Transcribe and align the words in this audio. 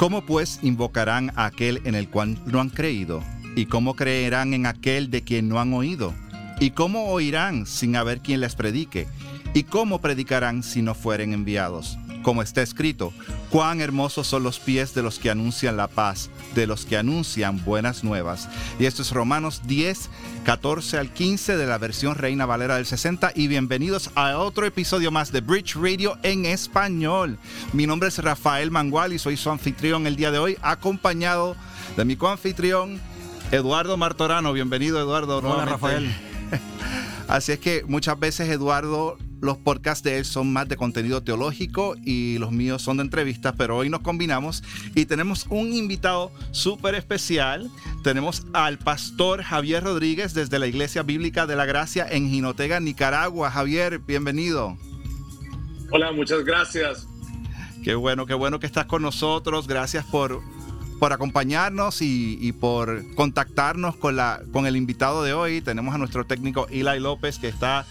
¿Cómo 0.00 0.22
pues 0.22 0.60
invocarán 0.62 1.30
a 1.36 1.44
aquel 1.44 1.82
en 1.84 1.94
el 1.94 2.08
cual 2.08 2.38
no 2.46 2.62
han 2.62 2.70
creído? 2.70 3.22
¿Y 3.54 3.66
cómo 3.66 3.96
creerán 3.96 4.54
en 4.54 4.64
aquel 4.64 5.10
de 5.10 5.20
quien 5.20 5.46
no 5.46 5.60
han 5.60 5.74
oído? 5.74 6.14
¿Y 6.58 6.70
cómo 6.70 7.10
oirán 7.10 7.66
sin 7.66 7.94
haber 7.96 8.20
quien 8.20 8.40
les 8.40 8.54
predique? 8.54 9.08
¿Y 9.52 9.64
cómo 9.64 10.00
predicarán 10.00 10.62
si 10.62 10.80
no 10.80 10.94
fueren 10.94 11.34
enviados? 11.34 11.98
Como 12.22 12.42
está 12.42 12.60
escrito, 12.60 13.12
cuán 13.48 13.80
hermosos 13.80 14.26
son 14.26 14.42
los 14.42 14.58
pies 14.58 14.94
de 14.94 15.02
los 15.02 15.18
que 15.18 15.30
anuncian 15.30 15.76
la 15.76 15.88
paz, 15.88 16.30
de 16.54 16.66
los 16.66 16.84
que 16.84 16.98
anuncian 16.98 17.64
buenas 17.64 18.04
nuevas. 18.04 18.48
Y 18.78 18.84
esto 18.84 19.02
es 19.02 19.12
Romanos 19.12 19.62
10, 19.66 20.10
14 20.44 20.98
al 20.98 21.12
15 21.12 21.56
de 21.56 21.66
la 21.66 21.78
versión 21.78 22.16
Reina 22.16 22.44
Valera 22.44 22.76
del 22.76 22.86
60. 22.86 23.32
Y 23.34 23.48
bienvenidos 23.48 24.10
a 24.14 24.36
otro 24.38 24.66
episodio 24.66 25.10
más 25.10 25.32
de 25.32 25.40
Bridge 25.40 25.76
Radio 25.76 26.18
en 26.22 26.44
español. 26.44 27.38
Mi 27.72 27.86
nombre 27.86 28.08
es 28.08 28.18
Rafael 28.18 28.70
Mangual 28.70 29.12
y 29.12 29.18
soy 29.18 29.36
su 29.36 29.50
anfitrión 29.50 30.06
el 30.06 30.16
día 30.16 30.30
de 30.30 30.38
hoy, 30.38 30.58
acompañado 30.60 31.56
de 31.96 32.04
mi 32.04 32.16
coanfitrión 32.16 33.00
Eduardo 33.50 33.96
Martorano. 33.96 34.52
Bienvenido, 34.52 35.00
Eduardo. 35.00 35.38
Hola, 35.38 35.64
Rafael. 35.64 36.14
Así 37.28 37.52
es 37.52 37.58
que 37.58 37.84
muchas 37.86 38.18
veces 38.18 38.48
Eduardo, 38.48 39.18
los 39.40 39.58
podcasts 39.58 40.04
de 40.04 40.18
él 40.18 40.24
son 40.24 40.52
más 40.52 40.68
de 40.68 40.76
contenido 40.76 41.22
teológico 41.22 41.94
y 42.04 42.38
los 42.38 42.52
míos 42.52 42.82
son 42.82 42.98
de 42.98 43.04
entrevistas, 43.04 43.54
pero 43.56 43.76
hoy 43.76 43.88
nos 43.88 44.00
combinamos 44.00 44.62
y 44.94 45.06
tenemos 45.06 45.46
un 45.48 45.72
invitado 45.72 46.32
súper 46.50 46.94
especial. 46.94 47.70
Tenemos 48.02 48.46
al 48.52 48.78
pastor 48.78 49.42
Javier 49.42 49.84
Rodríguez 49.84 50.34
desde 50.34 50.58
la 50.58 50.66
Iglesia 50.66 51.02
Bíblica 51.02 51.46
de 51.46 51.56
la 51.56 51.66
Gracia 51.66 52.06
en 52.10 52.28
Jinotega, 52.28 52.80
Nicaragua. 52.80 53.50
Javier, 53.50 53.98
bienvenido. 53.98 54.76
Hola, 55.90 56.12
muchas 56.12 56.44
gracias. 56.44 57.06
Qué 57.82 57.94
bueno, 57.94 58.26
qué 58.26 58.34
bueno 58.34 58.60
que 58.60 58.66
estás 58.66 58.86
con 58.86 59.02
nosotros. 59.02 59.66
Gracias 59.66 60.04
por 60.04 60.42
por 61.00 61.14
acompañarnos 61.14 62.02
y, 62.02 62.52
por 62.60 63.02
contactarnos 63.14 63.96
con, 63.96 64.16
la, 64.16 64.42
con 64.52 64.66
el 64.66 64.76
invitado 64.76 65.24
de 65.24 65.32
hoy. 65.32 65.62
Tenemos 65.62 65.94
a 65.94 65.98
nuestro 65.98 66.26
técnico 66.26 66.68
Eli 66.68 67.00
López 67.00 67.38
que 67.38 67.48
está 67.48 67.86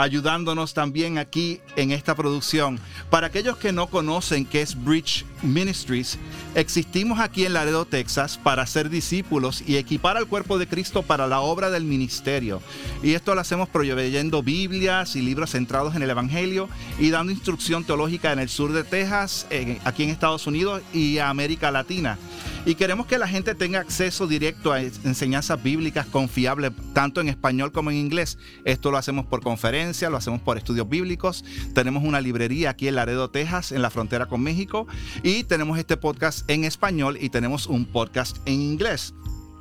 ayudándonos 0.00 0.74
también 0.74 1.18
aquí 1.18 1.60
en 1.76 1.92
esta 1.92 2.14
producción. 2.14 2.80
Para 3.10 3.28
aquellos 3.28 3.56
que 3.56 3.72
no 3.72 3.88
conocen 3.88 4.46
qué 4.46 4.62
es 4.62 4.82
Bridge 4.82 5.24
Ministries, 5.42 6.18
existimos 6.54 7.20
aquí 7.20 7.44
en 7.44 7.52
Laredo, 7.52 7.84
Texas, 7.84 8.38
para 8.42 8.66
ser 8.66 8.90
discípulos 8.90 9.62
y 9.66 9.76
equipar 9.76 10.16
al 10.16 10.26
cuerpo 10.26 10.58
de 10.58 10.66
Cristo 10.66 11.02
para 11.02 11.26
la 11.26 11.40
obra 11.40 11.70
del 11.70 11.84
ministerio. 11.84 12.62
Y 13.02 13.14
esto 13.14 13.34
lo 13.34 13.40
hacemos 13.40 13.68
proveyendo 13.68 14.42
Biblias 14.42 15.16
y 15.16 15.22
libros 15.22 15.50
centrados 15.50 15.94
en 15.94 16.02
el 16.02 16.10
Evangelio 16.10 16.68
y 16.98 17.10
dando 17.10 17.32
instrucción 17.32 17.84
teológica 17.84 18.32
en 18.32 18.38
el 18.38 18.48
sur 18.48 18.72
de 18.72 18.84
Texas, 18.84 19.46
aquí 19.84 20.02
en 20.04 20.10
Estados 20.10 20.46
Unidos 20.46 20.82
y 20.92 21.18
América 21.18 21.70
Latina. 21.70 22.18
Y 22.66 22.74
queremos 22.74 23.06
que 23.06 23.16
la 23.16 23.26
gente 23.26 23.54
tenga 23.54 23.80
acceso 23.80 24.26
directo 24.26 24.72
a 24.72 24.82
enseñanzas 24.82 25.62
bíblicas 25.62 26.06
confiables, 26.06 26.72
tanto 26.92 27.22
en 27.22 27.28
español 27.28 27.72
como 27.72 27.90
en 27.90 27.96
inglés. 27.96 28.36
Esto 28.64 28.90
lo 28.90 28.98
hacemos 28.98 29.24
por 29.24 29.42
conferencia, 29.42 30.10
lo 30.10 30.18
hacemos 30.18 30.42
por 30.42 30.58
estudios 30.58 30.86
bíblicos. 30.86 31.42
Tenemos 31.74 32.04
una 32.04 32.20
librería 32.20 32.70
aquí 32.70 32.86
en 32.86 32.96
Laredo, 32.96 33.30
Texas, 33.30 33.72
en 33.72 33.80
la 33.80 33.88
frontera 33.88 34.26
con 34.26 34.42
México. 34.42 34.86
Y 35.22 35.44
tenemos 35.44 35.78
este 35.78 35.96
podcast 35.96 36.48
en 36.50 36.64
español 36.64 37.16
y 37.18 37.30
tenemos 37.30 37.66
un 37.66 37.86
podcast 37.86 38.36
en 38.44 38.60
inglés. 38.60 39.14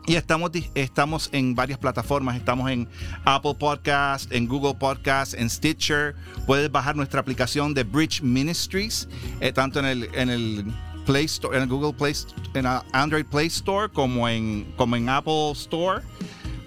Y 0.06 0.16
estamos, 0.16 0.52
estamos 0.76 1.30
en 1.32 1.56
varias 1.56 1.80
plataformas. 1.80 2.36
Estamos 2.36 2.70
en 2.70 2.90
Apple 3.24 3.56
Podcast, 3.58 4.30
en 4.34 4.48
Google 4.48 4.74
Podcast, 4.74 5.36
en 5.36 5.50
Stitcher. 5.50 6.16
Puedes 6.46 6.70
bajar 6.70 6.98
nuestra 6.98 7.22
aplicación 7.22 7.74
de 7.74 7.84
Bridge 7.84 8.22
Ministries, 8.22 9.08
eh, 9.40 9.54
tanto 9.54 9.80
en 9.80 9.86
el, 9.86 10.10
en 10.16 10.30
el 10.30 10.66
Play 11.06 11.26
Store, 11.26 11.58
en 11.58 11.68
Google 11.70 11.94
Play, 11.94 12.14
en 12.54 12.66
Android 12.92 13.26
Play 13.26 13.48
Store 13.48 13.92
como 13.92 14.28
en, 14.28 14.72
como 14.78 14.96
en 14.96 15.10
Apple 15.10 15.52
Store. 15.54 16.02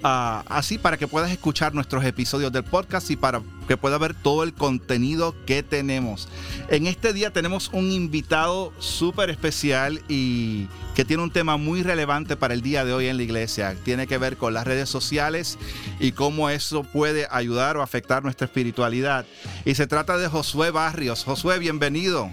Ah, 0.05 0.43
así 0.49 0.79
para 0.79 0.97
que 0.97 1.07
puedas 1.07 1.31
escuchar 1.31 1.75
nuestros 1.75 2.05
episodios 2.05 2.51
del 2.51 2.65
podcast 2.65 3.09
y 3.13 3.17
para 3.17 3.41
que 3.69 3.77
puedas 3.77 4.01
ver 4.01 4.15
todo 4.15 4.43
el 4.43 4.53
contenido 4.53 5.33
que 5.47 5.63
tenemos. 5.63 6.29
En 6.69 6.89
este 6.89 7.13
día 7.13 7.33
tenemos 7.33 7.71
un 7.73 7.93
invitado 7.93 8.73
súper 8.81 9.31
especial 9.31 10.03
y 10.09 10.67
que 10.97 11.05
tiene 11.05 11.23
un 11.23 11.31
tema 11.31 11.57
muy 11.57 11.85
relevante 11.85 12.37
para 12.37 12.53
el 12.53 12.63
día 12.63 12.85
de 12.85 12.93
hoy 12.93 13.07
en 13.07 13.17
la 13.17 13.23
iglesia. 13.23 13.77
Tiene 13.85 14.09
que 14.09 14.19
ver 14.19 14.37
con 14.37 14.55
las 14.55 14.67
redes 14.67 14.89
sociales 14.89 15.57
y 16.01 16.11
cómo 16.13 16.51
eso 16.51 16.83
puede 16.83 17.29
ayudar 17.31 17.77
o 17.77 17.83
afectar 17.83 18.25
nuestra 18.25 18.47
espiritualidad. 18.47 19.25
Y 19.65 19.77
se 19.77 19.87
trata 19.87 20.19
de 20.19 20.27
Josué 20.27 20.73
Barrios. 20.73 21.23
Josué, 21.23 21.61
bienvenido. 21.61 22.29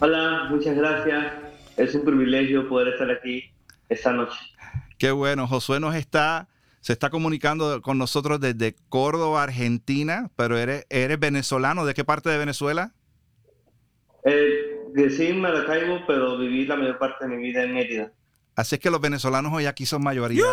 Hola, 0.00 0.48
muchas 0.50 0.76
gracias. 0.76 1.32
Es 1.76 1.94
un 1.94 2.04
privilegio 2.04 2.68
poder 2.68 2.88
estar 2.88 3.10
aquí 3.10 3.52
esta 3.88 4.12
noche. 4.12 4.38
Qué 4.98 5.10
bueno, 5.10 5.46
Josué 5.46 5.80
nos 5.80 5.94
está, 5.94 6.48
se 6.80 6.92
está 6.92 7.10
comunicando 7.10 7.80
con 7.82 7.98
nosotros 7.98 8.40
desde 8.40 8.74
Córdoba, 8.88 9.42
Argentina, 9.42 10.30
pero 10.36 10.58
eres, 10.58 10.86
eres 10.90 11.18
venezolano. 11.18 11.84
¿De 11.84 11.94
qué 11.94 12.04
parte 12.04 12.30
de 12.30 12.38
Venezuela? 12.38 12.92
Eh, 14.24 14.80
decí 14.94 15.26
en 15.26 15.40
Maracaibo, 15.40 16.00
pero 16.06 16.38
viví 16.38 16.66
la 16.66 16.76
mayor 16.76 16.98
parte 16.98 17.26
de 17.26 17.36
mi 17.36 17.42
vida 17.42 17.62
en 17.62 17.74
Mérida. 17.74 18.12
Así 18.56 18.76
es 18.76 18.80
que 18.80 18.90
los 18.90 19.00
venezolanos 19.00 19.52
hoy 19.52 19.66
aquí 19.66 19.84
son 19.84 20.02
mayoría. 20.02 20.44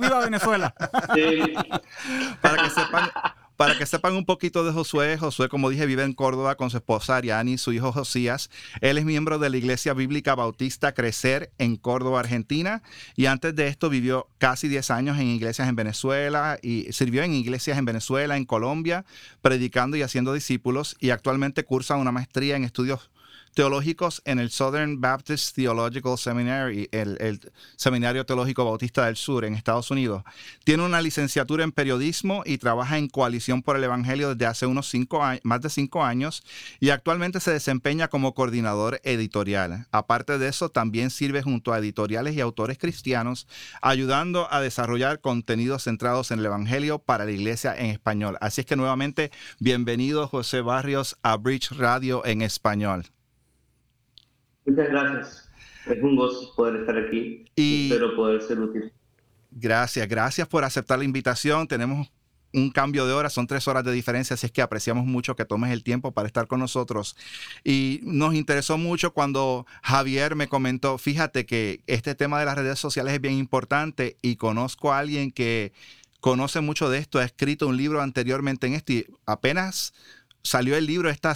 ¡Viva 0.00 0.24
Venezuela! 0.24 0.74
Sí. 1.14 1.52
Para 2.40 2.62
que 2.62 2.70
sepan, 2.70 3.10
para 3.56 3.78
que 3.78 3.86
sepan 3.86 4.14
un 4.14 4.24
poquito 4.24 4.64
de 4.64 4.72
Josué, 4.72 5.16
Josué, 5.16 5.48
como 5.48 5.70
dije, 5.70 5.86
vive 5.86 6.02
en 6.02 6.12
Córdoba 6.12 6.56
con 6.56 6.70
su 6.70 6.76
esposa 6.76 7.16
Ariani 7.16 7.52
y 7.52 7.58
su 7.58 7.72
hijo 7.72 7.92
Josías. 7.92 8.50
Él 8.80 8.98
es 8.98 9.04
miembro 9.04 9.38
de 9.38 9.50
la 9.50 9.56
Iglesia 9.56 9.94
Bíblica 9.94 10.34
Bautista 10.34 10.92
Crecer 10.92 11.52
en 11.58 11.76
Córdoba, 11.76 12.20
Argentina. 12.20 12.82
Y 13.16 13.26
antes 13.26 13.54
de 13.54 13.68
esto 13.68 13.90
vivió 13.90 14.28
casi 14.38 14.68
10 14.68 14.90
años 14.90 15.18
en 15.18 15.28
iglesias 15.28 15.68
en 15.68 15.76
Venezuela 15.76 16.58
y 16.62 16.92
sirvió 16.92 17.22
en 17.22 17.32
iglesias 17.32 17.78
en 17.78 17.84
Venezuela, 17.84 18.36
en 18.36 18.44
Colombia, 18.44 19.04
predicando 19.40 19.96
y 19.96 20.02
haciendo 20.02 20.32
discípulos. 20.32 20.96
Y 20.98 21.10
actualmente 21.10 21.64
cursa 21.64 21.96
una 21.96 22.12
maestría 22.12 22.56
en 22.56 22.64
estudios 22.64 23.10
teológicos 23.54 24.20
en 24.24 24.38
el 24.38 24.50
Southern 24.50 25.00
Baptist 25.00 25.54
Theological 25.54 26.18
Seminary, 26.18 26.88
el, 26.92 27.40
Seminario 27.76 28.26
Teológico 28.26 28.64
Bautista 28.64 29.06
del 29.06 29.16
Sur 29.16 29.44
en 29.44 29.54
Estados 29.54 29.90
Unidos. 29.90 30.24
Tiene 30.64 30.82
una 30.82 31.00
licenciatura 31.00 31.64
en 31.64 31.72
periodismo 31.72 32.42
y 32.44 32.58
trabaja 32.58 32.98
en 32.98 33.08
Coalición 33.08 33.62
por 33.62 33.76
el 33.76 33.84
Evangelio 33.84 34.34
desde 34.34 34.46
hace 34.46 34.66
unos 34.66 34.88
cinco 34.88 35.22
más 35.44 35.60
de 35.60 35.70
cinco 35.70 36.04
años 36.04 36.42
y 36.80 36.90
actualmente 36.90 37.40
se 37.40 37.52
desempeña 37.52 38.08
como 38.08 38.34
coordinador 38.34 39.00
editorial. 39.04 39.86
Aparte 39.92 40.38
de 40.38 40.48
eso, 40.48 40.68
también 40.68 41.10
sirve 41.10 41.42
junto 41.42 41.72
a 41.72 41.78
editoriales 41.78 42.34
y 42.34 42.40
autores 42.40 42.78
cristianos, 42.78 43.46
ayudando 43.80 44.52
a 44.52 44.60
desarrollar 44.60 45.20
contenidos 45.20 45.84
centrados 45.84 46.30
en 46.30 46.40
el 46.40 46.46
Evangelio 46.46 46.98
para 46.98 47.24
la 47.24 47.30
iglesia 47.30 47.74
en 47.76 47.86
español. 47.86 48.36
Así 48.40 48.62
es 48.62 48.66
que 48.66 48.76
nuevamente, 48.76 49.30
bienvenido 49.60 50.26
José 50.26 50.60
Barrios 50.60 51.16
a 51.22 51.36
Bridge 51.36 51.70
Radio 51.70 52.24
en 52.26 52.42
español. 52.42 53.13
Muchas 54.66 54.88
gracias. 54.88 55.50
Es 55.86 56.02
un 56.02 56.16
gozo 56.16 56.54
poder 56.56 56.80
estar 56.80 56.96
aquí. 56.96 57.44
Y 57.56 57.90
espero 57.90 58.16
poder 58.16 58.42
ser 58.42 58.60
útil. 58.60 58.92
Gracias, 59.50 60.08
gracias 60.08 60.48
por 60.48 60.64
aceptar 60.64 60.98
la 60.98 61.04
invitación. 61.04 61.68
Tenemos 61.68 62.10
un 62.54 62.70
cambio 62.70 63.06
de 63.06 63.12
hora, 63.12 63.30
son 63.30 63.46
tres 63.46 63.66
horas 63.66 63.84
de 63.84 63.92
diferencia, 63.92 64.34
así 64.34 64.46
es 64.46 64.52
que 64.52 64.62
apreciamos 64.62 65.04
mucho 65.06 65.34
que 65.34 65.44
tomes 65.44 65.72
el 65.72 65.82
tiempo 65.82 66.12
para 66.12 66.28
estar 66.28 66.46
con 66.46 66.60
nosotros. 66.60 67.16
Y 67.64 68.00
nos 68.04 68.34
interesó 68.34 68.78
mucho 68.78 69.12
cuando 69.12 69.66
Javier 69.82 70.36
me 70.36 70.46
comentó, 70.46 70.96
fíjate 70.96 71.46
que 71.46 71.82
este 71.86 72.14
tema 72.14 72.38
de 72.38 72.46
las 72.46 72.56
redes 72.56 72.78
sociales 72.78 73.12
es 73.14 73.20
bien 73.20 73.34
importante 73.34 74.16
y 74.22 74.36
conozco 74.36 74.92
a 74.92 75.00
alguien 75.00 75.32
que 75.32 75.72
conoce 76.20 76.60
mucho 76.60 76.88
de 76.88 76.98
esto, 76.98 77.18
ha 77.18 77.24
escrito 77.24 77.66
un 77.66 77.76
libro 77.76 78.00
anteriormente 78.00 78.66
en 78.66 78.74
esto 78.74 78.92
y 78.92 79.06
apenas 79.26 79.92
salió 80.42 80.76
el 80.76 80.86
libro 80.86 81.10
esta, 81.10 81.34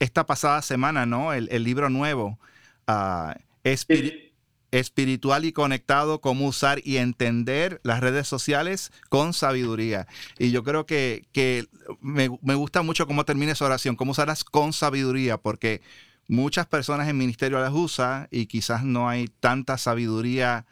esta 0.00 0.26
pasada 0.26 0.62
semana, 0.62 1.04
¿no? 1.06 1.32
El, 1.34 1.48
el 1.52 1.62
libro 1.62 1.90
nuevo. 1.90 2.38
Ah, 2.86 3.36
espiritual 4.70 5.44
y 5.44 5.52
conectado, 5.52 6.20
cómo 6.20 6.46
usar 6.46 6.80
y 6.84 6.96
entender 6.96 7.80
las 7.84 8.00
redes 8.00 8.26
sociales 8.26 8.92
con 9.08 9.32
sabiduría. 9.32 10.06
Y 10.38 10.50
yo 10.50 10.64
creo 10.64 10.84
que, 10.84 11.26
que 11.32 11.66
me, 12.00 12.28
me, 12.42 12.54
gusta 12.54 12.82
mucho 12.82 13.06
cómo 13.06 13.24
termina 13.24 13.52
esa 13.52 13.64
oración, 13.64 13.96
cómo 13.96 14.12
usarlas 14.12 14.44
con 14.44 14.72
sabiduría, 14.72 15.38
porque 15.38 15.80
muchas 16.28 16.66
personas 16.66 17.08
en 17.08 17.16
ministerio 17.16 17.60
las 17.60 17.72
usan 17.72 18.28
y 18.30 18.46
quizás 18.46 18.84
no 18.84 19.08
hay 19.08 19.28
tanta 19.28 19.78
sabiduría 19.78 20.66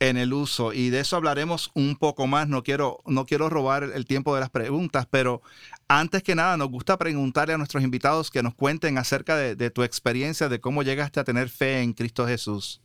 en 0.00 0.16
el 0.16 0.32
uso 0.32 0.72
y 0.72 0.88
de 0.88 1.00
eso 1.00 1.16
hablaremos 1.16 1.70
un 1.74 1.94
poco 1.94 2.26
más. 2.26 2.48
No 2.48 2.62
quiero, 2.62 3.00
no 3.06 3.26
quiero 3.26 3.48
robar 3.48 3.84
el 3.94 4.06
tiempo 4.06 4.34
de 4.34 4.40
las 4.40 4.50
preguntas, 4.50 5.06
pero 5.08 5.42
antes 5.88 6.22
que 6.22 6.34
nada 6.34 6.56
nos 6.56 6.70
gusta 6.70 6.98
preguntarle 6.98 7.54
a 7.54 7.58
nuestros 7.58 7.84
invitados 7.84 8.30
que 8.30 8.42
nos 8.42 8.54
cuenten 8.54 8.98
acerca 8.98 9.36
de, 9.36 9.70
tu 9.70 9.82
experiencia, 9.82 10.48
de 10.48 10.58
cómo 10.58 10.82
llegaste 10.82 11.20
a 11.20 11.24
tener 11.24 11.50
fe 11.50 11.82
en 11.82 11.92
Cristo 11.92 12.26
Jesús. 12.26 12.80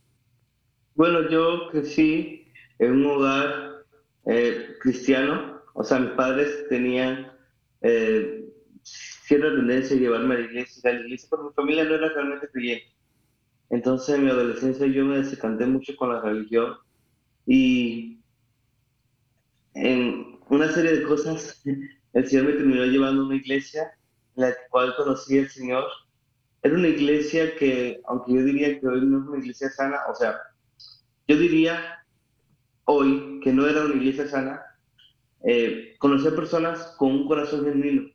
Bueno, 0.94 1.28
yo 1.30 1.70
crecí 1.70 2.52
en 2.78 2.92
un 2.92 3.06
hogar 3.06 3.84
eh, 4.26 4.76
cristiano, 4.80 5.62
o 5.74 5.82
sea, 5.82 5.98
mis 5.98 6.10
padres 6.10 6.68
tenían 6.68 7.32
eh, 7.80 8.44
cierta 8.82 9.48
tendencia 9.48 9.96
a 9.96 10.00
llevarme 10.00 10.34
a 10.34 10.38
la 10.38 10.44
iglesia, 10.44 10.90
a 10.90 10.94
la 10.94 11.00
iglesia, 11.00 11.28
pero 11.30 11.44
mi 11.44 11.54
familia 11.54 11.84
no 11.84 11.94
era 11.94 12.08
realmente 12.10 12.48
creyente. 12.52 12.94
Entonces 13.70 14.14
en 14.14 14.24
mi 14.24 14.30
adolescencia 14.30 14.86
yo 14.86 15.04
me 15.04 15.18
desencanté 15.18 15.66
mucho 15.66 15.96
con 15.96 16.12
la 16.12 16.20
religión 16.20 16.76
y 17.46 18.20
en 19.74 20.38
una 20.48 20.72
serie 20.72 20.96
de 20.96 21.02
cosas 21.04 21.62
el 21.64 22.26
Señor 22.26 22.46
me 22.46 22.52
terminó 22.52 22.84
llevando 22.86 23.22
a 23.22 23.26
una 23.26 23.36
iglesia 23.36 23.92
en 24.36 24.42
la 24.42 24.54
cual 24.70 24.94
conocí 24.96 25.38
al 25.38 25.48
Señor. 25.48 25.84
Era 26.62 26.74
una 26.74 26.88
iglesia 26.88 27.54
que, 27.56 28.00
aunque 28.06 28.34
yo 28.34 28.42
diría 28.42 28.80
que 28.80 28.86
hoy 28.86 29.00
no 29.02 29.20
es 29.20 29.28
una 29.28 29.38
iglesia 29.38 29.70
sana, 29.70 29.98
o 30.10 30.14
sea, 30.14 30.36
yo 31.28 31.36
diría 31.36 32.04
hoy 32.84 33.40
que 33.42 33.52
no 33.52 33.66
era 33.66 33.84
una 33.84 33.94
iglesia 33.94 34.26
sana, 34.26 34.62
eh, 35.44 35.94
conocí 35.98 36.26
a 36.26 36.34
personas 36.34 36.94
con 36.98 37.12
un 37.12 37.28
corazón 37.28 37.64
genuino 37.64 38.08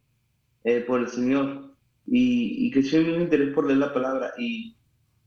eh, 0.64 0.82
por 0.82 1.00
el 1.00 1.08
Señor 1.08 1.76
y, 2.08 2.68
y 2.68 2.72
creció 2.72 3.00
en 3.00 3.08
mi 3.08 3.24
interés 3.24 3.54
por 3.54 3.66
leer 3.66 3.78
la 3.78 3.94
palabra 3.94 4.34
y 4.38 4.76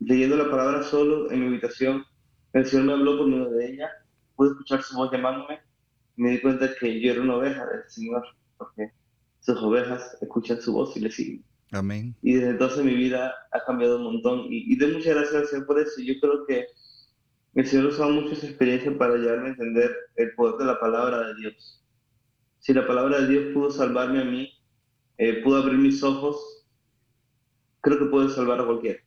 leyendo 0.01 0.37
la 0.37 0.51
palabra 0.51 0.83
solo 0.83 1.31
en 1.31 1.41
mi 1.41 1.47
habitación, 1.47 2.05
el 2.55 2.67
Señor 2.67 2.87
me 2.87 2.93
habló 2.95 3.19
por 3.19 3.29
medio 3.29 3.51
de 3.51 3.73
ella, 3.73 3.91
pude 4.35 4.51
escuchar 4.51 4.83
su 4.83 4.97
voz 4.97 5.13
llamándome 5.13 5.61
me 6.17 6.31
di 6.31 6.41
cuenta 6.41 6.75
que 6.79 7.01
yo 7.01 7.13
era 7.13 7.23
una 7.23 7.37
oveja 7.37 7.67
del 7.67 7.83
Señor, 7.89 8.25
porque 8.57 8.93
sus 9.41 9.59
ovejas 9.59 10.17
escuchan 10.21 10.61
su 10.61 10.73
voz 10.73 10.97
y 10.97 11.01
le 11.01 11.11
siguen. 11.11 11.45
Amén. 11.73 12.15
Y 12.23 12.35
desde 12.35 12.51
entonces 12.51 12.85
mi 12.85 12.95
vida 12.95 13.35
ha 13.53 13.65
cambiado 13.65 13.97
un 13.97 14.05
montón 14.05 14.41
y, 14.49 14.73
y 14.73 14.77
doy 14.77 14.93
muchas 14.93 15.15
gracias 15.15 15.35
al 15.35 15.47
Señor 15.49 15.67
por 15.67 15.81
eso. 15.81 16.01
Yo 16.01 16.15
creo 16.21 16.47
que 16.47 16.67
el 17.55 17.67
Señor 17.67 17.87
usado 17.87 18.11
mucho 18.11 18.33
esa 18.33 18.47
experiencia 18.47 18.97
para 18.97 19.17
llevarme 19.17 19.49
a 19.49 19.53
entender 19.53 19.97
el 20.17 20.35
poder 20.35 20.57
de 20.59 20.65
la 20.67 20.79
palabra 20.79 21.29
de 21.29 21.35
Dios. 21.37 21.85
Si 22.61 22.73
la 22.73 22.87
palabra 22.87 23.21
de 23.21 23.29
Dios 23.29 23.53
pudo 23.53 23.71
salvarme 23.71 24.21
a 24.21 24.25
mí, 24.25 24.49
eh, 25.19 25.43
pudo 25.43 25.59
abrir 25.59 25.79
mis 25.79 26.03
ojos, 26.03 26.67
creo 27.81 27.99
que 27.99 28.07
puede 28.07 28.31
salvar 28.31 28.61
a 28.61 28.67
cualquiera. 28.67 29.01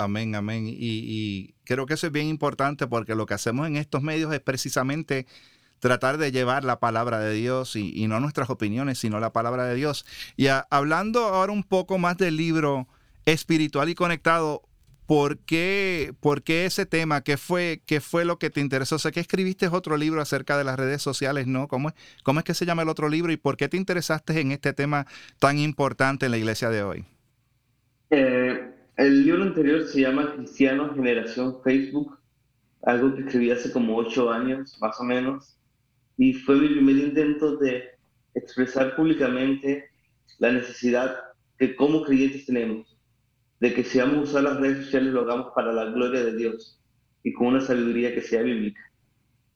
Amén, 0.00 0.34
amén. 0.34 0.64
Y, 0.66 1.54
creo 1.64 1.84
que 1.84 1.94
eso 1.94 2.06
es 2.06 2.12
bien 2.12 2.26
importante 2.26 2.86
porque 2.86 3.14
lo 3.14 3.26
que 3.26 3.34
hacemos 3.34 3.66
en 3.66 3.76
estos 3.76 4.02
medios 4.02 4.32
es 4.32 4.40
precisamente 4.40 5.26
tratar 5.78 6.16
de 6.16 6.32
llevar 6.32 6.64
la 6.64 6.80
palabra 6.80 7.20
de 7.20 7.34
Dios 7.34 7.76
y, 7.76 8.08
no 8.08 8.18
nuestras 8.18 8.48
opiniones, 8.48 8.98
sino 8.98 9.20
la 9.20 9.32
palabra 9.34 9.66
de 9.66 9.74
Dios. 9.74 10.06
Y 10.36 10.46
hablando 10.70 11.20
ahora 11.20 11.52
un 11.52 11.64
poco 11.64 11.98
más 11.98 12.16
del 12.16 12.38
libro 12.38 12.88
espiritual 13.26 13.90
y 13.90 13.94
conectado, 13.94 14.62
¿por 15.06 15.38
qué, 15.38 16.14
por 16.20 16.42
qué 16.42 16.64
ese 16.64 16.86
tema? 16.86 17.20
¿Qué 17.20 17.36
fue, 17.36 17.82
¿Qué 17.84 18.00
fue 18.00 18.24
lo 18.24 18.38
que 18.38 18.48
te 18.48 18.60
interesó? 18.60 18.98
Sé 18.98 19.12
que 19.12 19.20
escribiste 19.20 19.68
otro 19.68 19.98
libro 19.98 20.22
acerca 20.22 20.56
de 20.56 20.64
las 20.64 20.78
redes 20.78 21.02
sociales, 21.02 21.46
¿no? 21.46 21.68
¿Cómo 21.68 21.90
es, 21.90 21.94
¿Cómo 22.22 22.40
es 22.40 22.44
que 22.44 22.54
se 22.54 22.64
llama 22.64 22.82
el 22.82 22.88
otro 22.88 23.10
libro 23.10 23.32
y 23.32 23.36
por 23.36 23.58
qué 23.58 23.68
te 23.68 23.76
interesaste 23.76 24.40
en 24.40 24.52
este 24.52 24.72
tema 24.72 25.06
tan 25.38 25.58
importante 25.58 26.24
en 26.24 26.32
la 26.32 26.38
iglesia 26.38 26.70
de 26.70 26.82
hoy? 26.82 27.04
Eh, 28.10 28.69
el 29.00 29.24
libro 29.24 29.44
anterior 29.44 29.82
se 29.84 30.02
llama 30.02 30.34
Cristiano 30.34 30.92
Generación 30.94 31.62
Facebook, 31.62 32.18
algo 32.82 33.14
que 33.14 33.22
escribí 33.22 33.50
hace 33.50 33.72
como 33.72 33.96
ocho 33.96 34.30
años, 34.30 34.76
más 34.78 35.00
o 35.00 35.04
menos, 35.04 35.56
y 36.18 36.34
fue 36.34 36.56
mi 36.56 36.68
primer 36.68 36.96
intento 36.96 37.56
de 37.56 37.82
expresar 38.34 38.94
públicamente 38.96 39.86
la 40.38 40.52
necesidad 40.52 41.16
que 41.58 41.74
como 41.76 42.02
creyentes 42.02 42.44
tenemos, 42.44 42.98
de 43.58 43.72
que 43.72 43.84
si 43.84 43.98
vamos 44.00 44.18
a 44.18 44.22
usar 44.22 44.42
las 44.42 44.60
redes 44.60 44.84
sociales 44.84 45.14
lo 45.14 45.22
hagamos 45.22 45.52
para 45.54 45.72
la 45.72 45.86
gloria 45.86 46.22
de 46.22 46.36
Dios 46.36 46.78
y 47.22 47.32
con 47.32 47.46
una 47.46 47.62
sabiduría 47.62 48.14
que 48.14 48.20
sea 48.20 48.42
bíblica. 48.42 48.82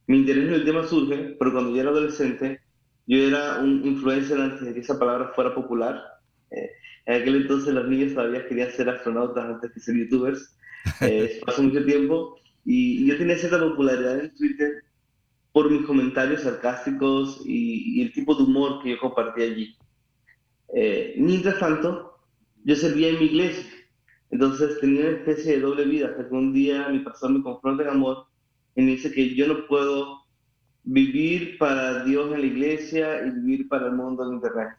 Mi 0.07 0.21
interés 0.21 0.49
en 0.49 0.55
el 0.55 0.65
tema 0.65 0.85
surge, 0.85 1.37
pero 1.39 1.53
cuando 1.53 1.75
yo 1.75 1.83
era 1.83 1.91
adolescente, 1.91 2.63
yo 3.07 3.19
era 3.19 3.59
un 3.59 3.85
influencer 3.85 4.41
antes 4.41 4.65
de 4.65 4.73
que 4.73 4.81
esa 4.81 4.99
palabra 4.99 5.33
fuera 5.35 5.55
popular. 5.55 6.03
Eh, 6.51 6.71
en 7.07 7.23
aquel 7.23 7.37
entonces 7.37 7.75
los 7.75 7.89
niños 7.89 8.15
todavía 8.15 8.47
querían 8.47 8.71
ser 8.73 8.89
astronautas 8.89 9.45
antes 9.45 9.73
que 9.73 9.81
ser 9.81 9.97
youtubers. 9.97 10.57
Eh, 11.01 11.41
pasó 11.47 11.63
mucho 11.63 11.85
tiempo 11.85 12.37
y, 12.65 13.07
yo 13.07 13.17
tenía 13.19 13.37
cierta 13.37 13.61
popularidad 13.61 14.21
en 14.21 14.35
Twitter 14.35 14.85
por 15.53 15.71
mis 15.71 15.87
comentarios 15.87 16.43
sarcásticos 16.43 17.43
y, 17.45 18.01
y 18.01 18.03
el 18.03 18.13
tipo 18.13 18.35
de 18.35 18.43
humor 18.45 18.83
que 18.83 18.91
yo 18.91 18.99
compartí 18.99 19.43
allí. 19.43 19.77
Eh, 20.75 21.15
mientras 21.19 21.59
tanto, 21.61 22.19
yo 22.65 22.75
servía 22.75 23.11
en 23.11 23.19
mi 23.21 23.27
iglesia, 23.27 23.71
entonces 24.31 24.81
tenía 24.81 25.03
una 25.03 25.19
especie 25.19 25.53
de 25.53 25.61
doble 25.61 25.85
vida, 25.85 26.09
hasta 26.09 26.29
que 26.29 26.35
un 26.35 26.53
día 26.53 26.89
mi 26.89 26.99
pastor 27.01 27.31
me 27.31 27.43
confronta 27.43 27.85
en 27.85 27.91
amor 27.91 28.27
y 28.75 28.83
me 28.83 28.93
dice 28.93 29.13
que 29.13 29.35
yo 29.37 29.47
no 29.47 29.67
puedo 29.69 30.25
vivir 30.83 31.59
para 31.59 32.05
Dios 32.05 32.35
en 32.35 32.41
la 32.41 32.47
iglesia 32.47 33.25
y 33.25 33.31
vivir 33.31 33.69
para 33.69 33.87
el 33.87 33.93
mundo 33.93 34.27
en 34.27 34.35
internet. 34.35 34.71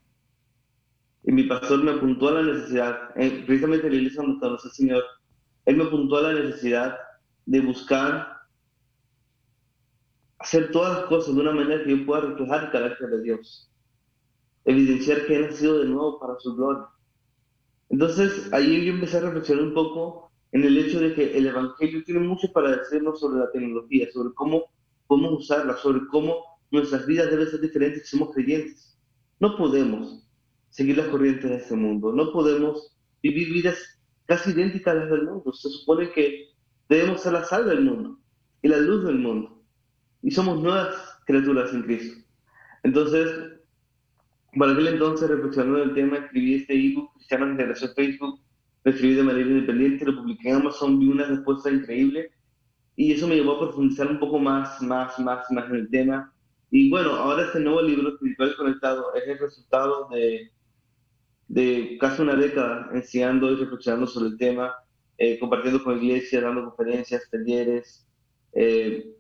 Y 1.28 1.32
mi 1.32 1.44
pastor 1.44 1.84
me 1.84 1.92
apuntó 1.92 2.30
a 2.30 2.34
la 2.34 2.44
necesidad, 2.44 3.10
eh, 3.16 3.44
precisamente 3.46 3.88
en 3.88 3.94
la 3.94 3.98
iglesia 3.98 4.22
donde 4.22 4.48
al 4.48 4.60
Señor, 4.60 5.04
él 5.66 5.78
me 5.78 5.86
apuntó 5.86 6.18
a 6.18 6.22
la 6.22 6.34
necesidad 6.34 6.98
de 7.48 7.62
buscar 7.62 8.36
hacer 10.38 10.72
todas 10.72 11.00
las 11.00 11.06
cosas 11.08 11.34
de 11.34 11.42
una 11.42 11.52
manera 11.52 11.84
que 11.84 11.98
yo 11.98 12.06
pueda 12.06 12.22
reflejar 12.22 12.66
el 12.66 12.72
carácter 12.72 13.10
de 13.10 13.24
Dios, 13.24 13.72
evidenciar 14.66 15.26
que 15.26 15.36
he 15.36 15.48
nacido 15.48 15.80
de 15.80 15.86
nuevo 15.86 16.20
para 16.20 16.38
su 16.40 16.56
gloria. 16.56 16.86
Entonces, 17.90 18.54
ahí 18.54 18.86
yo 18.86 18.94
empecé 18.94 19.18
a 19.18 19.22
reflexionar 19.22 19.64
un 19.64 19.74
poco 19.74 20.32
en 20.52 20.64
el 20.64 20.78
hecho 20.78 21.00
de 21.00 21.16
que 21.16 21.36
el 21.36 21.48
Evangelio 21.48 22.04
tiene 22.04 22.20
mucho 22.20 22.52
para 22.54 22.78
decirnos 22.78 23.20
sobre 23.20 23.40
la 23.40 23.52
tecnología, 23.52 24.08
sobre 24.14 24.34
cómo 24.36 24.66
podemos 25.08 25.40
usarla, 25.40 25.76
sobre 25.78 26.06
cómo 26.08 26.36
nuestras 26.70 27.08
vidas 27.08 27.32
deben 27.32 27.50
ser 27.50 27.62
diferentes 27.62 28.08
si 28.08 28.18
somos 28.18 28.34
creyentes. 28.34 28.98
No 29.40 29.58
podemos 29.58 30.25
seguir 30.76 30.98
las 30.98 31.08
corrientes 31.08 31.50
de 31.50 31.56
este 31.56 31.74
mundo, 31.74 32.12
no 32.12 32.34
podemos 32.34 32.94
vivir 33.24 33.54
vidas 33.54 33.78
casi 34.26 34.52
idénticas 34.52 34.94
a 34.94 35.00
las 35.00 35.10
del 35.10 35.24
mundo. 35.24 35.54
Se 35.54 35.70
supone 35.70 36.12
que 36.12 36.50
debemos 36.90 37.22
ser 37.22 37.32
la 37.32 37.46
sal 37.46 37.66
del 37.66 37.86
mundo 37.86 38.20
y 38.62 38.68
la 38.68 38.78
luz 38.78 39.06
del 39.06 39.20
mundo. 39.20 39.64
Y 40.22 40.32
somos 40.32 40.62
nuevas 40.62 40.94
criaturas 41.26 41.72
en 41.74 41.84
Cristo. 41.84 42.22
Entonces, 42.84 43.54
para 44.58 44.74
aquel 44.74 44.88
entonces, 44.88 45.30
reflexionando 45.30 45.82
en 45.82 45.90
el 45.90 45.96
tema, 45.96 46.18
escribí 46.18 46.56
este 46.56 46.74
ebook, 46.74 47.14
Cristianos 47.14 47.50
de 47.50 47.56
Generación 47.56 47.92
Facebook, 47.96 48.40
lo 48.84 48.92
escribí 48.92 49.14
de 49.16 49.24
manera 49.24 49.48
independiente, 49.48 50.06
lo 50.06 50.18
publiqué 50.18 50.50
en 50.50 50.56
Amazon, 50.56 51.00
vi 51.00 51.08
una 51.08 51.26
respuesta 51.26 51.72
increíble 51.72 52.32
y 52.98 53.14
eso 53.14 53.30
me 53.30 53.36
llevó 53.36 53.54
a 53.54 53.60
profundizar 53.60 54.08
un 54.08 54.20
poco 54.20 54.40
más, 54.40 54.82
más, 54.82 55.18
más, 55.20 55.50
más 55.52 55.70
en 55.70 55.76
el 55.76 55.90
tema. 55.90 56.34
Y 56.70 56.90
bueno, 56.90 57.12
ahora 57.12 57.46
este 57.46 57.62
nuevo 57.62 57.82
libro, 57.82 58.10
Espiritual 58.10 58.56
Conectado, 58.58 59.14
es 59.14 59.26
el 59.26 59.40
resultado 59.40 60.10
de, 60.10 60.52
de 61.48 61.98
casi 62.00 62.22
una 62.22 62.36
década 62.36 62.90
enseñando 62.94 63.52
y 63.52 63.56
reflexionando 63.56 64.08
sobre 64.08 64.30
el 64.30 64.38
tema, 64.38 64.76
eh, 65.18 65.40
compartiendo 65.40 65.84
con 65.84 66.02
iglesias, 66.04 66.44
dando 66.44 66.66
conferencias, 66.66 67.30
talleres, 67.30 68.08
eh, 68.54 69.16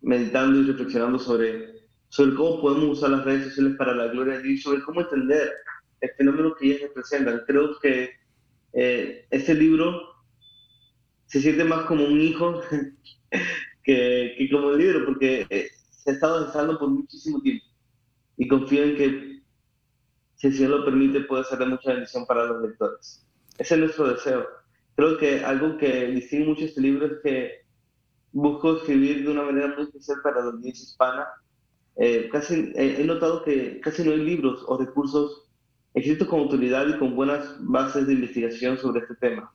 meditando 0.00 0.60
y 0.60 0.64
reflexionando 0.64 1.18
sobre, 1.18 1.86
sobre 2.08 2.34
cómo 2.34 2.60
podemos 2.60 2.98
usar 2.98 3.10
las 3.10 3.24
redes 3.24 3.48
sociales 3.48 3.76
para 3.76 3.94
la 3.94 4.06
gloria 4.08 4.38
de 4.38 4.42
Dios, 4.42 4.62
sobre 4.62 4.82
cómo 4.82 5.02
entender 5.02 5.52
el 6.00 6.10
fenómeno 6.16 6.54
que 6.54 6.66
ellas 6.66 6.82
representan. 6.82 7.42
Creo 7.46 7.78
que 7.80 8.10
eh, 8.72 9.26
este 9.30 9.54
libro 9.54 10.14
se 11.26 11.40
siente 11.40 11.64
más 11.64 11.86
como 11.86 12.04
un 12.04 12.20
hijo 12.20 12.60
que, 13.84 14.34
que, 14.36 14.50
como 14.50 14.68
un 14.68 14.78
libro, 14.78 15.04
porque 15.04 15.46
se 15.90 16.10
ha 16.10 16.14
estado 16.14 16.44
gestando 16.44 16.78
por 16.78 16.88
muchísimo 16.90 17.40
tiempo. 17.40 17.64
Y 18.36 18.48
confío 18.48 18.82
en 18.82 18.96
que, 18.96 19.33
si 20.36 20.52
Señor 20.52 20.70
lo 20.70 20.84
permite, 20.84 21.20
puede 21.22 21.44
ser 21.44 21.58
de 21.58 21.66
mucha 21.66 21.92
bendición 21.92 22.26
para 22.26 22.44
los 22.46 22.62
lectores. 22.62 23.26
Ese 23.58 23.74
es 23.74 23.80
nuestro 23.80 24.08
deseo. 24.08 24.46
Creo 24.96 25.18
que 25.18 25.44
algo 25.44 25.76
que 25.76 26.06
distingue 26.08 26.46
mucho 26.46 26.64
este 26.64 26.80
libro 26.80 27.06
es 27.06 27.12
que 27.22 27.64
busco 28.32 28.76
escribir 28.76 29.24
de 29.24 29.30
una 29.30 29.42
manera 29.42 29.68
muy 29.68 29.84
especial 29.84 30.18
para 30.22 30.40
la 30.40 30.50
audiencia 30.50 30.82
hispana. 30.82 31.26
Eh, 31.96 32.28
casi, 32.30 32.72
eh, 32.74 32.96
he 32.98 33.04
notado 33.04 33.44
que 33.44 33.80
casi 33.80 34.02
no 34.04 34.10
hay 34.10 34.18
libros 34.18 34.64
o 34.66 34.76
recursos 34.76 35.48
escritos 35.94 36.26
con 36.26 36.40
autoridad 36.40 36.88
y 36.88 36.98
con 36.98 37.14
buenas 37.14 37.56
bases 37.60 38.06
de 38.06 38.14
investigación 38.14 38.76
sobre 38.78 39.02
este 39.02 39.14
tema. 39.14 39.52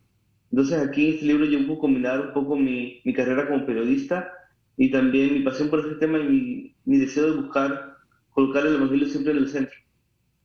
Entonces 0.51 0.79
aquí 0.79 1.07
en 1.07 1.13
este 1.15 1.25
libro 1.25 1.45
yo 1.45 1.59
busco 1.59 1.81
combinar 1.81 2.21
un 2.21 2.33
poco 2.33 2.55
mi, 2.55 3.01
mi 3.03 3.13
carrera 3.13 3.47
como 3.47 3.65
periodista 3.65 4.31
y 4.77 4.89
también 4.89 5.33
mi 5.33 5.41
pasión 5.41 5.69
por 5.69 5.81
este 5.81 5.95
tema 5.95 6.17
y 6.19 6.23
mi, 6.23 6.75
mi 6.85 6.97
deseo 6.97 7.31
de 7.31 7.41
buscar 7.41 7.97
colocar 8.29 8.65
el 8.65 8.75
Evangelio 8.75 9.07
siempre 9.07 9.33
en 9.33 9.39
el 9.39 9.49
centro. 9.49 9.75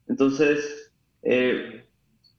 Entonces, 0.09 0.93
eh, 1.23 1.85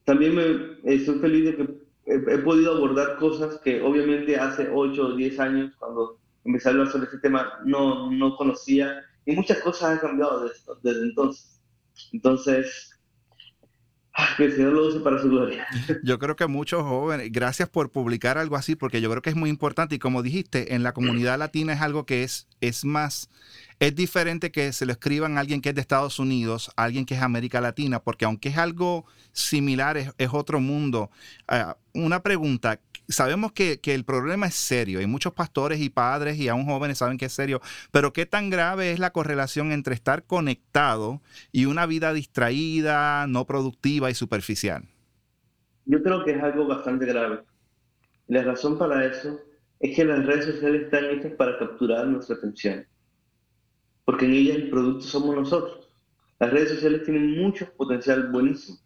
también 0.04 0.36
me, 0.36 0.94
estoy 0.94 1.20
feliz 1.20 1.46
de 1.46 1.56
que 1.56 1.86
he, 2.06 2.38
podido 2.40 2.76
abordar 2.76 3.18
cosas 3.18 3.60
que 3.64 3.82
obviamente 3.82 4.38
hace 4.38 4.70
8 4.72 5.08
o 5.08 5.16
10 5.16 5.40
años, 5.40 5.74
cuando 5.80 6.20
empecé 6.44 6.70
a 6.70 6.72
hablar 6.72 6.92
sobre 6.92 7.06
este 7.06 7.20
tema, 7.20 7.60
no, 7.66 8.12
no 8.12 8.36
conocía. 8.36 9.04
Y 9.26 9.36
muchas 9.36 9.60
cosas 9.60 9.92
han 9.92 10.00
cambiado 10.00 10.50
desde 10.84 11.02
entonces. 11.02 11.60
Entonces, 12.14 12.95
que 14.38 14.46
el 14.46 14.56
Señor 14.56 14.74
lo 14.74 14.88
use 14.88 15.00
para 15.00 15.22
su 15.22 15.30
gloria. 15.30 15.68
Yo 16.04 16.20
creo 16.20 16.36
que 16.36 16.48
muchos 16.48 16.84
jóvenes, 16.84 17.32
gracias 17.32 17.70
por 17.70 17.92
publicar 17.92 18.38
algo 18.38 18.56
así, 18.56 18.76
porque 18.76 19.02
yo 19.02 19.10
creo 19.10 19.22
que 19.22 19.30
es 19.30 19.36
muy 19.36 19.50
importante 19.50 19.96
y 19.96 20.00
como 20.00 20.24
dijiste, 20.24 20.76
en 20.76 20.84
la 20.84 20.94
comunidad 20.94 21.38
latina 21.38 21.74
es 21.74 21.82
algo 21.82 22.06
que 22.06 22.24
es, 22.24 22.48
es 22.62 22.86
más, 22.86 23.30
es 23.80 23.96
diferente 23.96 24.52
que 24.52 24.72
se 24.74 24.86
lo 24.86 24.94
escriban 24.94 25.38
a 25.38 25.42
alguien 25.42 25.62
que 25.62 25.70
es 25.70 25.76
de 25.76 25.82
Estados 25.82 26.20
Unidos, 26.20 26.72
alguien 26.76 27.06
que 27.06 27.16
es 27.16 27.22
América 27.22 27.60
Latina, 27.62 28.00
porque 28.00 28.26
aunque 28.26 28.50
es 28.50 28.58
algo 28.58 29.06
similar, 29.34 29.98
es, 29.98 30.12
es 30.18 30.30
otro 30.32 30.60
mundo. 30.60 31.10
Uh, 31.52 31.74
una 32.06 32.22
pregunta, 32.22 32.80
sabemos 33.08 33.52
que, 33.52 33.80
que, 33.80 33.94
el 33.94 34.04
problema 34.04 34.48
es 34.48 34.56
serio 34.56 35.02
y 35.02 35.06
muchos 35.08 35.34
pastores 35.34 35.80
y 35.80 35.90
padres 35.90 36.38
y 36.38 36.48
aún 36.48 36.66
jóvenes 36.66 36.98
saben 36.98 37.18
que 37.18 37.26
es 37.26 37.34
serio, 37.34 37.62
pero 37.92 38.14
¿qué 38.14 38.26
tan 38.26 38.50
grave 38.50 38.92
es 38.92 39.00
la 39.00 39.12
correlación 39.12 39.72
entre 39.72 39.96
estar 39.96 40.24
conectado 40.24 41.22
y 41.52 41.66
una 41.66 41.86
vida 41.86 42.14
distraída, 42.14 43.28
no 43.28 43.46
productiva 43.46 44.10
y 44.10 44.16
superficial? 44.16 44.84
Yo 45.86 46.02
creo 46.02 46.24
que 46.24 46.32
es 46.32 46.44
algo 46.44 46.68
bastante 46.68 47.06
grave. 47.06 47.42
La 48.28 48.44
razón 48.44 48.78
para 48.78 49.06
eso 49.06 49.40
es 49.80 49.96
que 49.96 50.06
las 50.06 50.26
redes 50.26 50.46
sociales 50.46 50.84
están 50.84 51.06
hechas 51.06 51.34
para 51.34 51.60
capturar 51.60 52.08
nuestra 52.08 52.36
atención, 52.36 52.86
porque 54.04 54.26
en 54.26 54.34
ellas 54.34 54.56
el 54.56 54.70
producto 54.70 55.06
somos 55.06 55.36
nosotros. 55.36 55.90
Las 56.40 56.52
redes 56.52 56.70
sociales 56.70 57.04
tienen 57.04 57.38
mucho 57.38 57.72
potencial 57.78 58.30
buenísimo 58.32 58.85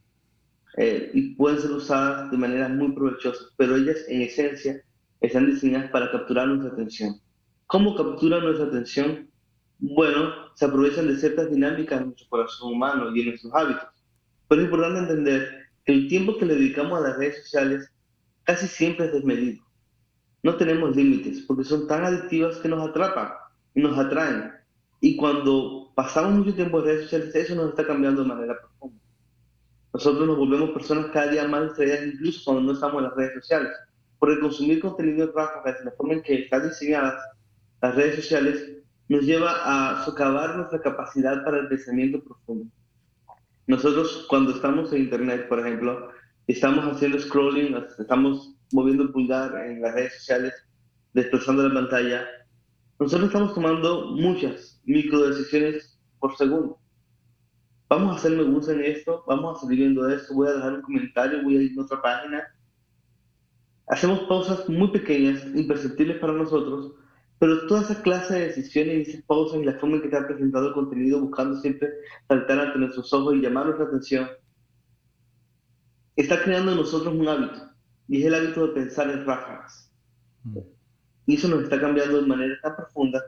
eh, 0.78 1.12
y 1.14 1.36
pueden 1.36 1.60
ser 1.60 1.72
usadas 1.72 2.32
de 2.32 2.38
manera 2.38 2.70
muy 2.70 2.92
provechosa, 2.94 3.46
pero 3.58 3.76
ellas 3.76 3.98
en 4.08 4.22
esencia 4.22 4.82
están 5.22 5.48
diseñadas 5.48 5.92
para 5.92 6.12
capturar 6.12 6.48
nuestra 6.48 6.72
atención. 6.72 7.20
¿Cómo 7.68 7.96
capturan 7.96 8.44
nuestra 8.44 8.68
atención? 8.68 9.30
Bueno, 9.80 10.34
se 10.56 10.66
aprovechan 10.66 11.08
de 11.08 11.18
ciertas 11.18 11.50
dinámicas 11.50 12.00
en 12.00 12.08
nuestro 12.08 12.28
corazón 12.30 12.74
humano 12.74 13.16
y 13.16 13.22
en 13.22 13.30
nuestros 13.30 13.54
hábitos. 13.54 13.88
Pero 14.48 14.62
es 14.62 14.66
importante 14.66 15.00
entender 15.00 15.50
que 15.86 15.94
el 15.94 16.08
tiempo 16.08 16.38
que 16.38 16.46
le 16.46 16.56
dedicamos 16.56 17.00
a 17.00 17.08
las 17.10 17.18
redes 17.18 17.44
sociales 17.44 17.92
casi 18.44 18.68
siempre 18.68 19.06
es 19.06 19.14
desmedido. 19.14 19.64
No 20.42 20.56
tenemos 20.56 20.96
límites 20.96 21.42
porque 21.42 21.64
son 21.64 21.88
tan 21.88 22.04
adictivas 22.06 22.58
que 22.58 22.70
nos 22.70 22.88
atrapan 22.88 23.32
y 23.76 23.82
nos 23.82 23.98
atraen. 23.98 24.52
Y 25.02 25.16
cuando 25.16 25.92
pasamos 25.96 26.34
mucho 26.34 26.56
tiempo 26.56 26.80
en 26.80 26.86
redes 26.86 27.04
sociales, 27.04 27.36
eso 27.36 27.56
nos 27.56 27.70
está 27.70 27.86
cambiando 27.86 28.24
de 28.24 28.28
manera 28.28 28.58
profunda. 28.60 29.02
Nosotros 29.94 30.28
nos 30.28 30.38
volvemos 30.38 30.72
personas 30.72 31.08
cada 31.08 31.32
día 31.32 31.48
más 31.48 31.64
distraídas, 31.64 32.06
incluso 32.06 32.42
cuando 32.46 32.64
no 32.64 32.74
estamos 32.74 32.98
en 32.98 33.04
las 33.04 33.16
redes 33.16 33.34
sociales. 33.34 33.72
Porque 34.20 34.40
consumir 34.40 34.80
contenido 34.82 35.32
ráfagas 35.34 35.80
de 35.80 35.86
la 35.86 35.92
forma 35.92 36.14
en 36.14 36.24
que 36.24 36.44
están 36.44 36.68
diseñadas 36.68 37.16
las 37.82 37.96
redes 37.96 38.16
sociales 38.18 38.78
nos 39.08 39.24
lleva 39.24 39.54
a 39.64 40.06
socavar 40.06 40.58
nuestra 40.58 40.82
capacidad 40.82 41.44
para 41.44 41.60
el 41.60 41.68
pensamiento 41.68 42.24
profundo. 42.24 42.70
Nosotros 43.68 44.26
cuando 44.30 44.52
estamos 44.52 44.92
en 44.94 45.04
Internet, 45.04 45.48
por 45.48 45.60
ejemplo, 45.60 46.10
estamos 46.48 46.86
haciendo 46.86 47.20
scrolling, 47.20 47.76
estamos 47.98 48.56
moviendo 48.72 49.04
el 49.04 49.12
pulgar 49.12 49.56
en 49.66 49.82
las 49.82 49.94
redes 49.94 50.16
sociales, 50.16 50.54
desplazando 51.14 51.68
la 51.68 51.74
pantalla, 51.74 52.28
nosotros 53.00 53.28
estamos 53.28 53.54
tomando 53.54 54.08
muchas 54.08 54.82
micro 54.84 55.30
decisiones 55.30 55.98
por 56.20 56.36
segundo. 56.36 56.78
Vamos 57.90 58.14
a 58.14 58.20
hacer 58.20 58.32
me 58.34 58.44
gusta 58.44 58.74
en 58.74 58.82
esto, 58.82 59.24
vamos 59.28 59.58
a 59.58 59.62
seguir 59.62 59.80
viendo 59.80 60.08
esto, 60.08 60.36
voy 60.36 60.48
a 60.48 60.54
dejar 60.54 60.74
un 60.74 60.82
comentario, 60.84 61.42
voy 61.42 61.58
a 61.58 61.62
ir 61.64 61.80
a 61.80 61.82
otra 61.82 62.00
página. 62.00 62.44
Hacemos 63.88 64.20
pausas 64.22 64.70
muy 64.70 64.92
pequeñas, 64.92 65.44
imperceptibles 65.56 66.20
para 66.20 66.34
nosotros, 66.34 66.94
pero 67.40 67.66
toda 67.66 67.82
esa 67.82 68.00
clase 68.04 68.36
de 68.36 68.48
decisiones 68.48 69.08
y 69.08 69.12
esas 69.12 69.24
pausas 69.24 69.60
y 69.60 69.64
la 69.64 69.74
forma 69.80 69.96
en 69.96 70.04
que 70.04 70.10
te 70.10 70.18
ha 70.18 70.28
presentado 70.28 70.68
el 70.68 70.74
contenido, 70.76 71.20
buscando 71.20 71.60
siempre 71.60 71.90
saltar 72.28 72.60
ante 72.60 72.78
nuestros 72.78 73.12
ojos 73.12 73.34
y 73.34 73.42
llamar 73.42 73.66
nuestra 73.66 73.88
atención, 73.88 74.30
está 76.16 76.44
creando 76.44 76.74
en 76.74 76.78
nosotros 76.78 77.16
un 77.16 77.28
hábito, 77.28 77.72
y 78.08 78.20
es 78.20 78.26
el 78.28 78.36
hábito 78.36 78.68
de 78.68 78.74
pensar 78.74 79.10
en 79.10 79.26
ráfagas. 79.26 79.92
Mm. 80.44 80.60
Y 81.26 81.36
eso 81.36 81.48
nos 81.48 81.64
está 81.64 81.80
cambiando 81.80 82.22
de 82.22 82.28
manera 82.28 82.56
tan 82.62 82.76
profunda 82.76 83.24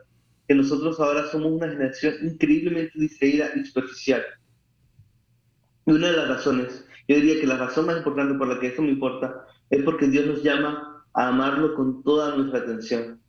que 0.46 0.54
nosotros 0.54 1.00
ahora 1.00 1.26
somos 1.30 1.50
una 1.50 1.68
generación 1.68 2.14
increíblemente 2.22 2.92
distraída 2.96 3.50
y 3.56 3.64
superficial. 3.64 4.22
Y 5.86 5.92
una 5.92 6.08
de 6.08 6.16
las 6.16 6.28
razones, 6.28 6.84
yo 7.08 7.16
diría 7.16 7.40
que 7.40 7.46
la 7.46 7.56
razón 7.56 7.86
más 7.86 7.98
importante 7.98 8.34
por 8.34 8.48
la 8.48 8.60
que 8.60 8.68
esto 8.68 8.82
me 8.82 8.90
importa, 8.90 9.46
es 9.70 9.82
porque 9.82 10.06
Dios 10.06 10.26
nos 10.26 10.42
llama 10.42 11.04
a 11.14 11.28
amarlo 11.28 11.74
con 11.74 12.02
toda 12.02 12.36
nuestra 12.36 12.60
atención. 12.60 13.20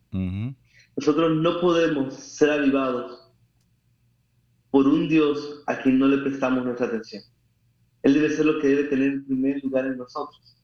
Nosotros 0.96 1.36
no 1.36 1.60
podemos 1.60 2.14
ser 2.14 2.50
avivados 2.50 3.32
por 4.70 4.86
un 4.86 5.08
Dios 5.08 5.62
a 5.66 5.78
quien 5.78 5.98
no 5.98 6.06
le 6.06 6.18
prestamos 6.18 6.64
nuestra 6.64 6.86
atención. 6.86 7.22
Él 8.02 8.14
debe 8.14 8.30
ser 8.30 8.46
lo 8.46 8.60
que 8.60 8.68
debe 8.68 8.84
tener 8.84 9.08
en 9.08 9.24
primer 9.24 9.62
lugar 9.62 9.86
en 9.86 9.96
nosotros. 9.96 10.56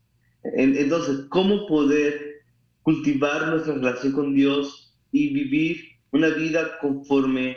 Entonces, 0.42 1.26
¿cómo 1.28 1.66
poder 1.66 2.42
cultivar 2.82 3.48
nuestra 3.48 3.74
relación 3.74 4.12
con 4.12 4.34
Dios 4.34 4.94
y 5.12 5.32
vivir 5.32 5.80
una 6.12 6.28
vida 6.28 6.78
conforme 6.80 7.56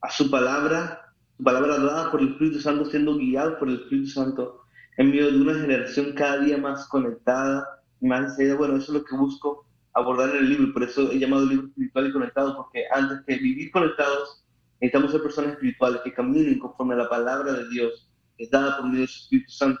a 0.00 0.10
su 0.10 0.30
palabra, 0.30 1.07
su 1.38 1.44
palabra 1.44 1.78
dada 1.78 2.10
por 2.10 2.20
el 2.20 2.30
Espíritu 2.30 2.58
Santo, 2.58 2.84
siendo 2.86 3.16
guiado 3.16 3.58
por 3.60 3.68
el 3.68 3.76
Espíritu 3.76 4.08
Santo, 4.08 4.62
en 4.96 5.10
medio 5.10 5.30
de 5.30 5.40
una 5.40 5.54
generación 5.54 6.12
cada 6.14 6.40
día 6.40 6.58
más 6.58 6.88
conectada 6.88 7.64
más 8.00 8.36
Bueno, 8.36 8.76
eso 8.76 8.92
es 8.92 9.00
lo 9.00 9.04
que 9.04 9.16
busco 9.16 9.64
abordar 9.94 10.30
en 10.30 10.38
el 10.38 10.48
libro, 10.48 10.72
por 10.72 10.82
eso 10.82 11.10
he 11.12 11.18
llamado 11.18 11.44
el 11.44 11.48
libro 11.50 11.66
espiritual 11.68 12.08
y 12.08 12.12
conectado, 12.12 12.56
porque 12.56 12.84
antes 12.92 13.20
que 13.24 13.36
vivir 13.36 13.70
conectados, 13.70 14.44
necesitamos 14.80 15.12
ser 15.12 15.22
personas 15.22 15.52
espirituales 15.52 16.00
que 16.02 16.12
caminen 16.12 16.58
conforme 16.58 16.94
a 16.94 16.98
la 16.98 17.08
palabra 17.08 17.52
de 17.52 17.68
Dios, 17.68 18.10
que 18.36 18.44
es 18.44 18.50
dada 18.50 18.76
por 18.76 18.86
medio 18.86 19.00
del 19.00 19.08
Espíritu 19.08 19.50
Santo. 19.50 19.80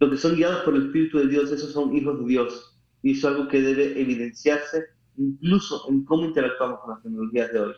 Los 0.00 0.10
que 0.10 0.16
son 0.16 0.34
guiados 0.34 0.64
por 0.64 0.74
el 0.74 0.86
Espíritu 0.86 1.18
de 1.18 1.28
Dios, 1.28 1.50
esos 1.52 1.72
son 1.72 1.94
hijos 1.96 2.18
de 2.20 2.26
Dios. 2.26 2.76
Y 3.02 3.12
eso 3.12 3.28
es 3.28 3.36
algo 3.36 3.48
que 3.48 3.62
debe 3.62 4.00
evidenciarse 4.00 4.84
incluso 5.16 5.88
en 5.88 6.04
cómo 6.04 6.26
interactuamos 6.26 6.80
con 6.80 6.90
las 6.90 7.02
tecnologías 7.02 7.52
de 7.52 7.60
hoy. 7.60 7.74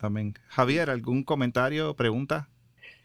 Amén. 0.00 0.34
Javier, 0.48 0.90
¿algún 0.90 1.24
comentario 1.24 1.94
pregunta? 1.94 2.48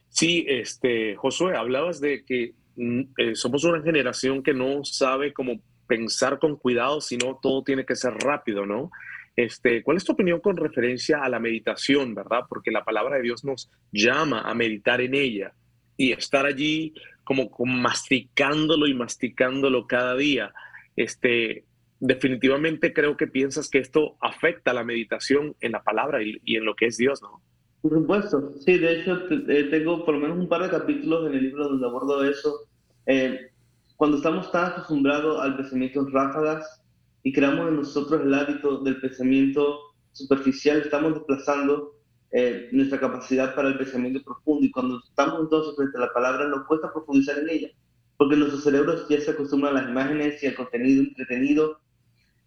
Sí, 0.10 0.46
este, 0.48 1.16
Josué, 1.16 1.56
hablabas 1.56 2.02
de 2.02 2.24
que 2.26 2.54
mm, 2.76 3.02
eh, 3.18 3.36
somos 3.36 3.64
una 3.64 3.82
generación 3.82 4.44
que 4.44 4.54
no 4.54 4.84
sabe 4.84 5.34
cómo 5.34 5.62
pensar 5.88 6.40
con 6.40 6.56
cuidado, 6.56 7.02
sino 7.02 7.40
todo 7.42 7.64
tiene 7.64 7.86
que 7.86 7.96
ser 7.96 8.14
rápido, 8.14 8.66
¿no? 8.66 8.92
Este, 9.36 9.84
¿Cuál 9.84 9.98
es 9.98 10.04
tu 10.04 10.12
opinión 10.12 10.42
con 10.42 10.58
referencia 10.58 11.24
a 11.24 11.30
la 11.30 11.40
meditación, 11.40 12.14
verdad? 12.14 12.42
Porque 12.50 12.72
la 12.72 12.84
palabra 12.84 13.16
de 13.16 13.24
Dios 13.24 13.46
nos 13.46 13.70
llama 13.92 14.42
a 14.42 14.54
meditar 14.54 15.00
en 15.02 15.16
ella 15.16 15.54
y 15.96 16.12
estar 16.12 16.46
allí 16.46 16.94
como, 17.24 17.50
masticándolo 17.66 18.88
y 18.88 18.94
masticándolo 18.94 19.88
cada 19.88 20.16
día. 20.16 20.54
Este, 20.96 21.66
definitivamente 22.00 22.94
creo 22.94 23.18
que 23.18 23.28
piensas 23.28 23.70
que 23.70 23.80
esto 23.80 24.16
afecta 24.22 24.74
la 24.74 24.84
meditación 24.84 25.56
en 25.62 25.74
la 25.74 25.84
palabra 25.84 26.20
y, 26.24 26.56
en 26.56 26.66
lo 26.66 26.76
que 26.76 26.88
es 26.88 26.98
Dios, 26.98 27.22
¿no? 27.22 27.42
Por 27.82 27.94
supuesto, 27.94 28.54
sí, 28.60 28.78
de 28.78 29.00
hecho 29.00 29.18
eh, 29.48 29.68
tengo 29.70 30.04
por 30.06 30.16
lo 30.16 30.20
menos 30.20 30.38
un 30.38 30.50
par 30.50 30.64
de 30.64 30.70
capítulos 30.70 31.28
en 31.28 31.34
el 31.34 31.44
libro 31.44 31.70
donde 31.70 31.88
abordo 31.88 32.24
eso. 32.26 32.68
Eh, 33.06 33.52
cuando 33.96 34.18
estamos 34.18 34.52
tan 34.52 34.72
acostumbrados 34.72 35.42
al 35.42 35.56
pensamiento 35.56 36.02
en 36.02 36.12
ráfagas 36.12 36.82
y 37.24 37.32
creamos 37.32 37.70
en 37.70 37.78
nosotros 37.78 38.22
el 38.22 38.34
hábito 38.34 38.80
del 38.84 39.00
pensamiento 39.00 39.80
superficial, 40.12 40.82
estamos 40.82 41.14
desplazando 41.14 41.96
eh, 42.32 42.70
nuestra 42.72 43.00
capacidad 43.00 43.56
para 43.56 43.70
el 43.70 43.78
pensamiento 43.78 44.22
profundo. 44.24 44.66
Y 44.66 44.72
cuando 44.72 45.00
estamos 45.00 45.42
entonces 45.42 45.76
frente 45.76 45.98
a 45.98 46.02
la 46.02 46.14
palabra, 46.14 46.48
nos 46.48 46.66
cuesta 46.68 46.92
profundizar 46.92 47.40
en 47.40 47.50
ella, 47.50 47.70
porque 48.18 48.36
nuestros 48.36 48.64
cerebros 48.64 49.08
ya 49.10 49.20
se 49.20 49.32
acostumbran 49.32 49.76
a 49.76 49.82
las 49.82 49.90
imágenes 49.90 50.44
y 50.44 50.48
al 50.48 50.56
contenido 50.56 51.04
entretenido. 51.04 51.80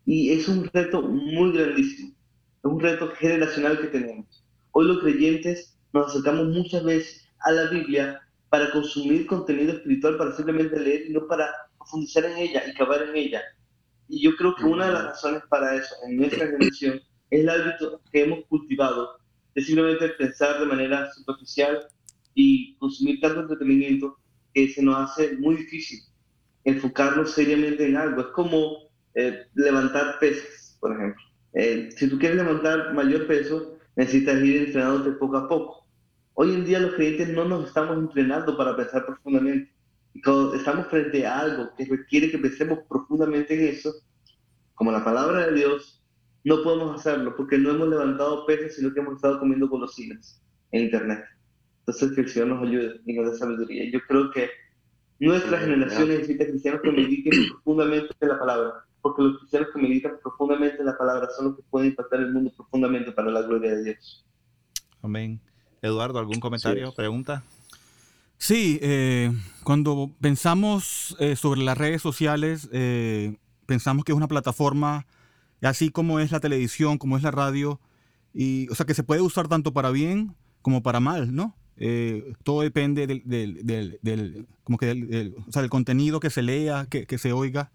Y 0.05 0.33
es 0.33 0.49
un 0.49 0.69
reto 0.73 1.03
muy 1.03 1.53
grandísimo, 1.53 2.11
es 2.11 2.65
un 2.65 2.81
reto 2.81 3.11
generacional 3.13 3.81
que 3.81 3.87
tenemos. 3.87 4.45
Hoy 4.73 4.87
los 4.87 5.01
creyentes 5.01 5.79
nos 5.93 6.09
acercamos 6.09 6.49
muchas 6.49 6.83
veces 6.85 7.29
a 7.41 7.53
la 7.53 7.71
Biblia 7.71 8.21
para 8.49 8.71
consumir 8.73 9.27
contenido 9.27 9.75
espiritual, 9.75 10.17
para 10.17 10.33
simplemente 10.33 10.79
leer 10.79 11.07
y 11.07 11.13
no 11.13 11.27
para 11.27 11.49
profundizar 11.79 12.25
en 12.25 12.37
ella 12.37 12.63
y 12.67 12.75
cavar 12.75 13.03
en 13.03 13.17
ella. 13.17 13.43
Y 14.09 14.23
yo 14.23 14.37
creo 14.37 14.55
que 14.57 14.65
una 14.65 14.87
de 14.87 14.93
las 14.93 15.05
razones 15.05 15.43
para 15.49 15.77
eso 15.77 15.95
en 16.07 16.17
nuestra 16.17 16.47
generación 16.47 17.01
es 17.31 17.41
el 17.41 17.49
hábito 17.49 18.03
que 18.11 18.25
hemos 18.25 18.45
cultivado 18.47 19.17
de 19.55 19.63
simplemente 19.63 20.09
pensar 20.11 20.59
de 20.61 20.67
manera 20.67 21.11
superficial 21.13 21.87
y 22.35 22.77
consumir 22.77 23.21
tanto 23.21 23.41
entretenimiento 23.41 24.19
que 24.53 24.69
se 24.69 24.83
nos 24.83 25.11
hace 25.11 25.37
muy 25.37 25.57
difícil 25.57 26.01
enfocarnos 26.65 27.33
seriamente 27.33 27.87
en 27.87 27.97
algo. 27.97 28.21
Es 28.21 28.27
como 28.29 28.92
eh, 29.15 29.47
levantar 29.55 30.19
pesas, 30.19 30.77
por 30.81 30.93
ejemplo. 30.93 31.23
Eh, 31.55 31.91
si 31.97 32.09
tú 32.09 32.19
quieres 32.19 32.39
levantar 32.39 32.95
mayor 32.95 33.27
peso, 33.27 33.77
necesitas 33.97 34.43
ir 34.43 34.67
entrenándote 34.67 35.13
poco 35.13 35.37
a 35.37 35.49
poco. 35.49 35.87
Hoy 36.35 36.55
en 36.55 36.65
día 36.65 36.81
los 36.81 36.95
creyentes 36.95 37.29
no 37.29 37.45
nos 37.45 37.69
estamos 37.69 37.99
entrenando 37.99 38.57
para 38.57 38.77
pensar 38.77 39.05
profundamente. 39.05 39.73
Cuando 40.25 40.55
estamos 40.55 40.87
frente 40.89 41.27
a 41.27 41.41
algo 41.41 41.71
que 41.77 41.85
requiere 41.85 42.31
que 42.31 42.39
pensemos 42.39 42.81
profundamente 42.89 43.55
en 43.55 43.75
eso, 43.75 43.93
como 44.75 44.93
la 44.93 45.05
palabra 45.05 45.47
de 45.47 45.55
Dios, 45.55 46.03
no 46.45 46.63
podemos 46.63 46.99
hacerlo 46.99 47.35
porque 47.37 47.59
no 47.59 47.71
hemos 47.71 47.89
levantado 47.89 48.47
peces, 48.47 48.77
sino 48.77 48.93
que 48.93 49.01
hemos 49.01 49.17
estado 49.17 49.39
comiendo 49.39 49.69
golosinas 49.69 50.43
en 50.73 50.85
Internet. 50.85 51.25
Entonces, 51.81 52.13
que 52.13 52.23
el 52.23 52.29
Señor 52.29 52.49
nos 52.49 52.69
ayude 52.69 53.01
y 53.05 53.13
nos 53.13 53.33
dé 53.33 53.39
sabiduría. 53.39 53.91
Yo 53.91 54.01
creo 54.07 54.31
que 54.31 54.49
nuestra 55.19 55.59
generación 55.59 56.09
necesita 56.09 56.47
cristianos 56.47 56.81
que 56.83 56.93
mediten 56.93 57.33
profundamente 57.49 58.15
en 58.21 58.29
la 58.29 58.39
palabra, 58.39 58.85
porque 59.03 59.23
los 59.23 59.39
cristianos 59.39 59.69
que 59.75 59.83
meditan 59.83 60.13
profundamente 60.23 60.79
en 60.79 60.87
la 60.87 60.97
palabra 60.97 61.29
son 61.37 61.47
los 61.47 61.57
que 61.57 61.63
pueden 61.63 61.91
impactar 61.91 62.21
el 62.21 62.33
mundo 62.33 62.53
profundamente 62.57 63.13
para 63.13 63.31
la 63.31 63.43
gloria 63.43 63.75
de 63.75 63.85
Dios. 63.85 64.25
Amén. 65.03 65.41
Eduardo, 65.83 66.19
¿algún 66.19 66.39
comentario, 66.39 66.89
o 66.89 66.95
pregunta? 66.95 67.43
Sí, 68.39 68.79
eh, 68.83 69.33
cuando 69.65 70.11
pensamos 70.21 71.17
eh, 71.19 71.37
sobre 71.37 71.63
las 71.63 71.77
redes 71.77 72.01
sociales, 72.01 72.69
eh, 72.73 73.37
pensamos 73.67 74.05
que 74.05 74.13
es 74.13 74.17
una 74.17 74.29
plataforma, 74.29 75.07
así 75.61 75.91
como 75.91 76.21
es 76.21 76.31
la 76.31 76.41
televisión, 76.41 76.99
como 76.99 77.17
es 77.17 77.23
la 77.23 77.33
radio, 77.33 77.81
y, 78.33 78.69
o 78.71 78.75
sea, 78.75 78.87
que 78.87 78.95
se 78.95 79.03
puede 79.03 79.21
usar 79.21 79.49
tanto 79.49 79.73
para 79.73 79.91
bien 79.91 80.35
como 80.63 80.83
para 80.83 81.01
mal, 81.01 81.35
¿no? 81.35 81.57
Eh, 81.77 82.35
todo 82.45 82.63
depende 82.63 83.07
del, 83.07 83.23
del, 83.25 83.99
del, 84.03 84.47
como 84.63 84.79
que 84.79 84.87
del, 84.87 85.35
o 85.49 85.53
sea, 85.53 85.63
del, 85.63 85.71
contenido 85.71 86.21
que 86.21 86.31
se 86.31 86.43
lea, 86.43 86.87
que, 86.89 87.07
que, 87.07 87.19
se 87.19 87.33
oiga. 87.33 87.73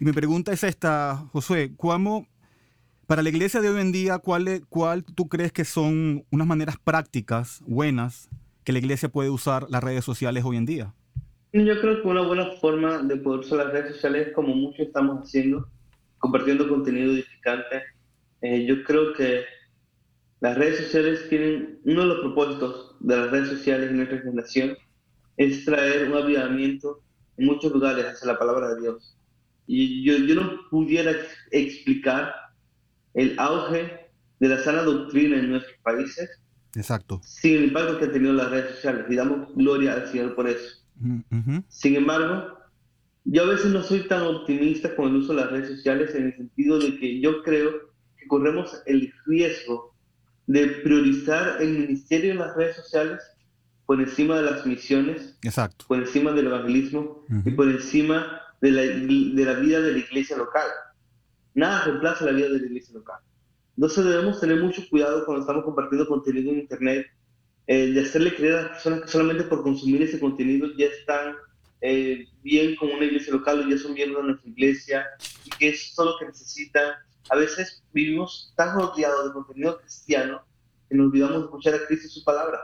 Y 0.00 0.04
mi 0.04 0.12
pregunta 0.12 0.52
es 0.52 0.62
esta, 0.62 1.16
Josué, 1.32 1.72
¿cómo, 1.76 2.28
para 3.08 3.22
la 3.22 3.30
iglesia 3.30 3.60
de 3.60 3.68
hoy 3.68 3.80
en 3.80 3.90
día, 3.90 4.18
¿cuál, 4.18 4.62
cuál 4.68 5.04
tú 5.04 5.28
crees 5.28 5.50
que 5.50 5.64
son 5.64 6.24
unas 6.30 6.46
maneras 6.46 6.76
prácticas, 6.82 7.62
buenas, 7.66 8.28
que 8.62 8.72
la 8.72 8.78
iglesia 8.78 9.08
puede 9.08 9.30
usar 9.30 9.66
las 9.70 9.82
redes 9.82 10.04
sociales 10.04 10.44
hoy 10.44 10.56
en 10.56 10.66
día? 10.66 10.94
Yo 11.52 11.80
creo 11.80 12.00
que 12.00 12.06
una 12.08 12.22
buena 12.22 12.46
forma 12.60 12.98
de 12.98 13.16
poder 13.16 13.40
usar 13.40 13.58
las 13.58 13.72
redes 13.72 13.94
sociales, 13.94 14.28
como 14.34 14.54
muchos 14.54 14.86
estamos 14.86 15.24
haciendo, 15.24 15.68
compartiendo 16.18 16.68
contenido 16.68 17.12
edificante. 17.12 17.82
Eh, 18.42 18.66
yo 18.66 18.84
creo 18.84 19.14
que 19.14 19.42
las 20.40 20.56
redes 20.56 20.84
sociales 20.84 21.28
tienen, 21.28 21.80
uno 21.84 22.02
de 22.02 22.06
los 22.06 22.20
propósitos 22.20 22.96
de 23.00 23.16
las 23.16 23.30
redes 23.32 23.48
sociales 23.48 23.90
en 23.90 23.96
nuestra 23.96 24.18
generación 24.18 24.76
es 25.36 25.64
traer 25.64 26.08
un 26.08 26.18
avivamiento 26.18 27.00
en 27.36 27.46
muchos 27.46 27.72
lugares 27.72 28.04
hacia 28.04 28.32
la 28.32 28.38
palabra 28.38 28.74
de 28.74 28.82
Dios. 28.82 29.16
Y 29.68 30.02
yo, 30.02 30.16
yo 30.16 30.34
no 30.34 30.68
pudiera 30.70 31.12
explicar 31.52 32.34
el 33.14 33.38
auge 33.38 34.08
de 34.40 34.48
la 34.48 34.58
sana 34.58 34.82
doctrina 34.82 35.38
en 35.38 35.50
nuestros 35.50 35.76
países 35.82 36.30
Exacto. 36.74 37.20
sin 37.22 37.56
el 37.56 37.64
impacto 37.64 37.98
que 37.98 38.06
han 38.06 38.12
tenido 38.12 38.32
las 38.32 38.50
redes 38.50 38.76
sociales. 38.76 39.04
Y 39.10 39.14
damos 39.14 39.54
gloria 39.54 39.92
al 39.92 40.08
Señor 40.08 40.34
por 40.34 40.48
eso. 40.48 40.76
Sin 41.68 41.96
embargo, 41.96 42.58
yo 43.24 43.42
a 43.44 43.46
veces 43.46 43.66
no 43.66 43.82
soy 43.82 44.08
tan 44.08 44.22
optimista 44.22 44.96
con 44.96 45.08
el 45.10 45.16
uso 45.16 45.34
de 45.34 45.42
las 45.42 45.50
redes 45.50 45.68
sociales 45.68 46.14
en 46.14 46.26
el 46.28 46.36
sentido 46.36 46.78
de 46.78 46.98
que 46.98 47.20
yo 47.20 47.42
creo 47.42 47.70
que 48.16 48.26
corremos 48.26 48.82
el 48.86 49.12
riesgo 49.26 49.94
de 50.46 50.66
priorizar 50.66 51.60
el 51.60 51.78
ministerio 51.78 52.32
en 52.32 52.38
las 52.38 52.56
redes 52.56 52.76
sociales 52.76 53.20
por 53.84 54.00
encima 54.00 54.36
de 54.36 54.50
las 54.50 54.66
misiones, 54.66 55.38
Exacto. 55.42 55.84
por 55.88 55.98
encima 55.98 56.32
del 56.32 56.46
evangelismo 56.46 57.24
y 57.44 57.50
por 57.50 57.68
encima 57.68 58.40
de 58.60 58.70
la, 58.70 58.82
de 58.82 59.44
la 59.44 59.60
vida 59.60 59.80
de 59.80 59.92
la 59.92 59.98
iglesia 59.98 60.36
local. 60.36 60.68
Nada 61.54 61.84
reemplaza 61.84 62.24
la 62.24 62.32
vida 62.32 62.48
de 62.48 62.58
la 62.58 62.66
iglesia 62.66 62.94
local. 62.94 63.20
Entonces 63.76 64.04
debemos 64.04 64.40
tener 64.40 64.60
mucho 64.60 64.82
cuidado 64.90 65.24
cuando 65.24 65.42
estamos 65.42 65.64
compartiendo 65.64 66.08
contenido 66.08 66.50
en 66.50 66.60
Internet, 66.60 67.06
eh, 67.68 67.92
de 67.92 68.00
hacerle 68.00 68.34
creer 68.34 68.54
a 68.54 68.62
las 68.62 68.70
personas 68.70 69.02
que 69.02 69.08
solamente 69.08 69.44
por 69.44 69.62
consumir 69.62 70.02
ese 70.02 70.18
contenido 70.18 70.66
ya 70.76 70.86
están 70.86 71.36
eh, 71.80 72.26
bien 72.42 72.74
con 72.76 72.90
una 72.90 73.04
iglesia 73.04 73.32
local 73.32 73.60
o 73.60 73.68
ya 73.68 73.78
son 73.78 73.94
miembros 73.94 74.22
de 74.22 74.28
nuestra 74.30 74.50
iglesia 74.50 75.06
y 75.44 75.50
que 75.50 75.68
es 75.68 75.94
todo 75.94 76.12
lo 76.12 76.18
que 76.18 76.26
necesitan. 76.26 76.94
A 77.30 77.36
veces 77.36 77.84
vivimos 77.92 78.52
tan 78.56 78.74
rodeados 78.74 79.26
de 79.26 79.32
contenido 79.32 79.78
cristiano 79.80 80.42
que 80.88 80.96
nos 80.96 81.06
olvidamos 81.06 81.36
de 81.36 81.44
escuchar 81.44 81.74
a 81.74 81.86
Cristo 81.86 82.06
y 82.06 82.10
su 82.10 82.24
palabra. 82.24 82.58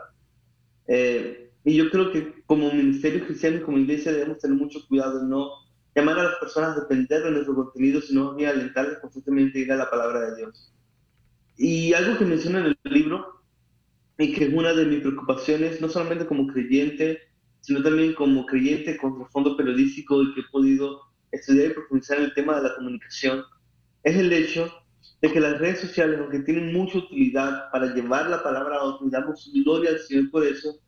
Eh, 0.88 1.52
y 1.64 1.76
yo 1.76 1.90
creo 1.90 2.10
que 2.10 2.42
como 2.46 2.72
ministerio 2.72 3.24
cristiano 3.26 3.58
y 3.58 3.60
como 3.60 3.78
iglesia 3.78 4.12
debemos 4.12 4.38
tener 4.38 4.56
mucho 4.56 4.80
cuidado 4.88 5.20
de 5.20 5.26
no 5.26 5.63
llamar 5.94 6.18
a 6.18 6.24
las 6.24 6.36
personas 6.36 6.76
a 6.76 6.80
depender 6.80 7.22
de 7.22 7.30
nuestro 7.30 7.54
contenido, 7.54 8.00
sino 8.00 8.34
bien 8.34 8.50
alentarles 8.50 8.98
constantemente 8.98 9.58
a 9.58 9.62
ir 9.62 9.72
a 9.72 9.76
la 9.76 9.90
palabra 9.90 10.20
de 10.20 10.36
Dios. 10.36 10.72
Y 11.56 11.92
algo 11.92 12.18
que 12.18 12.24
menciona 12.24 12.60
en 12.60 12.66
el 12.66 12.78
libro, 12.84 13.42
y 14.18 14.32
que 14.32 14.44
es 14.46 14.54
una 14.54 14.72
de 14.72 14.86
mis 14.86 15.00
preocupaciones, 15.00 15.80
no 15.80 15.88
solamente 15.88 16.26
como 16.26 16.46
creyente, 16.46 17.18
sino 17.60 17.82
también 17.82 18.14
como 18.14 18.44
creyente 18.46 18.96
con 18.96 19.16
trasfondo 19.16 19.56
periodístico 19.56 20.22
y 20.22 20.34
que 20.34 20.40
he 20.40 20.50
podido 20.50 21.00
estudiar 21.32 21.70
y 21.70 21.74
profundizar 21.74 22.18
en 22.18 22.24
el 22.24 22.34
tema 22.34 22.56
de 22.56 22.68
la 22.68 22.74
comunicación, 22.76 23.42
es 24.02 24.16
el 24.16 24.32
hecho 24.32 24.70
de 25.22 25.32
que 25.32 25.40
las 25.40 25.58
redes 25.58 25.80
sociales, 25.80 26.18
aunque 26.20 26.40
tienen 26.40 26.72
mucha 26.72 26.98
utilidad 26.98 27.70
para 27.72 27.94
llevar 27.94 28.28
la 28.28 28.42
palabra 28.42 28.76
a 28.76 28.82
otros, 28.82 29.10
damos 29.10 29.50
gloria 29.64 29.90
al 29.90 29.98
Señor 29.98 30.30
por 30.30 30.44
eso, 30.44 30.78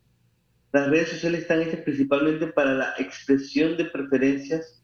las 0.73 0.89
redes 0.89 1.09
sociales 1.11 1.43
están 1.43 1.63
hechas 1.63 1.81
principalmente 1.81 2.49
para 2.49 2.75
la 2.75 2.95
expresión 2.99 3.77
de 3.77 3.87
preferencias 3.87 4.83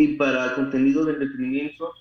y 0.00 0.16
para 0.16 0.54
contenido 0.54 1.04
de 1.04 1.12
entretenimiento, 1.12 1.92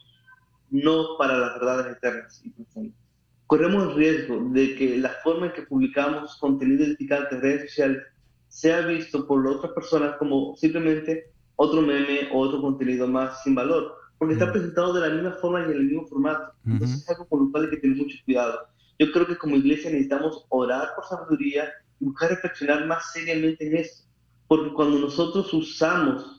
no 0.70 1.18
para 1.18 1.38
las 1.38 1.60
verdades 1.60 1.98
eternas 1.98 2.42
y 2.46 2.50
profundas. 2.50 2.98
Corremos 3.46 3.90
el 3.90 3.96
riesgo 3.96 4.40
de 4.52 4.76
que 4.76 4.98
la 5.00 5.10
forma 5.22 5.48
en 5.48 5.52
que 5.52 5.64
publicamos 5.64 6.38
contenido 6.38 6.86
edificante 6.86 7.36
en 7.36 7.42
redes 7.42 7.70
sociales 7.70 8.04
sea 8.48 8.82
visto 8.82 9.28
por 9.28 9.46
otras 9.46 9.74
personas 9.74 10.16
como 10.16 10.56
simplemente 10.56 11.26
otro 11.58 11.82
meme 11.82 12.30
o 12.32 12.40
otro 12.40 12.62
contenido 12.62 13.06
más 13.06 13.44
sin 13.44 13.54
valor, 13.54 13.94
porque 14.18 14.36
está 14.36 14.50
presentado 14.50 14.94
de 14.94 15.02
la 15.02 15.14
misma 15.14 15.34
forma 15.34 15.60
y 15.60 15.64
en 15.66 15.72
el 15.72 15.84
mismo 15.84 16.08
formato. 16.08 16.54
Entonces 16.66 17.02
es 17.02 17.10
algo 17.10 17.28
con 17.28 17.40
lo 17.46 17.52
cual 17.52 17.66
hay 17.66 17.72
que 17.72 17.78
tener 17.78 17.98
mucho 17.98 18.18
cuidado. 18.24 18.60
Yo 18.98 19.12
creo 19.12 19.28
que 19.28 19.38
como 19.38 19.58
iglesia 19.58 19.92
necesitamos 19.92 20.46
orar 20.48 20.88
por 20.96 21.04
sabiduría 21.04 21.70
y 22.00 22.06
buscar 22.06 22.30
reflexionar 22.30 22.88
más 22.88 23.12
seriamente 23.12 23.68
en 23.68 23.76
esto, 23.76 24.08
porque 24.48 24.72
cuando 24.72 25.00
nosotros 25.00 25.54
usamos 25.54 26.39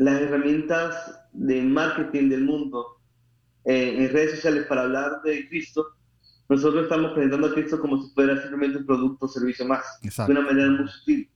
las 0.00 0.22
herramientas 0.22 1.20
de 1.34 1.60
marketing 1.60 2.30
del 2.30 2.44
mundo 2.44 3.02
eh, 3.66 3.96
en 3.98 4.10
redes 4.10 4.36
sociales 4.36 4.64
para 4.64 4.82
hablar 4.82 5.20
de 5.22 5.46
Cristo, 5.50 5.88
nosotros 6.48 6.84
estamos 6.84 7.12
presentando 7.12 7.48
a 7.48 7.52
Cristo 7.52 7.78
como 7.78 8.02
si 8.02 8.14
fuera 8.14 8.40
simplemente 8.40 8.78
un 8.78 8.86
producto 8.86 9.26
o 9.26 9.28
servicio 9.28 9.66
más, 9.66 9.84
Exacto. 10.02 10.32
de 10.32 10.38
una 10.38 10.48
manera 10.48 10.70
muy 10.70 10.88
sutil. 10.88 11.28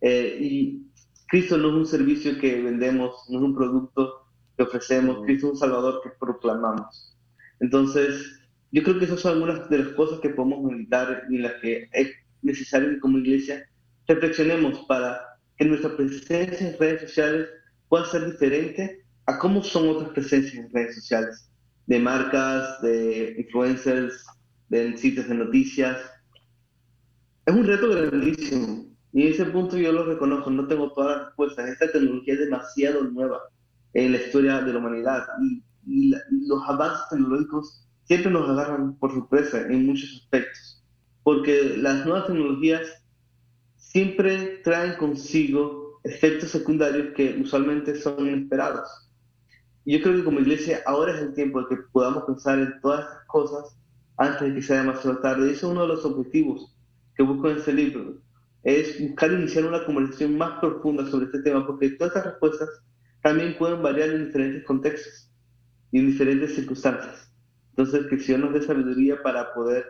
Eh, 0.00 0.38
y 0.40 0.86
Cristo 1.28 1.58
no 1.58 1.68
es 1.68 1.74
un 1.74 1.86
servicio 1.86 2.38
que 2.38 2.62
vendemos, 2.62 3.14
no 3.28 3.38
es 3.38 3.44
un 3.44 3.54
producto 3.54 4.26
que 4.56 4.62
ofrecemos, 4.62 5.18
Cristo 5.26 5.48
es 5.48 5.52
un 5.52 5.58
Salvador 5.58 6.00
que 6.02 6.08
proclamamos. 6.18 7.18
Entonces, 7.60 8.40
yo 8.72 8.82
creo 8.82 8.98
que 8.98 9.04
esas 9.04 9.20
son 9.20 9.34
algunas 9.34 9.68
de 9.68 9.78
las 9.80 9.88
cosas 9.88 10.20
que 10.20 10.30
podemos 10.30 10.62
meditar 10.62 11.24
y 11.28 11.36
las 11.36 11.52
que 11.60 11.90
es 11.92 12.12
necesario 12.40 12.88
que 12.88 13.00
como 13.00 13.18
iglesia 13.18 13.68
reflexionemos 14.08 14.86
para 14.88 15.20
que 15.58 15.66
nuestra 15.66 15.94
presencia 15.94 16.70
en 16.70 16.78
redes 16.78 17.02
sociales 17.02 17.48
pueda 17.88 18.04
ser 18.06 18.30
diferente 18.30 19.04
a 19.26 19.38
cómo 19.38 19.62
son 19.62 19.88
otras 19.88 20.10
presencias 20.10 20.54
en 20.54 20.72
redes 20.72 20.96
sociales, 20.96 21.50
de 21.86 21.98
marcas, 21.98 22.80
de 22.82 23.34
influencers, 23.38 24.24
de 24.68 24.96
sitios 24.96 25.28
de 25.28 25.34
noticias. 25.34 25.98
Es 27.44 27.54
un 27.54 27.66
reto 27.66 27.88
grandísimo 27.88 28.86
y 29.12 29.22
en 29.22 29.32
ese 29.32 29.44
punto 29.46 29.78
yo 29.78 29.92
lo 29.92 30.04
reconozco, 30.04 30.50
no 30.50 30.66
tengo 30.66 30.92
todas 30.92 31.16
las 31.16 31.26
respuestas. 31.26 31.68
Esta 31.68 31.92
tecnología 31.92 32.34
es 32.34 32.40
demasiado 32.40 33.04
nueva 33.04 33.40
en 33.94 34.12
la 34.12 34.18
historia 34.18 34.60
de 34.60 34.72
la 34.72 34.78
humanidad 34.78 35.24
y, 35.40 35.62
y, 35.86 36.08
la, 36.10 36.18
y 36.30 36.46
los 36.46 36.62
avances 36.68 37.08
tecnológicos 37.10 37.86
siempre 38.04 38.30
nos 38.30 38.48
agarran 38.48 38.94
por 38.96 39.12
sorpresa 39.12 39.62
en 39.62 39.86
muchos 39.86 40.20
aspectos, 40.22 40.84
porque 41.22 41.76
las 41.78 42.04
nuevas 42.04 42.26
tecnologías 42.26 42.82
siempre 43.76 44.60
traen 44.62 44.96
consigo 44.96 45.85
efectos 46.06 46.50
secundarios 46.50 47.14
que 47.14 47.36
usualmente 47.42 47.96
son 47.96 48.26
inesperados. 48.26 49.10
Yo 49.84 50.00
creo 50.02 50.16
que 50.16 50.24
como 50.24 50.40
iglesia 50.40 50.82
ahora 50.86 51.14
es 51.14 51.20
el 51.20 51.34
tiempo 51.34 51.60
de 51.60 51.68
que 51.68 51.82
podamos 51.92 52.24
pensar 52.24 52.58
en 52.58 52.80
todas 52.80 53.04
estas 53.04 53.26
cosas 53.26 53.76
antes 54.16 54.48
de 54.48 54.54
que 54.54 54.62
sea 54.62 54.80
demasiado 54.80 55.18
tarde. 55.18 55.46
Y 55.46 55.50
ese 55.50 55.58
es 55.58 55.62
uno 55.64 55.82
de 55.82 55.88
los 55.88 56.04
objetivos 56.04 56.76
que 57.16 57.22
busco 57.22 57.50
en 57.50 57.56
este 57.58 57.72
libro, 57.72 58.20
es 58.62 59.00
buscar 59.00 59.32
iniciar 59.32 59.64
una 59.64 59.84
conversación 59.84 60.36
más 60.36 60.58
profunda 60.60 61.06
sobre 61.06 61.26
este 61.26 61.42
tema, 61.42 61.66
porque 61.66 61.90
todas 61.90 62.14
estas 62.14 62.32
respuestas 62.32 62.68
también 63.22 63.56
pueden 63.58 63.82
variar 63.82 64.10
en 64.10 64.26
diferentes 64.26 64.64
contextos 64.64 65.30
y 65.92 65.98
en 65.98 66.06
diferentes 66.08 66.54
circunstancias. 66.54 67.32
Entonces, 67.70 68.06
que 68.06 68.16
el 68.16 68.22
Señor 68.22 68.40
nos 68.40 68.54
dé 68.54 68.62
sabiduría 68.62 69.22
para 69.22 69.52
poder 69.54 69.84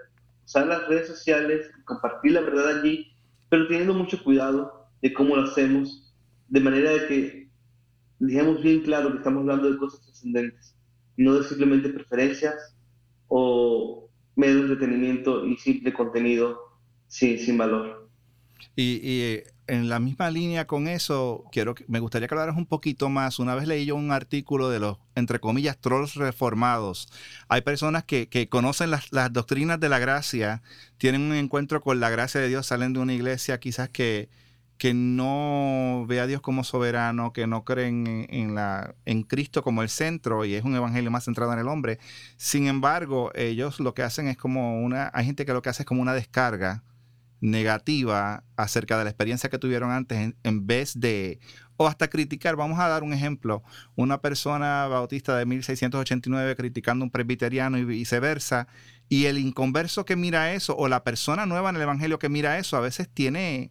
usar 0.45 0.67
las 0.67 0.87
redes 0.89 1.09
sociales, 1.09 1.71
compartir 1.85 2.33
la 2.33 2.43
verdad 2.43 2.79
allí, 2.79 3.13
pero 3.49 3.67
teniendo 3.67 3.95
mucho 3.95 4.23
cuidado 4.23 4.89
de 5.03 5.13
cómo 5.13 5.37
lo 5.37 5.43
hacemos, 5.43 6.06
de 6.49 6.61
manera 6.61 6.91
de 6.91 7.07
que 7.07 7.49
dejemos 8.19 8.63
bien 8.63 8.81
claro 8.81 9.13
que 9.13 9.19
estamos 9.19 9.41
hablando 9.41 9.71
de 9.71 9.79
cosas 9.79 10.01
trascendentes, 10.03 10.77
no 11.17 11.35
de 11.35 11.45
simplemente 11.49 11.89
preferencias 11.91 12.77
o 13.29 14.09
medio 14.35 14.57
de 14.57 14.73
entretenimiento 14.73 15.47
y 15.47 15.57
simple 15.57 15.93
contenido 15.93 16.59
sin, 17.09 17.39
sin 17.39 17.59
valor. 17.59 18.11
Y, 18.75 19.01
y, 19.03 19.43
en 19.69 19.89
la 19.89 19.99
misma 19.99 20.31
línea 20.31 20.67
con 20.67 20.87
eso, 20.87 21.45
quiero 21.51 21.75
me 21.89 21.99
gustaría 21.99 22.29
que 22.29 22.35
hablaras 22.35 22.57
un 22.57 22.67
poquito 22.67 23.09
más. 23.09 23.39
Una 23.39 23.55
vez 23.55 23.67
leí 23.67 23.85
yo 23.87 23.97
un 23.97 24.13
artículo 24.13 24.69
de 24.69 24.79
los, 24.79 24.99
entre 25.15 25.41
comillas, 25.41 25.79
trolls 25.81 26.15
reformados. 26.15 27.09
Hay 27.49 27.63
personas 27.63 28.05
que, 28.05 28.29
que 28.29 28.49
conocen 28.49 28.91
las, 28.91 29.13
las, 29.13 29.33
doctrinas 29.33 29.81
de 29.81 29.89
la 29.89 29.99
gracia, 29.99 30.63
tienen 30.99 31.23
un 31.23 31.35
encuentro 31.35 31.81
con 31.81 31.99
la 31.99 32.11
gracia 32.11 32.41
de 32.41 32.49
Dios, 32.49 32.67
salen 32.67 32.93
de 32.93 33.01
una 33.01 33.15
iglesia 33.15 33.59
quizás 33.59 33.89
que, 33.89 34.29
que 34.79 34.95
no 34.95 36.05
ve 36.09 36.21
a 36.21 36.27
Dios 36.27 36.41
como 36.41 36.65
soberano, 36.65 37.33
que 37.33 37.47
no 37.47 37.65
creen 37.65 38.07
en, 38.07 38.27
en, 38.29 38.55
la, 38.55 38.95
Cristo 39.29 39.63
como 39.63 39.83
el 39.83 39.89
centro 39.89 40.45
y 40.45 40.55
es 40.55 40.65
un 40.65 40.77
evangelio 40.77 41.11
más 41.11 41.25
centrado 41.25 41.53
en 41.53 41.59
el 41.59 41.69
hombre. 41.69 41.99
Sin 42.37 42.67
embargo, 42.67 43.31
ellos 43.35 43.81
lo 43.81 43.95
que 43.95 44.03
hacen 44.03 44.29
es 44.29 44.37
como 44.37 44.83
una, 44.83 45.11
hay 45.15 45.25
gente 45.25 45.47
que 45.47 45.53
lo 45.53 45.63
que 45.63 45.71
hace 45.71 45.83
es 45.83 45.87
como 45.87 46.03
una 46.03 46.15
descarga 46.15 46.83
negativa 47.41 48.45
acerca 48.57 48.99
de 48.99 49.05
la 49.05 49.11
experiencia 49.11 49.51
que 49.51 49.59
tuvieron 49.59 49.91
antes 49.91 50.35
en, 50.43 50.67
vez 50.67 50.99
de, 50.99 51.39
o 51.77 51.87
hasta 51.87 52.09
criticar, 52.09 52.57
vamos 52.57 52.79
a 52.79 52.89
dar 52.89 53.03
un 53.03 53.13
ejemplo, 53.13 53.63
una 53.95 54.21
persona 54.21 54.87
bautista 54.87 55.37
de 55.37 55.47
1689 55.47 56.57
criticando 56.57 57.05
un 57.05 57.11
presbiteriano 57.11 57.79
y 57.79 57.85
viceversa, 57.85 58.69
y 59.09 59.27
el 59.27 59.39
inconverso 59.39 60.05
que 60.05 60.17
mira 60.17 60.53
eso, 60.53 60.77
o 60.77 60.89
la 60.89 61.05
persona 61.05 61.47
nueva 61.47 61.71
en 61.71 61.77
el 61.77 61.83
Evangelio 61.83 62.19
que 62.19 62.29
mira 62.29 62.59
eso, 62.59 62.77
a 62.77 62.81
veces 62.81 63.09
tiene, 63.09 63.71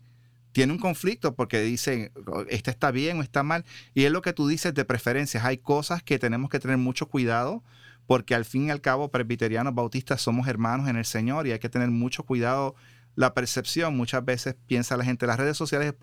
tiene 0.55 0.71
un 0.71 0.79
conflicto 0.79 1.35
porque 1.35 1.59
dice, 1.59 2.13
este 2.47 2.71
está 2.71 2.89
bien 2.91 3.19
o 3.19 3.21
está 3.21 3.43
mal, 3.43 3.65
y 3.93 4.05
es 4.05 4.11
lo 4.13 4.21
que 4.21 4.31
tú 4.31 4.47
dices 4.47 4.73
de 4.73 4.85
preferencias, 4.85 5.43
hay 5.43 5.57
cosas 5.57 6.01
que 6.01 6.17
tenemos 6.17 6.49
que 6.49 6.61
tener 6.61 6.77
mucho 6.77 7.07
cuidado 7.07 7.61
porque 8.07 8.35
al 8.35 8.45
fin 8.45 8.67
y 8.67 8.71
al 8.71 8.79
cabo 8.79 9.11
presbiterianos 9.11 9.75
bautistas 9.75 10.21
somos 10.21 10.47
hermanos 10.47 10.87
en 10.87 10.95
el 10.95 11.03
Señor 11.03 11.45
y 11.45 11.51
hay 11.51 11.59
que 11.59 11.67
tener 11.67 11.89
mucho 11.89 12.23
cuidado 12.23 12.73
la 13.15 13.33
percepción. 13.33 13.97
Muchas 13.97 14.23
veces 14.23 14.55
piensa 14.65 14.95
la 14.95 15.03
gente, 15.03 15.27
las 15.27 15.37
redes 15.37 15.57
sociales, 15.57 15.93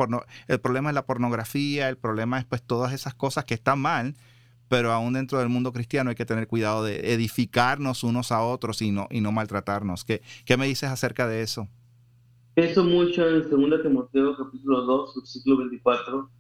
el 0.49 0.61
problema 0.61 0.91
es 0.91 0.95
la 0.95 1.07
pornografía, 1.07 1.89
el 1.89 1.97
problema 1.97 2.39
es 2.39 2.45
pues 2.45 2.63
todas 2.63 2.93
esas 2.93 3.15
cosas 3.15 3.47
que 3.47 3.55
están 3.55 3.79
mal, 3.79 4.17
pero 4.69 4.93
aún 4.93 5.15
dentro 5.15 5.39
del 5.39 5.49
mundo 5.49 5.73
cristiano 5.73 6.11
hay 6.11 6.17
que 6.17 6.27
tener 6.27 6.47
cuidado 6.47 6.85
de 6.85 7.15
edificarnos 7.15 8.05
unos 8.05 8.31
a 8.31 8.43
otros 8.43 8.83
y 8.83 8.91
no, 8.91 9.09
y 9.11 9.23
no 9.23 9.33
maltratarnos. 9.33 10.05
¿Qué, 10.05 10.21
¿Qué 10.45 10.59
me 10.59 10.67
dices 10.67 10.91
acerca 10.91 11.27
de 11.27 11.41
eso? 11.41 11.71
Pienso 12.55 12.85
mucho 12.85 13.27
en 13.27 13.49
2 13.49 13.83
Timoteo 13.83 14.37
capítulo 14.37 14.83
2, 14.83 15.15
versículo 15.17 15.57
24. 15.59 16.31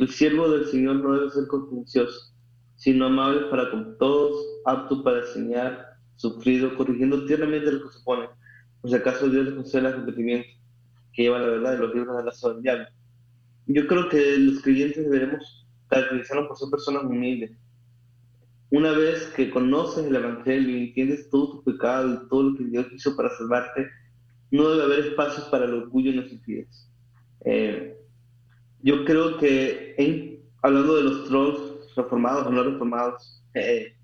El 0.00 0.08
siervo 0.08 0.48
del 0.48 0.66
Señor 0.66 0.96
no 0.96 1.14
debe 1.14 1.30
ser 1.30 1.46
contencioso, 1.46 2.34
sino 2.74 3.06
amable 3.06 3.42
para 3.48 3.70
con 3.70 3.96
todos, 3.96 4.44
apto 4.64 5.04
para 5.04 5.20
enseñar, 5.20 5.98
sufrido, 6.16 6.76
corrigiendo 6.76 7.24
tiernamente 7.26 7.70
lo 7.70 7.84
que 7.84 7.96
se 7.96 8.02
pone 8.04 8.28
por 8.80 8.90
si 8.90 8.96
acaso 8.96 9.28
Dios 9.28 9.46
le 9.46 9.54
concede 9.54 9.82
el 9.82 9.86
arrepentimiento 9.86 10.48
que 11.12 11.22
lleva 11.22 11.38
la 11.38 11.46
verdad 11.46 11.72
de 11.74 11.78
los 11.78 11.94
libros 11.94 12.16
de 12.16 12.24
la 12.24 12.32
del. 12.32 12.88
Yo 13.66 13.86
creo 13.86 14.08
que 14.08 14.38
los 14.38 14.60
creyentes 14.62 15.04
deberemos 15.04 15.68
caracterizarnos 15.86 16.48
por 16.48 16.58
ser 16.58 16.70
personas 16.70 17.04
humildes. 17.04 17.52
Una 18.70 18.90
vez 18.90 19.32
que 19.36 19.50
conoces 19.50 20.06
el 20.06 20.16
Evangelio 20.16 20.76
y 20.76 20.88
entiendes 20.88 21.30
todo 21.30 21.52
tu 21.52 21.64
pecado 21.64 22.14
y 22.14 22.28
todo 22.28 22.42
lo 22.50 22.58
que 22.58 22.64
Dios 22.64 22.86
hizo 22.92 23.14
para 23.14 23.30
salvarte, 23.36 23.88
no 24.52 24.70
debe 24.70 24.84
haber 24.84 24.98
espacios 25.06 25.46
para 25.48 25.64
el 25.64 25.74
orgullo 25.74 26.10
en 26.10 26.16
nuestras 26.16 26.44
vidas. 26.44 26.90
Eh, 27.44 27.96
yo 28.82 29.04
creo 29.04 29.38
que, 29.38 30.44
hablando 30.62 30.96
de 30.96 31.02
los 31.04 31.28
trolls 31.28 31.94
reformados 31.96 32.46
o 32.46 32.50
no 32.50 32.62
reformados, 32.62 33.42
eh, 33.54 33.96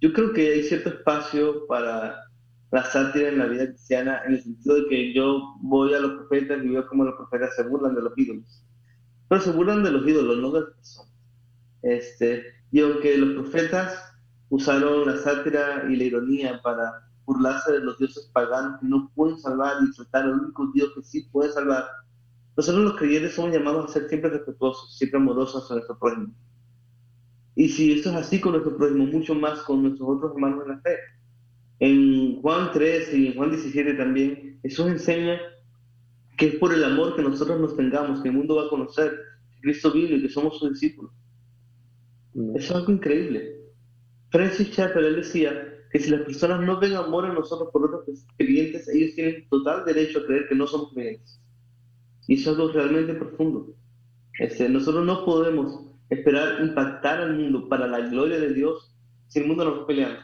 yo 0.00 0.12
creo 0.12 0.32
que 0.32 0.52
hay 0.52 0.62
cierto 0.64 0.90
espacio 0.90 1.66
para 1.66 2.24
la 2.70 2.84
sátira 2.84 3.28
en 3.28 3.38
la 3.38 3.46
vida 3.46 3.68
cristiana 3.68 4.20
en 4.26 4.34
el 4.34 4.42
sentido 4.42 4.76
de 4.76 4.88
que 4.88 5.14
yo 5.14 5.54
voy 5.62 5.94
a 5.94 6.00
los 6.00 6.12
profetas 6.12 6.62
y 6.62 6.68
veo 6.68 6.86
cómo 6.88 7.04
los 7.04 7.14
profetas 7.14 7.56
se 7.56 7.62
burlan 7.62 7.94
de 7.94 8.02
los 8.02 8.12
ídolos. 8.16 8.62
Pero 9.28 9.40
se 9.40 9.52
burlan 9.52 9.82
de 9.82 9.92
los 9.92 10.06
ídolos, 10.06 10.36
no 10.38 10.50
de 10.50 10.60
las 10.60 10.70
personas. 10.74 11.12
Este, 11.82 12.44
y 12.70 12.80
aunque 12.80 13.16
los 13.16 13.34
profetas 13.34 14.12
usaron 14.50 15.06
la 15.06 15.16
sátira 15.16 15.86
y 15.88 15.96
la 15.96 16.04
ironía 16.04 16.60
para 16.62 17.05
burlarse 17.26 17.72
de 17.72 17.80
los 17.80 17.98
dioses 17.98 18.30
paganos 18.32 18.80
que 18.80 18.86
no 18.86 19.10
pueden 19.14 19.38
salvar 19.38 19.74
y 19.82 19.92
tratar 19.92 20.24
al 20.24 20.40
único 20.40 20.70
Dios 20.72 20.92
que 20.94 21.02
sí 21.02 21.28
puede 21.32 21.52
salvar, 21.52 21.84
nosotros 22.56 22.84
los 22.84 22.96
creyentes 22.96 23.34
somos 23.34 23.52
llamados 23.52 23.84
a 23.84 23.92
ser 23.92 24.08
siempre 24.08 24.30
respetuosos, 24.30 24.96
siempre 24.96 25.20
amorosos 25.20 25.70
a 25.70 25.74
nuestro 25.74 25.98
prójimo. 25.98 26.32
Y 27.54 27.68
si 27.68 27.92
esto 27.92 28.10
es 28.10 28.16
así 28.16 28.40
con 28.40 28.52
nuestro 28.52 28.76
prójimo, 28.76 29.06
mucho 29.06 29.34
más 29.34 29.60
con 29.62 29.82
nuestros 29.82 30.08
otros 30.08 30.32
hermanos 30.32 30.64
en 30.64 30.72
la 30.72 30.80
fe. 30.80 30.96
En 31.78 32.40
Juan 32.40 32.72
13 32.72 33.18
y 33.18 33.26
en 33.28 33.34
Juan 33.34 33.50
17 33.50 33.94
también, 33.94 34.58
Jesús 34.62 34.86
enseña 34.86 35.38
que 36.38 36.48
es 36.48 36.54
por 36.56 36.72
el 36.72 36.84
amor 36.84 37.16
que 37.16 37.22
nosotros 37.22 37.60
nos 37.60 37.76
tengamos, 37.76 38.22
que 38.22 38.28
el 38.28 38.34
mundo 38.34 38.56
va 38.56 38.66
a 38.66 38.68
conocer 38.68 39.10
que 39.54 39.60
Cristo 39.62 39.90
vive 39.92 40.16
y 40.16 40.22
que 40.22 40.28
somos 40.28 40.58
sus 40.58 40.70
discípulos. 40.70 41.12
Mm. 42.34 42.56
Es 42.56 42.70
algo 42.70 42.92
increíble. 42.92 43.56
Francis 44.30 44.70
Chappell 44.70 45.04
él 45.04 45.16
decía 45.16 45.75
que 45.90 45.98
si 45.98 46.10
las 46.10 46.22
personas 46.22 46.60
no 46.60 46.78
ven 46.78 46.94
amor 46.94 47.26
en 47.26 47.34
nosotros 47.34 47.70
por 47.72 47.84
otros 47.84 48.24
creyentes, 48.36 48.88
ellos 48.88 49.14
tienen 49.14 49.48
total 49.48 49.84
derecho 49.84 50.20
a 50.20 50.26
creer 50.26 50.48
que 50.48 50.54
no 50.54 50.66
somos 50.66 50.92
creyentes. 50.92 51.40
Y 52.26 52.34
eso 52.34 52.52
es 52.52 52.58
algo 52.58 52.72
realmente 52.72 53.14
profundo. 53.14 53.74
Este, 54.38 54.68
nosotros 54.68 55.06
no 55.06 55.24
podemos 55.24 55.80
esperar 56.10 56.60
impactar 56.62 57.20
al 57.20 57.36
mundo 57.36 57.68
para 57.68 57.86
la 57.86 58.00
gloria 58.00 58.38
de 58.38 58.52
Dios 58.52 58.94
si 59.28 59.40
el 59.40 59.46
mundo 59.46 59.64
nos 59.64 59.86
peleando. 59.86 60.20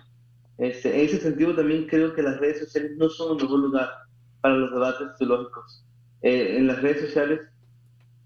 Este, 0.58 0.94
en 0.94 1.06
ese 1.06 1.18
sentido 1.18 1.54
también 1.54 1.86
creo 1.86 2.14
que 2.14 2.22
las 2.22 2.38
redes 2.38 2.60
sociales 2.60 2.92
no 2.96 3.08
son 3.08 3.32
un 3.32 3.42
mejor 3.42 3.60
lugar 3.60 3.88
para 4.40 4.56
los 4.56 4.70
debates 4.70 5.08
teológicos. 5.18 5.84
Eh, 6.22 6.56
en 6.58 6.66
las 6.66 6.82
redes 6.82 7.00
sociales 7.00 7.40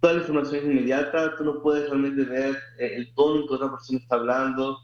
toda 0.01 0.15
la 0.15 0.21
información 0.21 0.57
es 0.57 0.65
inmediata, 0.65 1.37
tú 1.37 1.45
no 1.45 1.63
puedes 1.63 1.89
realmente 1.89 2.25
ver 2.25 2.57
eh, 2.79 2.95
el 2.97 3.15
tono 3.15 3.41
en 3.41 3.49
que 3.49 3.55
otra 3.55 3.71
persona 3.71 3.99
está 3.99 4.17
hablando, 4.17 4.79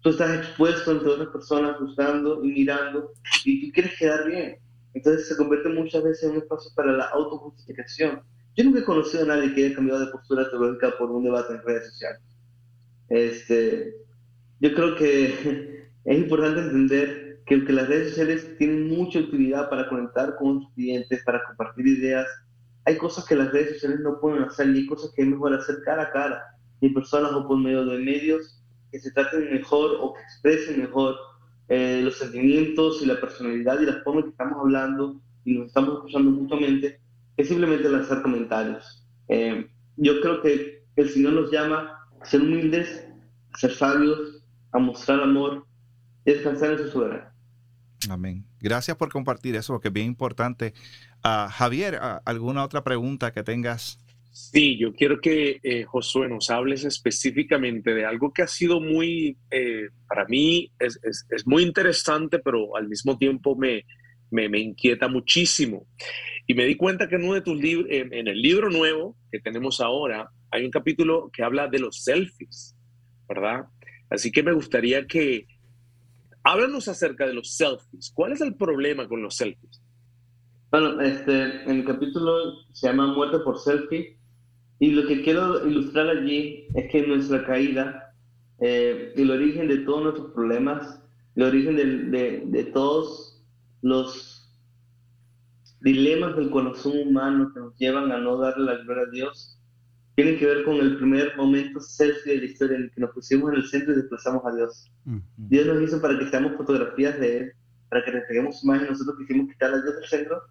tú 0.00 0.10
estás 0.10 0.38
expuesto 0.38 0.92
entre 0.92 1.08
otras 1.08 1.28
personas 1.28 1.80
buscando 1.80 2.44
y 2.44 2.48
mirando 2.48 3.12
y 3.44 3.66
tú 3.66 3.72
quieres 3.72 3.98
quedar 3.98 4.26
bien. 4.26 4.58
Entonces 4.94 5.28
se 5.28 5.36
convierte 5.36 5.68
muchas 5.68 6.02
veces 6.02 6.24
en 6.24 6.30
un 6.30 6.36
espacio 6.38 6.70
para 6.74 6.92
la 6.92 7.04
autojustificación. 7.06 8.22
Yo 8.56 8.64
nunca 8.64 8.80
he 8.80 8.84
conocido 8.84 9.24
a 9.24 9.26
nadie 9.26 9.54
que 9.54 9.66
haya 9.66 9.74
cambiado 9.74 10.04
de 10.04 10.12
postura 10.12 10.48
teológica 10.50 10.92
por 10.98 11.10
un 11.10 11.24
debate 11.24 11.54
en 11.54 11.62
redes 11.62 11.86
sociales. 11.92 12.22
Este, 13.08 13.94
yo 14.60 14.74
creo 14.74 14.96
que 14.96 15.90
es 16.04 16.18
importante 16.18 16.60
entender 16.60 17.42
que 17.46 17.54
aunque 17.54 17.72
las 17.72 17.88
redes 17.88 18.10
sociales 18.10 18.56
tienen 18.58 18.88
mucha 18.88 19.20
utilidad 19.20 19.70
para 19.70 19.88
conectar 19.88 20.36
con 20.36 20.62
sus 20.62 20.72
clientes, 20.74 21.22
para 21.24 21.44
compartir 21.44 21.86
ideas, 21.86 22.26
hay 22.84 22.96
cosas 22.96 23.24
que 23.24 23.36
las 23.36 23.52
redes 23.52 23.74
sociales 23.74 24.00
no 24.00 24.20
pueden 24.20 24.42
hacer 24.42 24.68
y 24.68 24.80
hay 24.80 24.86
cosas 24.86 25.12
que 25.14 25.22
es 25.22 25.28
mejor 25.28 25.54
hacer 25.54 25.76
cara 25.84 26.04
a 26.04 26.10
cara, 26.10 26.42
en 26.80 26.94
personas 26.94 27.32
o 27.32 27.46
por 27.46 27.58
medio 27.58 27.84
de 27.84 27.98
medios 27.98 28.57
que 28.90 29.00
se 29.00 29.10
traten 29.10 29.52
mejor 29.52 29.96
o 30.00 30.14
que 30.14 30.20
expresen 30.22 30.80
mejor 30.80 31.16
eh, 31.68 32.00
los 32.02 32.18
sentimientos 32.18 33.02
y 33.02 33.06
la 33.06 33.20
personalidad 33.20 33.80
y 33.80 33.86
la 33.86 34.02
forma 34.02 34.22
que 34.22 34.30
estamos 34.30 34.58
hablando 34.58 35.20
y 35.44 35.54
nos 35.54 35.68
estamos 35.68 35.94
escuchando 35.94 36.30
mutuamente, 36.30 37.00
que 37.36 37.44
simplemente 37.44 37.88
lanzar 37.88 38.22
comentarios. 38.22 39.06
Eh, 39.28 39.68
yo 39.96 40.20
creo 40.20 40.42
que 40.42 40.84
el 40.96 41.10
Señor 41.10 41.34
nos 41.34 41.50
llama 41.50 42.08
a 42.20 42.24
ser 42.24 42.42
humildes, 42.42 43.06
a 43.52 43.58
ser 43.58 43.72
sabios, 43.72 44.42
a 44.72 44.78
mostrar 44.78 45.20
amor 45.20 45.66
descansar 46.24 46.72
en 46.72 46.78
su 46.78 46.88
soberano. 46.90 47.30
Amén. 48.10 48.44
Gracias 48.60 48.96
por 48.96 49.10
compartir 49.10 49.56
eso, 49.56 49.72
porque 49.72 49.88
es 49.88 49.94
bien 49.94 50.06
importante. 50.06 50.72
Uh, 51.24 51.48
Javier, 51.50 51.98
¿alguna 52.24 52.64
otra 52.64 52.84
pregunta 52.84 53.32
que 53.32 53.42
tengas? 53.42 53.98
Sí, 54.40 54.78
yo 54.78 54.94
quiero 54.94 55.20
que 55.20 55.58
eh, 55.64 55.82
Josué 55.82 56.28
nos 56.28 56.48
hables 56.48 56.84
específicamente 56.84 57.92
de 57.92 58.06
algo 58.06 58.32
que 58.32 58.42
ha 58.42 58.46
sido 58.46 58.80
muy, 58.80 59.36
eh, 59.50 59.88
para 60.08 60.26
mí 60.26 60.70
es, 60.78 61.00
es, 61.02 61.26
es, 61.28 61.44
muy 61.44 61.64
interesante, 61.64 62.38
pero 62.38 62.76
al 62.76 62.86
mismo 62.86 63.18
tiempo 63.18 63.56
me, 63.56 63.84
me, 64.30 64.48
me, 64.48 64.60
inquieta 64.60 65.08
muchísimo. 65.08 65.88
Y 66.46 66.54
me 66.54 66.66
di 66.66 66.76
cuenta 66.76 67.08
que 67.08 67.16
en 67.16 67.24
uno 67.24 67.34
de 67.34 67.40
tus 67.40 67.60
libros, 67.60 67.88
en, 67.90 68.14
en 68.14 68.28
el 68.28 68.40
libro 68.40 68.70
nuevo 68.70 69.16
que 69.32 69.40
tenemos 69.40 69.80
ahora, 69.80 70.30
hay 70.52 70.64
un 70.64 70.70
capítulo 70.70 71.30
que 71.32 71.42
habla 71.42 71.66
de 71.66 71.80
los 71.80 72.04
selfies, 72.04 72.76
¿verdad? 73.28 73.64
Así 74.08 74.30
que 74.30 74.44
me 74.44 74.52
gustaría 74.52 75.04
que, 75.08 75.46
Háblanos 76.44 76.86
acerca 76.86 77.26
de 77.26 77.34
los 77.34 77.56
selfies. 77.56 78.12
¿Cuál 78.14 78.32
es 78.32 78.40
el 78.40 78.54
problema 78.54 79.08
con 79.08 79.20
los 79.20 79.34
selfies? 79.34 79.82
Bueno, 80.70 81.00
este, 81.00 81.64
en 81.64 81.78
el 81.78 81.84
capítulo 81.84 82.66
se 82.72 82.86
llama 82.86 83.12
Muerte 83.12 83.40
por 83.40 83.58
Selfie 83.58 84.17
y 84.78 84.90
lo 84.92 85.06
que 85.06 85.22
quiero 85.22 85.66
ilustrar 85.66 86.08
allí 86.08 86.68
es 86.74 86.90
que 86.90 87.06
nuestra 87.06 87.44
caída, 87.44 88.14
eh, 88.60 89.12
el 89.16 89.30
origen 89.30 89.68
de 89.68 89.78
todos 89.78 90.02
nuestros 90.02 90.32
problemas, 90.32 91.02
el 91.34 91.42
origen 91.44 91.76
de, 91.76 92.42
de 92.46 92.64
todos 92.64 93.44
los 93.82 94.56
dilemas 95.80 96.36
del 96.36 96.50
corazón 96.50 96.98
humano 96.98 97.50
que 97.52 97.60
nos 97.60 97.76
llevan 97.76 98.10
a 98.12 98.18
no 98.18 98.36
darle 98.38 98.64
la 98.64 98.78
gloria 98.82 99.04
a 99.04 99.10
Dios, 99.10 99.60
tiene 100.14 100.36
que 100.36 100.46
ver 100.46 100.64
con 100.64 100.76
el 100.76 100.96
primer 100.96 101.36
momento 101.36 101.80
selfie 101.80 102.34
de 102.34 102.38
la 102.40 102.44
historia 102.46 102.76
en 102.76 102.82
el 102.84 102.90
que 102.90 103.00
nos 103.00 103.10
pusimos 103.10 103.52
en 103.52 103.58
el 103.58 103.66
centro 103.68 103.92
y 103.92 103.96
desplazamos 103.96 104.44
a 104.44 104.54
Dios. 104.54 104.90
Dios 105.36 105.66
nos 105.66 105.82
hizo 105.82 106.00
para 106.00 106.18
que 106.18 106.26
seamos 106.26 106.56
fotografías 106.56 107.18
de 107.20 107.38
Él, 107.38 107.52
para 107.88 108.04
que 108.04 108.10
reflejemos 108.10 108.64
más 108.64 108.82
y 108.82 108.86
nosotros 108.86 109.16
quisimos 109.18 109.48
quitar 109.52 109.72
a 109.72 109.80
Dios 109.80 109.94
del 109.94 110.04
centro 110.04 110.42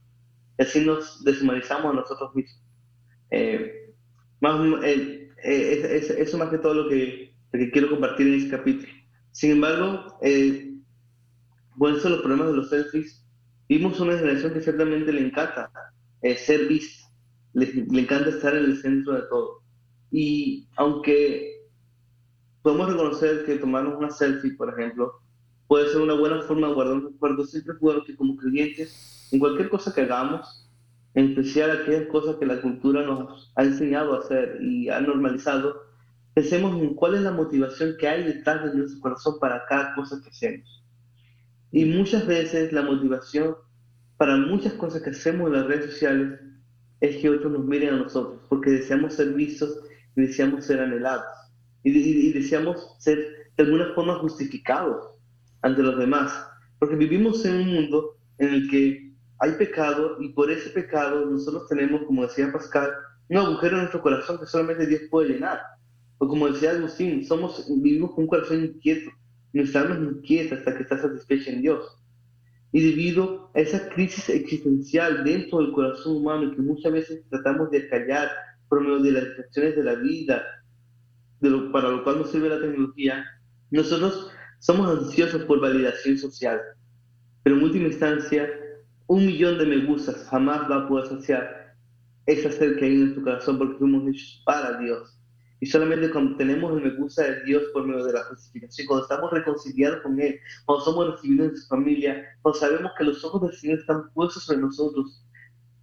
y 0.57 0.63
así 0.63 0.85
nos 0.85 1.23
deshumanizamos 1.23 1.91
a 1.91 1.95
nosotros 1.95 2.33
mismos. 2.33 2.63
Eh, 3.31 3.86
más, 4.39 4.83
eh, 4.83 5.31
eh, 5.43 6.15
eso 6.19 6.37
más 6.37 6.49
que 6.49 6.57
todo 6.57 6.73
lo 6.73 6.89
que, 6.89 7.33
quiero 7.71 7.89
compartir 7.89 8.27
en 8.27 8.33
este 8.35 8.57
capítulo. 8.57 8.91
Sin 9.31 9.51
embargo, 9.51 10.17
bueno, 11.75 11.97
eso 11.97 12.09
los 12.09 12.21
problemas 12.21 12.47
de 12.47 12.53
los 12.53 12.69
selfies. 12.69 13.23
Vimos 13.69 13.99
una 13.99 14.17
generación 14.17 14.53
que 14.53 14.61
ciertamente 14.61 15.11
le 15.11 15.27
encanta 15.27 15.71
ser 16.21 16.67
vista 16.67 17.07
le, 17.57 18.01
encanta 18.01 18.29
estar 18.29 18.55
en 18.55 18.65
el 18.65 18.77
centro 18.77 19.13
de 19.13 19.23
todo. 19.23 19.61
Y 20.11 20.67
aunque 20.75 21.67
podemos 22.61 22.91
reconocer 22.91 23.45
que 23.45 23.57
tomarnos 23.57 23.97
una 23.97 24.11
selfie, 24.11 24.55
por 24.55 24.69
ejemplo, 24.69 25.13
puede 25.67 25.89
ser 25.89 26.01
una 26.01 26.13
buena 26.13 26.41
forma 26.43 26.67
de 26.67 26.73
guardar 26.75 26.95
un 26.95 27.11
recuerdo, 27.13 27.45
siempre 27.45 27.73
es 27.73 27.79
bueno 27.79 28.03
que 28.05 28.15
como 28.15 28.37
creyentes, 28.37 29.29
en 29.31 29.39
cualquier 29.39 29.69
cosa 29.69 29.93
que 29.93 30.01
hagamos, 30.01 30.66
en 31.17 31.29
especial 31.29 31.71
aquellas 31.71 32.05
cosas 32.09 32.35
que 32.35 32.45
la 32.45 32.61
cultura 32.61 33.01
nos 33.01 33.51
ha 33.55 33.63
enseñado 33.63 34.13
a 34.13 34.19
hacer 34.19 34.59
y 34.61 34.87
ha 34.89 35.01
normalizado, 35.01 35.81
pensemos 36.35 36.79
en 36.79 36.93
cuál 36.93 37.15
es 37.15 37.21
la 37.21 37.31
motivación 37.31 37.95
que 37.99 38.07
hay 38.07 38.23
detrás 38.23 38.63
de 38.63 38.77
nuestro 38.77 39.01
corazón 39.01 39.39
para 39.39 39.65
cada 39.65 39.95
cosa 39.95 40.21
que 40.21 40.29
hacemos. 40.29 40.85
Y 41.71 41.85
muchas 41.85 42.27
veces 42.27 42.71
la 42.71 42.83
motivación 42.83 43.55
para 44.17 44.37
muchas 44.37 44.73
cosas 44.73 45.01
que 45.01 45.09
hacemos 45.09 45.47
en 45.47 45.53
las 45.53 45.65
redes 45.65 45.91
sociales 45.93 46.39
es 47.01 47.17
que 47.17 47.31
otros 47.31 47.51
nos 47.51 47.65
miren 47.65 47.95
a 47.95 47.97
nosotros, 47.97 48.39
porque 48.47 48.69
deseamos 48.69 49.15
ser 49.15 49.33
vistos 49.33 49.75
y 50.15 50.21
deseamos 50.21 50.65
ser 50.65 50.81
anhelados. 50.81 51.25
Y, 51.81 52.31
deseamos 52.31 52.95
ser 52.99 53.17
de 53.57 53.63
alguna 53.63 53.91
forma 53.95 54.19
justificados 54.19 55.15
ante 55.63 55.81
los 55.81 55.97
demás, 55.97 56.47
porque 56.77 56.95
vivimos 56.95 57.43
en 57.43 57.55
un 57.55 57.73
mundo 57.73 58.17
en 58.37 58.53
el 58.53 58.69
que 58.69 59.06
hay 59.39 59.51
pecado 59.53 60.17
y 60.19 60.29
por 60.29 60.49
ese 60.49 60.69
pecado 60.69 61.25
nosotros 61.25 61.67
tenemos, 61.67 62.03
como 62.03 62.23
decía 62.23 62.51
Pascal, 62.51 62.91
un 63.29 63.37
agujero 63.37 63.75
en 63.75 63.81
nuestro 63.81 64.01
corazón 64.01 64.39
que 64.39 64.45
solamente 64.45 64.87
Dios 64.87 65.01
puede 65.09 65.33
llenar. 65.33 65.59
O 66.17 66.27
como 66.27 66.49
decía 66.51 66.71
Agustín, 66.71 67.25
somos, 67.25 67.67
vivimos 67.81 68.11
con 68.11 68.23
un 68.23 68.29
corazón 68.29 68.63
inquieto, 68.63 69.11
nuestra 69.53 69.81
alma 69.81 69.95
es 69.95 70.15
inquieta 70.15 70.55
hasta 70.55 70.75
que 70.75 70.83
está 70.83 70.99
satisfecha 70.99 71.51
en 71.51 71.61
Dios. 71.61 71.97
Y 72.71 72.81
debido 72.81 73.51
a 73.55 73.59
esa 73.59 73.89
crisis 73.89 74.29
existencial 74.29 75.23
dentro 75.23 75.59
del 75.59 75.71
corazón 75.71 76.17
humano 76.17 76.55
que 76.55 76.61
muchas 76.61 76.91
veces 76.91 77.23
tratamos 77.29 77.69
de 77.71 77.87
callar 77.87 78.29
por 78.67 78.81
medio 78.81 78.99
de 78.99 79.11
las 79.11 79.25
distracciones 79.25 79.75
de 79.75 79.83
la 79.83 79.95
vida, 79.95 80.43
de 81.39 81.49
lo, 81.49 81.71
para 81.71 81.89
lo 81.89 82.03
cual 82.03 82.19
nos 82.19 82.31
sirve 82.31 82.49
la 82.49 82.59
tecnología, 82.59 83.23
nosotros 83.69 84.31
somos 84.59 84.89
ansiosos 84.89 85.43
por 85.43 85.61
validación 85.61 86.17
social. 86.17 86.59
Pero 87.43 87.57
en 87.57 87.63
última 87.63 87.87
instancia, 87.87 88.49
un 89.07 89.25
millón 89.25 89.57
de 89.57 89.65
me 89.65 89.85
gustas 89.85 90.27
jamás 90.29 90.69
va 90.69 90.83
a 90.83 90.87
poder 90.87 91.07
saciar 91.07 91.75
esa 92.25 92.51
sed 92.51 92.77
que 92.77 92.85
hay 92.85 92.91
en 92.91 92.99
nuestro 93.01 93.23
corazón 93.23 93.57
porque 93.57 93.77
fuimos 93.77 94.07
hechos 94.07 94.41
para 94.45 94.77
Dios. 94.79 95.17
Y 95.59 95.65
solamente 95.65 96.11
cuando 96.11 96.35
tenemos 96.35 96.71
el 96.73 96.83
me 96.83 96.95
gusta 96.97 97.23
de 97.23 97.43
Dios 97.45 97.63
por 97.73 97.87
medio 97.87 98.05
de 98.05 98.13
la 98.13 98.23
justificación, 98.25 98.85
cuando 98.85 99.03
estamos 99.05 99.31
reconciliados 99.31 100.01
con 100.03 100.19
Él, 100.19 100.39
cuando 100.65 100.83
somos 100.83 101.15
recibidos 101.15 101.49
en 101.49 101.57
su 101.57 101.67
familia, 101.67 102.25
cuando 102.41 102.59
sabemos 102.59 102.91
que 102.97 103.05
los 103.05 103.23
ojos 103.23 103.41
del 103.41 103.57
Señor 103.57 103.79
están 103.79 104.11
puestos 104.13 104.43
sobre 104.43 104.59
nosotros, 104.59 105.25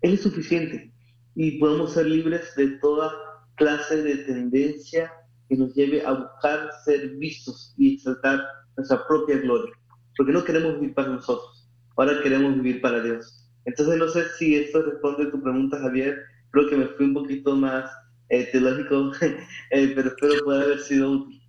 Él 0.02 0.14
es 0.14 0.22
suficiente. 0.22 0.92
Y 1.34 1.58
podemos 1.58 1.94
ser 1.94 2.06
libres 2.06 2.54
de 2.56 2.78
toda 2.78 3.12
clase 3.56 4.02
de 4.02 4.16
tendencia 4.18 5.10
que 5.48 5.56
nos 5.56 5.74
lleve 5.74 6.04
a 6.04 6.12
buscar 6.12 6.70
ser 6.84 7.16
vistos 7.16 7.74
y 7.76 7.94
exaltar 7.94 8.44
nuestra 8.76 9.04
propia 9.08 9.38
gloria. 9.38 9.72
Porque 10.16 10.32
no 10.32 10.44
queremos 10.44 10.74
vivir 10.78 10.94
para 10.94 11.08
nosotros, 11.08 11.63
ahora 11.96 12.22
queremos 12.22 12.54
vivir 12.56 12.80
para 12.80 13.02
Dios. 13.02 13.44
Entonces 13.64 13.96
no 13.96 14.08
sé 14.08 14.28
si 14.38 14.56
esto 14.56 14.82
responde 14.82 15.24
a 15.24 15.30
tu 15.30 15.42
pregunta, 15.42 15.78
Javier. 15.78 16.22
Creo 16.50 16.68
que 16.68 16.76
me 16.76 16.86
fui 16.86 17.06
un 17.06 17.14
poquito 17.14 17.56
más 17.56 17.90
eh, 18.28 18.48
teológico, 18.52 19.12
eh, 19.70 19.92
pero 19.94 20.08
espero 20.08 20.44
pueda 20.44 20.62
haber 20.62 20.80
sido 20.80 21.10
útil. 21.10 21.40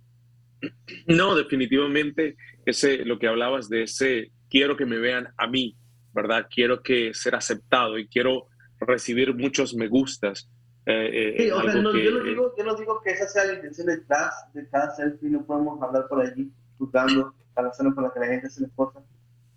No, 1.06 1.34
definitivamente, 1.34 2.36
ese, 2.64 3.04
lo 3.04 3.18
que 3.18 3.28
hablabas 3.28 3.68
de 3.68 3.84
ese, 3.84 4.32
quiero 4.48 4.76
que 4.76 4.86
me 4.86 4.98
vean 4.98 5.28
a 5.36 5.46
mí, 5.46 5.76
¿verdad? 6.12 6.46
Quiero 6.52 6.82
que 6.82 7.12
ser 7.14 7.34
aceptado 7.34 7.98
y 7.98 8.08
quiero 8.08 8.46
recibir 8.80 9.34
muchos 9.34 9.74
me 9.74 9.88
gustas. 9.88 10.50
Eh, 10.86 11.34
sí, 11.38 11.50
o 11.50 11.60
sea, 11.60 11.74
no, 11.74 11.96
yo, 11.96 12.12
no 12.12 12.22
digo, 12.22 12.54
yo 12.56 12.64
no 12.64 12.74
digo 12.76 13.00
que 13.02 13.10
esa 13.10 13.26
sea 13.26 13.44
la 13.44 13.54
intención 13.54 13.88
detrás 13.88 14.34
de 14.54 14.68
cada 14.68 14.94
selfie, 14.94 15.30
no 15.30 15.44
podemos 15.44 15.82
hablar 15.82 16.06
por 16.08 16.20
allí 16.20 16.52
juzgando 16.78 17.34
a 17.56 17.62
la 17.62 17.72
zona 17.72 17.94
por 17.94 18.04
la 18.04 18.12
que 18.12 18.20
la 18.20 18.26
gente 18.26 18.50
se 18.50 18.60
le 18.60 18.66
esposa, 18.68 19.02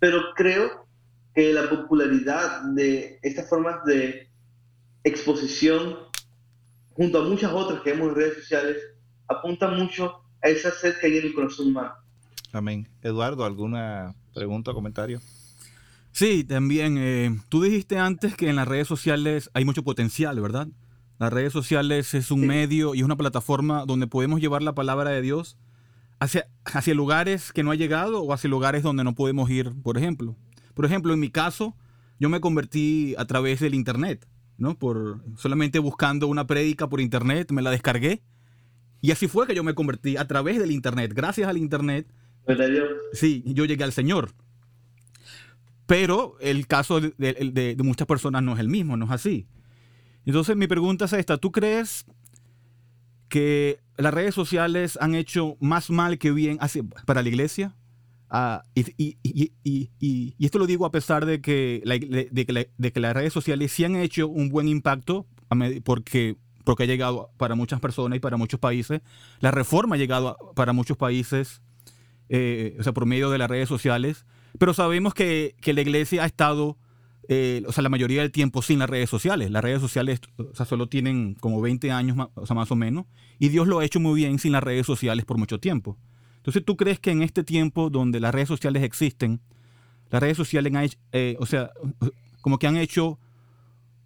pero 0.00 0.34
creo 0.34 0.86
que 1.34 1.52
la 1.52 1.70
popularidad 1.70 2.62
de 2.74 3.20
estas 3.22 3.48
formas 3.48 3.84
de 3.84 4.28
exposición 5.04 6.10
junto 7.00 7.18
a 7.18 7.24
muchas 7.24 7.50
otras 7.50 7.80
que 7.80 7.92
vemos 7.92 8.10
en 8.10 8.14
redes 8.14 8.34
sociales, 8.40 8.76
apunta 9.26 9.70
mucho 9.70 10.20
a 10.42 10.48
esa 10.48 10.70
sed 10.70 10.96
que 11.00 11.06
hay 11.06 11.16
en 11.16 11.28
el 11.28 11.34
corazón 11.34 11.68
humano. 11.68 11.94
Amén. 12.52 12.88
Eduardo, 13.00 13.46
¿alguna 13.46 14.14
pregunta 14.34 14.72
o 14.72 14.74
comentario? 14.74 15.18
Sí, 16.12 16.44
también. 16.44 16.98
Eh, 16.98 17.40
tú 17.48 17.62
dijiste 17.62 17.96
antes 17.96 18.34
que 18.34 18.50
en 18.50 18.56
las 18.56 18.68
redes 18.68 18.86
sociales 18.86 19.50
hay 19.54 19.64
mucho 19.64 19.82
potencial, 19.82 20.38
¿verdad? 20.40 20.68
Las 21.18 21.32
redes 21.32 21.54
sociales 21.54 22.12
es 22.12 22.30
un 22.30 22.46
medio 22.46 22.94
y 22.94 22.98
es 22.98 23.04
una 23.04 23.16
plataforma 23.16 23.86
donde 23.86 24.06
podemos 24.06 24.38
llevar 24.38 24.62
la 24.62 24.74
palabra 24.74 25.08
de 25.08 25.22
Dios 25.22 25.56
hacia, 26.20 26.46
hacia 26.64 26.94
lugares 26.94 27.52
que 27.52 27.62
no 27.62 27.72
ha 27.72 27.74
llegado 27.74 28.22
o 28.22 28.32
hacia 28.32 28.48
lugares 28.48 28.82
donde 28.82 29.02
no 29.02 29.14
podemos 29.14 29.50
ir, 29.50 29.72
por 29.82 29.98
ejemplo. 29.98 30.36
Por 30.74 30.84
ejemplo, 30.84 31.12
en 31.12 31.20
mi 31.20 31.30
caso, 31.30 31.76
yo 32.18 32.28
me 32.28 32.40
convertí 32.40 33.14
a 33.18 33.24
través 33.24 33.60
del 33.60 33.74
Internet. 33.74 34.26
¿no? 34.60 34.78
Por 34.78 35.24
solamente 35.36 35.78
buscando 35.78 36.28
una 36.28 36.46
prédica 36.46 36.88
por 36.88 37.00
internet, 37.00 37.50
me 37.50 37.62
la 37.62 37.70
descargué. 37.70 38.22
Y 39.00 39.10
así 39.10 39.26
fue 39.26 39.46
que 39.46 39.54
yo 39.54 39.64
me 39.64 39.74
convertí 39.74 40.18
a 40.18 40.28
través 40.28 40.58
del 40.58 40.70
internet, 40.70 41.12
gracias 41.14 41.48
al 41.48 41.56
internet. 41.56 42.06
Sí, 43.14 43.42
yo 43.46 43.64
llegué 43.64 43.82
al 43.82 43.92
Señor. 43.92 44.32
Pero 45.86 46.36
el 46.40 46.66
caso 46.66 47.00
de, 47.00 47.12
de, 47.18 47.76
muchas 47.82 48.06
personas 48.06 48.42
no 48.42 48.52
es 48.52 48.60
el 48.60 48.68
mismo, 48.68 48.98
no 48.98 49.06
es 49.06 49.10
así. 49.10 49.48
Entonces 50.26 50.54
mi 50.56 50.66
pregunta 50.66 51.06
es 51.06 51.14
esta, 51.14 51.38
¿tú 51.38 51.50
crees 51.50 52.04
que 53.30 53.80
las 53.96 54.12
redes 54.12 54.34
sociales 54.34 54.98
han 55.00 55.14
hecho 55.14 55.56
más 55.60 55.88
mal 55.88 56.18
que 56.18 56.32
bien 56.32 56.58
para 57.06 57.22
la 57.22 57.28
iglesia? 57.28 57.74
Ah, 58.28 58.62
y, 58.74 59.16
esto 60.38 60.58
lo 60.58 60.66
digo 60.66 60.84
a 60.84 60.90
pesar 60.90 61.24
de 61.24 61.40
que, 61.40 61.82
de, 61.84 62.92
que 62.92 63.00
las 63.00 63.14
redes 63.14 63.32
sociales 63.32 63.72
sí 63.72 63.84
han 63.84 63.96
hecho 63.96 64.28
un 64.28 64.50
buen 64.50 64.68
impacto 64.68 65.26
porque, 65.82 66.36
porque 66.64 66.82
ha 66.84 66.86
llegado 66.86 67.30
para 67.38 67.54
muchas 67.54 67.80
personas 67.80 68.16
y 68.16 68.20
para 68.20 68.36
muchos 68.36 68.60
países. 68.60 69.00
La 69.40 69.50
reforma 69.50 69.96
ha 69.96 69.98
llegado 69.98 70.36
para 70.54 70.72
muchos 70.72 70.96
países, 70.96 71.62
eh, 72.28 72.76
o 72.78 72.82
sea, 72.82 72.92
por 72.92 73.06
medio 73.06 73.30
de 73.30 73.38
las 73.38 73.48
redes 73.48 73.68
sociales. 73.68 74.26
Pero 74.58 74.74
sabemos 74.74 75.14
que, 75.14 75.56
la 75.64 75.80
iglesia 75.80 76.22
ha 76.22 76.26
estado, 76.26 76.78
eh, 77.32 77.62
o 77.68 77.70
sea, 77.70 77.82
la 77.82 77.88
mayoría 77.88 78.22
del 78.22 78.32
tiempo 78.32 78.60
sin 78.60 78.80
las 78.80 78.90
redes 78.90 79.08
sociales. 79.08 79.52
Las 79.52 79.62
redes 79.62 79.80
sociales, 79.80 80.20
o 80.36 80.52
sea, 80.52 80.66
solo 80.66 80.88
tienen 80.88 81.34
como 81.34 81.60
20 81.60 81.92
años, 81.92 82.18
o 82.34 82.44
sea, 82.44 82.56
más 82.56 82.72
o 82.72 82.76
menos. 82.76 83.06
Y 83.38 83.50
Dios 83.50 83.68
lo 83.68 83.78
ha 83.78 83.84
hecho 83.84 84.00
muy 84.00 84.16
bien 84.16 84.40
sin 84.40 84.50
las 84.50 84.64
redes 84.64 84.84
sociales 84.84 85.24
por 85.24 85.38
mucho 85.38 85.60
tiempo. 85.60 85.96
Entonces, 86.38 86.64
¿tú 86.64 86.76
crees 86.76 86.98
que 86.98 87.12
en 87.12 87.22
este 87.22 87.44
tiempo 87.44 87.88
donde 87.88 88.18
las 88.18 88.34
redes 88.34 88.48
sociales 88.48 88.82
existen, 88.82 89.40
las 90.10 90.20
redes 90.20 90.36
sociales 90.36 90.74
han 90.74 90.82
hecho, 90.82 90.98
eh, 91.12 91.36
o 91.38 91.46
sea, 91.46 91.70
como 92.40 92.58
que 92.58 92.66
han 92.66 92.76
hecho 92.76 93.20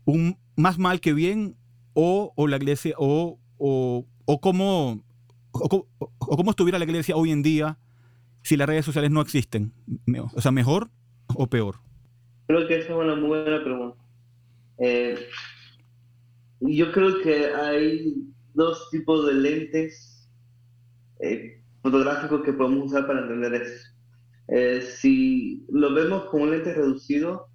un 0.04 0.36
más 0.54 0.78
mal 0.78 1.00
que 1.00 1.14
bien 1.14 1.56
o, 1.94 2.34
o 2.36 2.46
la 2.46 2.58
iglesia, 2.58 2.94
o, 2.98 3.38
o, 3.56 4.06
o 4.26 4.40
cómo, 4.42 5.02
o, 5.50 5.86
cómo 6.18 6.50
estuviera 6.50 6.78
la 6.78 6.84
iglesia 6.84 7.16
hoy 7.16 7.30
en 7.30 7.42
día 7.42 7.78
si 8.42 8.58
las 8.58 8.68
redes 8.68 8.84
sociales 8.84 9.10
no 9.10 9.22
existen? 9.22 9.72
O 10.34 10.42
sea, 10.42 10.52
mejor 10.52 10.90
o 11.28 11.46
peor? 11.46 11.80
Creo 12.46 12.66
que 12.66 12.78
esa 12.78 12.92
es 12.92 12.98
una 12.98 13.14
muy 13.14 13.28
buena 13.28 13.62
pregunta. 13.62 13.98
Eh, 14.78 15.28
yo 16.60 16.92
creo 16.92 17.22
que 17.22 17.46
hay 17.46 18.14
dos 18.54 18.88
tipos 18.90 19.26
de 19.26 19.34
lentes 19.34 20.28
eh, 21.20 21.62
fotográfico 21.82 22.42
que 22.42 22.52
podemos 22.52 22.86
usar 22.86 23.06
para 23.06 23.20
entender 23.20 23.54
eso. 23.54 23.90
Eh, 24.48 24.82
si 24.82 25.64
lo 25.70 25.92
vemos 25.94 26.24
con 26.24 26.42
un 26.42 26.50
lente 26.50 26.74
reducido, 26.74 27.48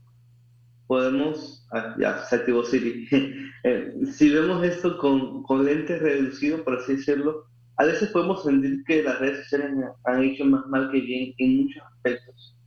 podemos, 0.88 1.68
ah, 1.72 1.96
ya, 2.00 2.24
se 2.24 2.36
activó 2.36 2.64
Siri. 2.64 3.08
Eh, 3.66 3.94
si 4.14 4.30
vemos 4.30 4.64
esto 4.64 4.98
con, 4.98 5.44
con 5.44 5.66
lentes 5.66 6.02
reducidos, 6.02 6.62
por 6.62 6.78
así 6.78 6.96
decirlo, 6.96 7.44
a 7.76 7.84
veces 7.84 8.08
podemos 8.12 8.42
sentir 8.44 8.82
que 8.86 9.04
las 9.04 9.20
redes 9.20 9.40
sociales 9.44 9.72
han 10.06 10.24
hecho 10.24 10.46
más 10.46 10.66
mal 10.68 10.90
que 10.90 11.02
bien 11.02 11.34
en 11.40 11.64
muchos 11.64 11.84
aspectos. 11.84 12.58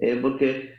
Eh, 0.00 0.18
porque 0.20 0.74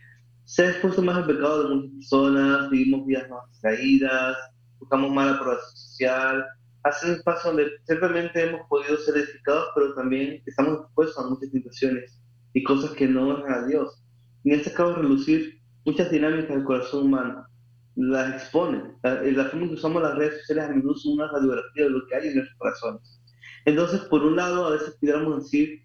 se 0.54 0.64
ha 0.64 0.70
expuesto 0.70 1.02
más 1.02 1.18
el 1.18 1.36
pecado 1.36 1.64
de 1.64 1.76
muchas 1.76 1.92
personas, 1.96 2.70
vivimos 2.70 3.08
vidas 3.08 3.28
más 3.28 3.50
distraídas, 3.50 4.38
buscamos 4.78 5.12
mala 5.12 5.32
aprobación 5.32 5.76
social, 5.76 6.46
hace 6.84 7.08
un 7.08 7.14
espacio 7.14 7.50
donde 7.50 7.72
simplemente 7.88 8.50
hemos 8.50 8.62
podido 8.68 8.96
ser 8.98 9.18
edificados, 9.18 9.70
pero 9.74 9.96
también 9.96 10.44
estamos 10.46 10.82
expuestos 10.82 11.26
a 11.26 11.28
muchas 11.28 11.50
situaciones 11.50 12.22
y 12.54 12.62
cosas 12.62 12.92
que 12.92 13.08
no 13.08 13.30
honran 13.30 13.64
a 13.64 13.66
Dios. 13.66 14.04
Y 14.44 14.52
en 14.52 14.60
este 14.60 14.72
caso, 14.72 14.94
relucir 14.94 15.60
muchas 15.86 16.12
dinámicas 16.12 16.50
del 16.50 16.66
corazón 16.66 17.08
humano, 17.08 17.48
las 17.96 18.44
exponen. 18.44 18.94
La, 19.02 19.24
la 19.24 19.46
forma 19.46 19.70
que 19.70 19.74
usamos 19.74 20.04
las 20.04 20.14
redes 20.14 20.42
sociales 20.42 20.66
a 20.66 20.70
menudo 20.70 20.94
son 20.94 21.14
una 21.14 21.32
radiografía 21.32 21.86
de 21.86 21.90
lo 21.90 22.06
que 22.06 22.16
hay 22.16 22.28
en 22.28 22.36
nuestros 22.36 22.60
corazones. 22.60 23.22
Entonces, 23.66 24.02
por 24.02 24.22
un 24.22 24.36
lado, 24.36 24.68
a 24.68 24.72
veces 24.74 24.96
pudiéramos 25.00 25.46
decir 25.46 25.82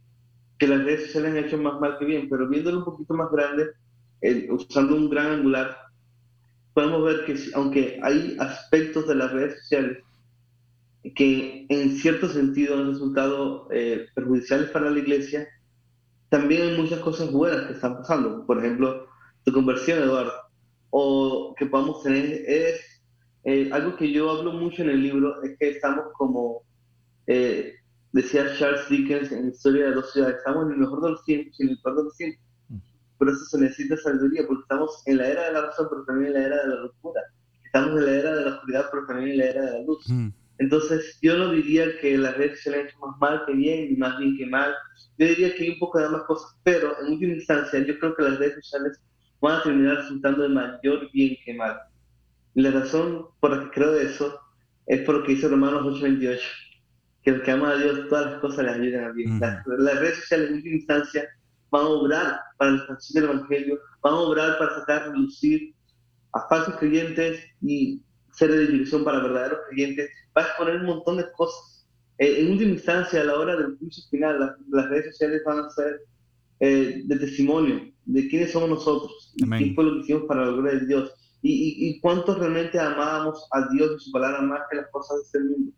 que 0.59 0.69
las 0.69 0.85
redes 0.85 1.07
sociales 1.07 1.31
han 1.31 1.39
hecho 1.39 1.57
más 1.57 1.81
mal 1.81 1.97
que 1.99 2.05
bien, 2.05 2.29
pero 2.29 2.47
viéndolo 2.47 2.81
un 2.81 2.85
poquito 2.85 3.15
más 3.15 3.31
grande, 3.33 3.71
usando 4.51 4.97
un 4.97 5.11
gran 5.11 5.27
angular, 5.27 5.77
podemos 6.75 7.05
ver 7.05 7.25
que 7.25 7.37
aunque 7.55 8.01
hay 8.03 8.37
aspectos 8.39 9.09
de 9.09 9.15
las 9.15 9.33
redes 9.33 9.59
sociales 9.61 9.99
que 11.15 11.67
en 11.69 11.97
cierto 11.97 12.29
sentido 12.29 12.77
han 12.77 12.93
resultado 12.93 13.69
eh, 13.71 14.07
perjudiciales 14.15 14.71
para 14.71 14.91
la 14.91 14.99
iglesia, 14.99 15.49
también 16.29 16.63
hay 16.63 16.77
muchas 16.77 17.01
cosas 17.01 17.33
buenas 17.33 17.67
que 17.67 17.73
están 17.75 17.97
pasando. 17.97 18.45
Por 18.47 18.59
ejemplo, 18.59 19.07
tu 19.45 19.53
conversión, 19.53 20.03
Eduardo. 20.03 20.33
o 20.91 21.55
que 21.59 21.67
podamos 21.67 22.03
tener 22.03 22.25
es 22.47 23.03
eh, 23.45 23.71
algo 23.73 23.97
que 23.97 24.11
yo 24.13 24.31
hablo 24.31 24.53
mucho 24.53 24.83
en 24.83 24.91
el 24.91 25.03
libro, 25.03 25.43
es 25.43 25.57
que 25.59 25.71
estamos 25.71 26.07
como, 26.17 26.63
eh, 27.27 27.75
decía 28.13 28.55
Charles 28.59 28.89
Dickens 28.89 29.33
en 29.33 29.49
Historia 29.49 29.87
de 29.87 29.95
dos 29.95 30.13
ciudades, 30.13 30.37
estamos 30.37 30.67
en 30.67 30.73
el 30.73 30.79
mejor 30.79 31.03
de 31.03 31.11
los 31.11 31.25
tiempos 31.25 31.59
y 31.59 31.63
en 31.63 31.71
el 31.71 31.81
peor 31.81 31.97
de 31.97 32.05
los 32.05 32.17
tiempos. 32.17 32.45
Mm. 33.19 33.25
Por 33.25 33.29
eso 33.29 33.45
se 33.45 33.59
necesita 33.59 33.97
sabiduría, 33.97 34.47
porque 34.47 34.63
estamos 34.63 35.03
en 35.07 35.19
la 35.19 35.29
era 35.29 35.47
de 35.47 35.53
la 35.53 35.63
razón, 35.63 35.87
pero 35.91 36.05
también 36.05 36.29
en 36.29 36.41
la 36.41 36.47
era 36.47 36.63
de 36.63 36.69
la 36.69 36.81
locura. 36.83 37.21
Estamos 37.65 37.99
en 37.99 38.07
la 38.07 38.13
era 38.13 38.35
de 38.35 38.45
la 38.45 38.51
oscuridad, 38.55 38.87
pero 38.91 39.07
también 39.07 39.31
en 39.31 39.39
la 39.39 39.45
era 39.45 39.63
de 39.63 39.73
la 39.73 39.83
luz. 39.85 40.09
Mm. 40.09 40.29
Entonces, 40.59 41.19
yo 41.23 41.37
no 41.37 41.53
diría 41.53 41.99
que 42.01 42.19
las 42.19 42.37
redes 42.37 42.59
sociales 42.59 42.81
han 42.81 42.89
hecho 42.89 42.99
más 42.99 43.19
mal 43.21 43.47
que 43.47 43.53
bien, 43.53 43.91
ni 43.91 43.97
más 43.97 44.19
bien 44.19 44.37
que 44.37 44.47
mal. 44.47 44.75
Yo 45.19 45.27
diría 45.27 45.55
que 45.55 45.65
hay 45.65 45.71
un 45.71 45.79
poco 45.79 45.99
de 45.99 46.07
ambas 46.07 46.23
cosas, 46.25 46.57
pero 46.65 46.97
en 47.01 47.13
última 47.13 47.35
instancia, 47.35 47.79
yo 47.81 47.99
creo 47.99 48.17
que 48.17 48.23
las 48.23 48.39
redes 48.39 48.55
sociales 48.55 49.01
van 49.41 49.61
a 49.61 49.63
terminar 49.63 49.97
resultando 49.97 50.43
de 50.43 50.49
mayor 50.49 51.11
bien 51.13 51.37
que 51.45 51.55
mal. 51.55 51.79
Y 52.55 52.63
la 52.63 52.73
razón 52.73 53.27
por 53.41 53.57
la 53.57 53.65
que 53.65 53.71
creo 53.71 53.95
eso 53.95 54.41
es 54.87 55.03
por 55.03 55.17
lo 55.17 55.23
que 55.25 55.35
dice 55.35 55.49
Romanos 55.49 56.01
8:28, 56.01 56.41
que 57.23 57.31
el 57.31 57.43
que 57.43 57.51
ama 57.51 57.71
a 57.71 57.77
Dios, 57.77 58.09
todas 58.09 58.33
las 58.33 58.41
cosas 58.41 58.65
le 58.65 58.71
ayudan 58.71 59.05
a 59.05 59.13
bien. 59.13 59.39
las, 59.39 59.65
redes 60.01 60.17
sociales 60.17 60.49
en 60.49 60.55
última 60.57 60.77
instancia 60.77 61.29
van 61.71 61.83
a 61.83 61.89
obrar 61.89 62.41
para 62.57 62.73
la 62.73 62.77
expansión 62.79 63.23
del 63.23 63.31
Evangelio, 63.31 63.79
van 64.03 64.15
a 64.15 64.19
obrar 64.19 64.59
para 64.59 64.75
sacar, 64.75 65.09
reducir 65.09 65.75
a 66.33 66.49
falsos 66.49 66.77
creyentes 66.77 67.41
y 67.63 68.03
ser 68.33 68.53
de 68.53 68.67
dirección 68.67 69.05
para 69.05 69.21
verdaderos 69.21 69.61
creyentes, 69.69 70.11
va 70.37 70.43
a 70.43 70.47
exponer 70.47 70.77
un 70.77 70.87
montón 70.87 71.17
de 71.17 71.31
cosas. 71.33 71.87
Eh, 72.19 72.41
en 72.41 72.53
última 72.53 72.73
instancia, 72.73 73.21
a 73.21 73.25
la 73.25 73.39
hora 73.39 73.57
del 73.57 73.77
juicio 73.79 74.05
final, 74.11 74.57
las, 74.71 74.89
redes 74.89 75.07
sociales 75.13 75.43
van 75.45 75.61
a 75.61 75.71
ser 75.71 76.01
eh, 76.61 77.03
de 77.05 77.17
testimonio 77.19 77.93
de 78.05 78.29
quiénes 78.29 78.53
somos 78.53 78.71
nosotros, 78.71 79.33
y 79.37 79.49
qué 79.49 79.75
fue 79.75 79.85
lo 79.85 79.95
que 79.95 80.01
hicimos 80.01 80.25
para 80.27 80.47
la 80.47 80.53
gloria 80.53 80.81
de 80.81 80.87
Dios, 80.87 81.13
y, 81.43 81.89
y, 81.89 82.01
cuántos 82.01 82.39
realmente 82.39 82.81
amábamos 82.81 83.47
a 83.53 83.69
Dios 83.69 83.97
y 83.97 84.05
su 84.05 84.11
palabra 84.11 84.41
más 84.43 84.63
que 84.69 84.79
las 84.79 84.91
cosas 84.91 85.19
de 85.19 85.23
este 85.23 85.41
mundo. 85.41 85.73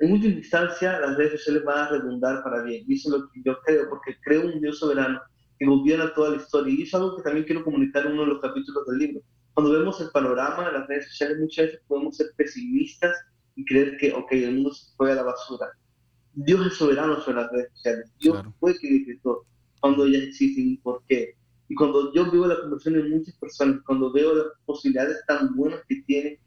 En 0.00 0.12
última 0.12 0.34
instancia, 0.34 1.00
las 1.00 1.16
redes 1.16 1.40
sociales 1.40 1.64
van 1.64 1.78
a 1.78 1.88
redundar 1.90 2.42
para 2.42 2.62
bien, 2.62 2.84
y 2.86 2.94
eso 2.94 3.08
es 3.08 3.20
lo 3.20 3.30
que 3.30 3.42
yo 3.44 3.58
creo, 3.64 3.88
porque 3.88 4.16
creo 4.22 4.46
un 4.46 4.60
Dios 4.60 4.78
soberano 4.78 5.20
que 5.58 5.66
gobierna 5.66 6.14
toda 6.14 6.30
la 6.30 6.36
historia, 6.36 6.72
y 6.72 6.82
eso 6.82 6.96
es 6.96 7.02
algo 7.02 7.16
que 7.16 7.22
también 7.22 7.46
quiero 7.46 7.64
comunicar 7.64 8.06
en 8.06 8.12
uno 8.12 8.22
de 8.22 8.28
los 8.28 8.40
capítulos 8.40 8.86
del 8.86 8.98
libro 8.98 9.22
cuando 9.58 9.76
vemos 9.76 10.00
el 10.00 10.10
panorama 10.10 10.66
de 10.66 10.78
las 10.78 10.86
redes 10.86 11.08
sociales, 11.08 11.38
muchas 11.40 11.66
veces 11.66 11.80
podemos 11.88 12.16
ser 12.16 12.28
pesimistas 12.36 13.12
y 13.56 13.64
creer 13.64 13.96
que, 13.96 14.12
ok, 14.12 14.30
el 14.30 14.54
mundo 14.54 14.72
se 14.72 14.94
fue 14.96 15.10
a 15.10 15.16
la 15.16 15.24
basura. 15.24 15.66
Dios 16.32 16.64
es 16.64 16.74
soberano 16.74 17.20
sobre 17.20 17.38
las 17.38 17.50
redes 17.50 17.72
sociales. 17.72 18.08
Dios 18.20 18.40
fue 18.60 18.78
que 18.78 18.88
decretó 18.88 19.44
cuando 19.80 20.06
ya 20.06 20.18
existen 20.18 20.68
y 20.68 20.76
por 20.76 21.02
qué. 21.08 21.34
Y 21.68 21.74
cuando 21.74 22.14
yo 22.14 22.30
veo 22.30 22.46
la 22.46 22.60
conversión 22.60 22.94
de 22.94 23.08
muchas 23.08 23.34
personas, 23.34 23.80
cuando 23.84 24.12
veo 24.12 24.32
las 24.32 24.46
posibilidades 24.64 25.26
tan 25.26 25.52
buenas 25.56 25.80
que 25.88 26.02
tienen, 26.06 26.38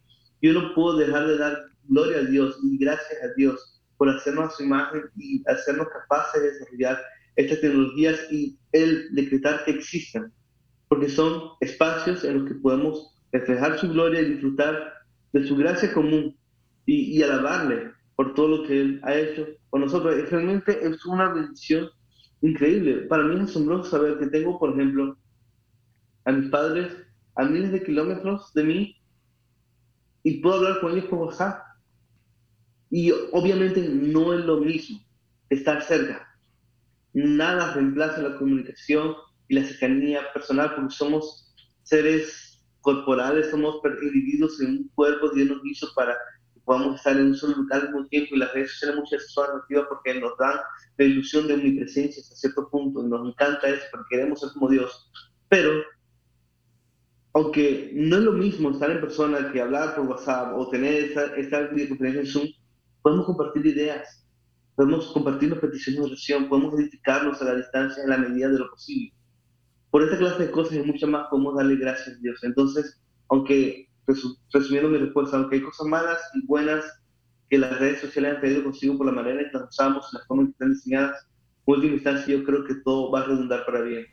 yo 0.42 0.54
no 0.54 0.74
puedo 0.74 0.96
dejar 0.96 1.28
de 1.28 1.38
dar 1.38 1.58
gloria 1.92 2.18
a 2.18 2.24
Dios 2.24 2.58
y 2.64 2.78
gracias 2.80 3.24
a 3.24 3.34
Dios 3.38 3.82
por 3.98 4.10
hacernos 4.10 4.58
su 4.58 4.64
imagen 4.64 5.04
y 5.16 5.44
hacernos 5.48 5.88
capaces 5.90 6.42
de 6.42 6.52
desarrollar 6.52 7.00
estas 7.36 7.62
tecnologías 7.62 8.20
y 8.32 8.58
el 8.72 9.14
decretar 9.14 9.64
que 9.64 9.72
existan 9.72 10.34
porque 10.92 11.08
son 11.08 11.52
espacios 11.62 12.26
en 12.26 12.40
los 12.40 12.50
que 12.50 12.56
podemos 12.56 13.16
reflejar 13.32 13.80
su 13.80 13.88
gloria 13.88 14.20
y 14.20 14.32
disfrutar 14.32 14.94
de 15.32 15.48
su 15.48 15.56
gracia 15.56 15.94
común 15.94 16.36
y, 16.86 17.24
alabarle 17.24 17.94
por 18.18 18.34
todo 18.34 18.50
lo 18.50 18.68
que 18.68 18.82
Él 18.82 19.02
ha 19.04 19.16
hecho 19.16 19.48
con 19.70 19.80
nosotros. 19.80 20.18
Y 20.18 20.24
realmente 20.24 20.86
es 20.86 21.06
una 21.06 21.32
bendición 21.32 21.88
increíble. 22.42 23.04
Para 23.08 23.24
mí 23.24 23.36
es 23.36 23.52
asombroso 23.52 23.90
saber 23.90 24.20
que 24.20 24.28
tengo, 24.28 24.60
por 24.60 24.74
ejemplo, 24.74 25.18
a 26.26 26.34
mis 26.34 26.50
padres 26.50 26.92
a 27.38 27.46
miles 27.46 27.72
de 27.72 27.84
kilómetros 27.84 28.54
de 28.54 28.64
mí 28.66 28.96
y 30.24 30.42
puedo 30.42 30.56
hablar 30.58 30.82
con 30.82 30.92
ellos 30.92 31.06
por 31.06 31.20
WhatsApp. 31.20 31.64
Y 32.92 33.12
obviamente 33.32 33.82
no 33.82 34.34
es 34.34 34.46
lo 34.46 34.58
mismo 34.58 35.00
estar 35.50 35.82
cerca. 35.82 36.28
Nada 37.14 37.74
reemplaza 37.74 38.22
la 38.22 38.38
comunicación 38.38 39.16
y 39.48 39.56
la 39.56 39.66
cercanía 39.66 40.32
personal, 40.34 40.76
porque 40.76 40.94
somos 40.94 41.54
seres 41.84 42.62
corporales, 42.82 43.50
somos 43.50 43.82
individuos 44.02 44.60
en 44.62 44.72
un 44.72 44.92
cuerpo, 44.96 45.30
Dios 45.30 45.50
nos 45.50 45.66
hizo 45.66 45.88
para 45.96 46.18
que 46.54 46.60
podamos 46.62 46.96
estar 46.96 47.16
en 47.16 47.28
un 47.28 47.36
solo 47.36 47.58
lugar 47.58 47.82
al 47.82 47.92
mismo 47.92 48.08
tiempo 48.08 48.36
y 48.36 48.40
las 48.40 48.54
redes 48.54 48.72
sociales 48.72 49.00
muchas 49.00 49.32
son 49.32 49.50
atractivas 49.50 49.86
porque 49.88 50.20
nos 50.20 50.38
dan 50.38 50.58
la 50.98 51.06
ilusión 51.06 51.48
de 51.48 51.54
omnipresencia 51.56 52.22
hasta 52.22 52.36
cierto 52.36 52.70
punto, 52.70 53.04
nos 53.04 53.28
encanta 53.28 53.70
eso 53.70 53.84
porque 53.92 54.16
queremos 54.16 54.40
ser 54.40 54.50
como 54.54 54.70
Dios, 54.70 55.12
pero 55.50 55.84
aunque 57.34 57.92
no 57.94 58.18
es 58.18 58.24
lo 58.24 58.34
mismo 58.34 58.72
estar 58.72 58.92
en 58.92 59.02
persona 59.02 59.52
que 59.52 59.62
hablar 59.62 59.96
por 59.96 60.06
WhatsApp 60.06 60.54
o 60.58 60.70
tener 60.70 61.06
esta, 61.06 61.36
esta 61.36 61.62
videoconferencia 61.68 62.22
en 62.22 62.28
Zoom, 62.28 62.48
podemos 63.02 63.26
compartir 63.26 63.66
ideas, 63.66 64.26
podemos 64.76 65.12
compartir 65.12 65.60
peticiones 65.60 66.02
de 66.02 66.08
oración, 66.08 66.50
podemos 66.50 66.74
edificarnos 66.80 67.42
a 67.42 67.46
la 67.46 67.56
distancia 67.56 68.04
en 68.04 68.10
la 68.10 68.18
medida 68.18 68.50
de 68.50 68.60
lo 68.60 68.70
posible 68.70 69.14
por 69.92 70.04
esta 70.04 70.18
clase 70.18 70.46
de 70.46 70.52
cosas 70.52 70.78
y 70.78 70.84
muchas 70.84 71.10
más 71.10 71.28
podemos 71.30 71.56
darle 71.56 71.76
gracias 71.76 72.16
a 72.16 72.20
Dios. 72.20 72.40
Entonces, 72.44 73.00
aunque, 73.30 73.90
resumiendo 74.54 74.90
mi 74.90 74.98
respuesta, 74.98 75.38
aunque 75.38 75.58
hay 75.58 75.64
cosas 75.64 75.86
malas 75.86 76.20
y 76.34 76.46
buenas 76.48 76.86
que 77.50 77.58
las 77.58 77.78
redes 77.78 78.00
sociales 78.00 78.36
han 78.36 78.40
traído 78.40 78.64
consigo 78.64 78.98
por 78.98 79.06
la 79.06 79.12
manera 79.12 79.42
en 79.42 79.52
que 79.52 79.58
las 79.58 79.70
usamos, 79.70 80.10
la 80.14 80.22
forma 80.26 80.44
en 80.44 80.48
que 80.48 80.52
están 80.54 80.74
diseñadas, 80.74 81.28
en 81.68 81.74
última 81.76 81.94
instancia 81.94 82.36
yo 82.36 82.44
creo 82.46 82.64
que 82.64 82.76
todo 82.86 83.12
va 83.12 83.20
a 83.20 83.26
redundar 83.26 83.66
para 83.66 83.82
bien. 83.82 84.06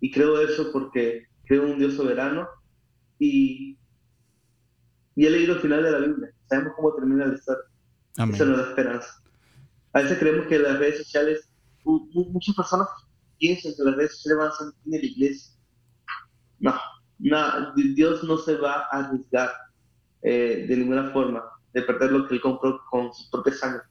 Y 0.00 0.12
creo 0.12 0.40
eso 0.40 0.70
porque 0.72 1.26
creo 1.46 1.64
en 1.64 1.72
un 1.72 1.78
Dios 1.80 1.94
soberano 1.94 2.46
y, 3.18 3.76
y 5.16 5.26
he 5.26 5.30
leído 5.30 5.54
el 5.54 5.60
final 5.60 5.82
de 5.82 5.90
la 5.90 5.98
Biblia. 5.98 6.30
Sabemos 6.46 6.74
cómo 6.76 6.94
termina 6.94 7.26
la 7.26 7.34
historia. 7.34 7.64
Eso 8.16 8.44
nos 8.44 8.58
da 8.58 8.68
esperanza. 8.68 9.08
A 9.92 10.00
veces 10.00 10.18
creemos 10.18 10.46
que 10.46 10.58
las 10.58 10.78
redes 10.78 10.98
sociales, 10.98 11.48
muchas 11.84 12.54
personas 12.54 12.88
piensen 13.38 13.74
que 13.76 13.82
las 13.82 13.96
redes 13.96 14.16
sociales 14.16 14.38
van 14.38 14.48
a 14.48 14.52
ser 14.52 14.66
la 14.84 14.96
iglesia. 14.96 15.52
No, 16.58 16.74
no, 17.18 17.74
Dios 17.74 18.24
no 18.24 18.38
se 18.38 18.56
va 18.56 18.86
a 18.90 19.00
arriesgar 19.00 19.50
eh, 20.22 20.66
de 20.68 20.76
ninguna 20.76 21.10
forma 21.10 21.44
de 21.72 21.82
perder 21.82 22.12
lo 22.12 22.26
que 22.26 22.34
Él 22.34 22.40
compró 22.40 22.80
con 22.90 23.12
su 23.12 23.30
propia 23.30 23.52
sangre. 23.52 23.82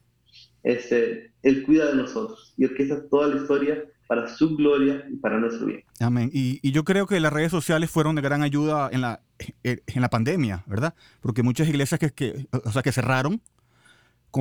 Este, 0.64 1.34
él 1.42 1.64
cuida 1.66 1.88
de 1.88 1.96
nosotros 1.96 2.54
y 2.58 2.64
orquesta 2.64 3.08
toda 3.10 3.28
la 3.28 3.36
historia 3.36 3.84
para 4.08 4.30
su 4.30 4.56
gloria 4.56 5.06
y 5.12 5.18
para 5.18 5.38
nuestro 5.38 5.68
bien. 5.68 5.84
Amén. 6.00 6.30
Y, 6.34 6.60
y, 6.62 6.72
yo 6.72 6.86
creo 6.86 7.06
que 7.06 7.20
las 7.20 7.34
redes 7.34 7.52
sociales 7.52 7.90
fueron 7.90 8.16
de 8.16 8.22
gran 8.22 8.44
ayuda 8.44 8.90
en 8.92 9.02
la, 9.02 9.22
en 9.64 10.02
la 10.02 10.10
pandemia, 10.10 10.64
¿verdad? 10.68 10.94
Porque 11.20 11.44
muchas 11.44 11.68
iglesias 11.68 12.00
que, 12.00 12.12
que, 12.12 12.48
o 12.52 12.72
sea, 12.72 12.82
que 12.82 12.94
cerraron 12.94 13.42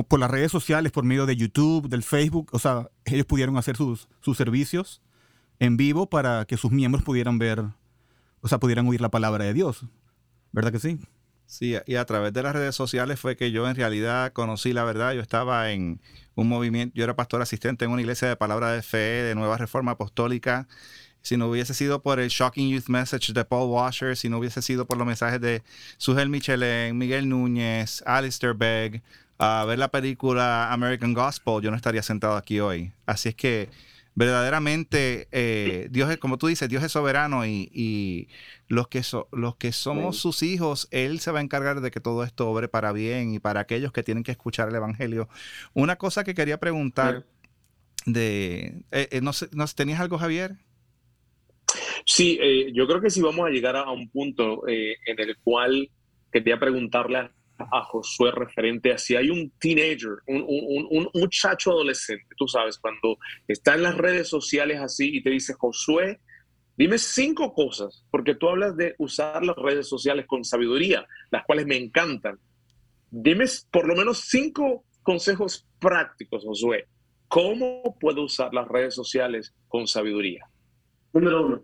por 0.01 0.19
las 0.19 0.31
redes 0.31 0.51
sociales, 0.51 0.91
por 0.91 1.03
medio 1.03 1.25
de 1.25 1.35
YouTube, 1.35 1.87
del 1.87 2.01
Facebook, 2.01 2.49
o 2.51 2.59
sea, 2.59 2.89
ellos 3.05 3.27
pudieron 3.27 3.57
hacer 3.57 3.77
sus, 3.77 4.07
sus 4.21 4.37
servicios 4.37 5.01
en 5.59 5.77
vivo 5.77 6.09
para 6.09 6.45
que 6.45 6.57
sus 6.57 6.71
miembros 6.71 7.03
pudieran 7.03 7.37
ver, 7.37 7.63
o 8.41 8.47
sea, 8.47 8.59
pudieran 8.59 8.87
oír 8.87 9.01
la 9.01 9.09
palabra 9.09 9.45
de 9.45 9.53
Dios. 9.53 9.85
¿Verdad 10.51 10.71
que 10.71 10.79
sí? 10.79 10.99
Sí, 11.45 11.75
y 11.85 11.95
a 11.95 12.05
través 12.05 12.33
de 12.33 12.41
las 12.41 12.53
redes 12.53 12.75
sociales 12.75 13.19
fue 13.19 13.35
que 13.35 13.51
yo 13.51 13.69
en 13.69 13.75
realidad 13.75 14.33
conocí 14.33 14.73
la 14.73 14.83
verdad. 14.83 15.13
Yo 15.13 15.21
estaba 15.21 15.71
en 15.71 16.01
un 16.35 16.47
movimiento, 16.47 16.93
yo 16.95 17.03
era 17.03 17.15
pastor 17.15 17.41
asistente 17.41 17.85
en 17.85 17.91
una 17.91 18.01
iglesia 18.01 18.27
de 18.27 18.35
palabra 18.35 18.71
de 18.71 18.81
fe, 18.81 18.97
de 18.97 19.35
nueva 19.35 19.57
reforma 19.57 19.91
apostólica. 19.91 20.67
Si 21.21 21.37
no 21.37 21.47
hubiese 21.47 21.73
sido 21.73 22.01
por 22.01 22.19
el 22.19 22.29
Shocking 22.29 22.69
Youth 22.69 22.87
Message 22.87 23.33
de 23.33 23.45
Paul 23.45 23.69
Washer, 23.69 24.17
si 24.17 24.29
no 24.29 24.39
hubiese 24.39 24.61
sido 24.61 24.85
por 24.85 24.97
los 24.97 25.07
mensajes 25.07 25.39
de 25.39 25.63
Sugel 25.97 26.29
Michelin, 26.29 26.97
Miguel 26.97 27.29
Núñez, 27.29 28.03
Alistair 28.05 28.53
Begg, 28.53 29.01
a 29.43 29.65
ver 29.65 29.77
la 29.77 29.91
película 29.91 30.71
American 30.71 31.13
Gospel, 31.13 31.61
yo 31.61 31.69
no 31.69 31.75
estaría 31.75 32.01
sentado 32.01 32.37
aquí 32.37 32.61
hoy. 32.61 32.93
Así 33.05 33.29
es 33.29 33.35
que 33.35 33.69
verdaderamente 34.15 35.27
eh, 35.31 35.87
Dios 35.91 36.09
es, 36.09 36.17
como 36.17 36.37
tú 36.37 36.47
dices, 36.47 36.69
Dios 36.69 36.81
es 36.81 36.93
soberano 36.93 37.45
y, 37.45 38.29
los, 38.69 38.87
que 38.87 39.01
los 39.33 39.55
que 39.57 39.73
somos 39.73 40.17
sus 40.17 40.43
hijos, 40.43 40.87
Él 40.91 41.19
se 41.19 41.31
va 41.31 41.39
a 41.39 41.41
encargar 41.41 41.81
de 41.81 41.91
que 41.91 41.99
todo 41.99 42.23
esto 42.23 42.49
obre 42.49 42.69
para 42.69 42.93
bien 42.93 43.33
y 43.33 43.39
para 43.39 43.59
aquellos 43.59 43.91
que 43.91 44.01
tienen 44.01 44.23
que 44.23 44.31
escuchar 44.31 44.69
el 44.69 44.75
Evangelio. 44.75 45.27
Una 45.73 45.97
cosa 45.97 46.23
que 46.23 46.35
quería 46.35 46.59
preguntar 46.59 47.25
de, 48.05 48.83
eh, 48.91 49.09
eh, 49.11 49.21
no, 49.21 49.33
sé, 49.33 49.49
¿tenías 49.75 49.99
algo 49.99 50.17
Javier? 50.17 50.55
Sí, 52.05 52.39
yo 52.73 52.87
creo 52.87 53.01
que 53.01 53.09
sí 53.09 53.21
vamos 53.21 53.45
a 53.45 53.49
llegar 53.49 53.75
a 53.75 53.89
un 53.91 54.09
punto 54.09 54.63
en 54.67 55.19
el 55.19 55.37
cual 55.37 55.89
quería 56.31 56.59
preguntarle 56.59 57.17
a 57.17 57.31
a 57.57 57.83
Josué 57.83 58.31
referente 58.31 58.91
a 58.91 58.97
si 58.97 59.15
hay 59.15 59.29
un 59.29 59.51
teenager, 59.59 60.17
un, 60.27 61.09
muchacho 61.13 61.71
adolescente, 61.71 62.25
tú 62.37 62.47
sabes, 62.47 62.77
cuando 62.77 63.17
está 63.47 63.75
en 63.75 63.83
las 63.83 63.95
redes 63.95 64.27
sociales 64.27 64.79
así 64.79 65.17
y 65.17 65.23
te 65.23 65.29
dice, 65.29 65.53
Josué, 65.53 66.19
dime 66.77 66.97
cinco 66.97 67.53
cosas, 67.53 68.05
porque 68.11 68.35
tú 68.35 68.49
hablas 68.49 68.75
de 68.75 68.95
usar 68.97 69.45
las 69.45 69.55
redes 69.55 69.87
sociales 69.87 70.25
con 70.27 70.43
sabiduría, 70.43 71.05
las 71.31 71.45
cuales 71.45 71.65
me 71.65 71.77
encantan. 71.77 72.39
Dime 73.11 73.45
por 73.71 73.87
lo 73.87 73.95
menos 73.95 74.25
cinco 74.27 74.83
consejos 75.03 75.67
prácticos, 75.79 76.43
Josué. 76.43 76.87
¿Cómo 77.27 77.97
puedo 77.99 78.23
usar 78.23 78.53
las 78.53 78.67
redes 78.67 78.95
sociales 78.95 79.53
con 79.67 79.87
sabiduría? 79.87 80.45
Número 81.13 81.45
uno, 81.45 81.63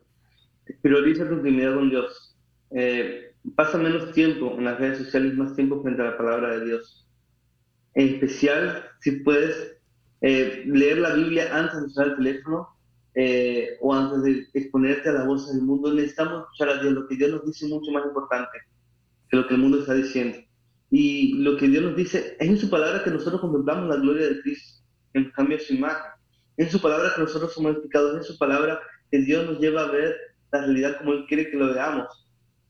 prioriza 0.81 1.27
tu 1.27 1.35
intimidad 1.35 1.75
con 1.75 1.89
Dios. 1.89 2.37
Eh, 2.71 3.28
pasa 3.55 3.77
menos 3.77 4.11
tiempo 4.11 4.55
en 4.57 4.65
las 4.65 4.79
redes 4.79 4.99
sociales, 4.99 5.33
más 5.35 5.55
tiempo 5.55 5.81
frente 5.81 6.01
a 6.01 6.11
la 6.11 6.17
palabra 6.17 6.57
de 6.57 6.65
Dios. 6.65 7.07
En 7.95 8.15
especial, 8.15 8.85
si 9.01 9.11
puedes 9.21 9.77
eh, 10.21 10.63
leer 10.65 10.99
la 10.99 11.13
Biblia 11.13 11.49
antes 11.55 11.79
de 11.79 11.85
usar 11.85 12.07
el 12.07 12.15
teléfono 12.17 12.67
eh, 13.15 13.77
o 13.81 13.93
antes 13.93 14.21
de 14.23 14.47
exponerte 14.53 15.09
a 15.09 15.13
las 15.13 15.25
voces 15.25 15.55
del 15.55 15.63
mundo, 15.63 15.93
necesitamos 15.93 16.43
escuchar 16.43 16.69
a 16.69 16.81
Dios. 16.81 16.93
Lo 16.93 17.07
que 17.07 17.15
Dios 17.15 17.31
nos 17.31 17.45
dice 17.45 17.65
es 17.65 17.71
mucho 17.71 17.91
más 17.91 18.05
importante 18.05 18.57
que 19.29 19.37
lo 19.37 19.47
que 19.47 19.53
el 19.53 19.61
mundo 19.61 19.79
está 19.79 19.93
diciendo. 19.93 20.37
Y 20.91 21.33
lo 21.43 21.55
que 21.57 21.67
Dios 21.67 21.83
nos 21.83 21.95
dice 21.95 22.35
es 22.39 22.49
en 22.49 22.57
su 22.57 22.69
palabra 22.69 23.03
que 23.03 23.11
nosotros 23.11 23.41
contemplamos 23.41 23.87
la 23.89 23.97
gloria 23.97 24.27
de 24.27 24.41
Cristo, 24.41 24.83
en 25.13 25.29
cambio 25.31 25.59
su 25.59 25.73
imagen. 25.73 26.11
En 26.57 26.69
su 26.69 26.81
palabra 26.81 27.11
que 27.15 27.21
nosotros 27.21 27.53
somos 27.53 27.71
explicados, 27.71 28.17
en 28.17 28.23
su 28.23 28.37
palabra 28.37 28.79
que 29.11 29.19
Dios 29.19 29.45
nos 29.45 29.59
lleva 29.59 29.83
a 29.83 29.91
ver 29.91 30.15
la 30.51 30.61
realidad 30.61 30.97
como 30.97 31.13
Él 31.13 31.25
quiere 31.27 31.49
que 31.49 31.57
lo 31.57 31.73
veamos. 31.73 32.07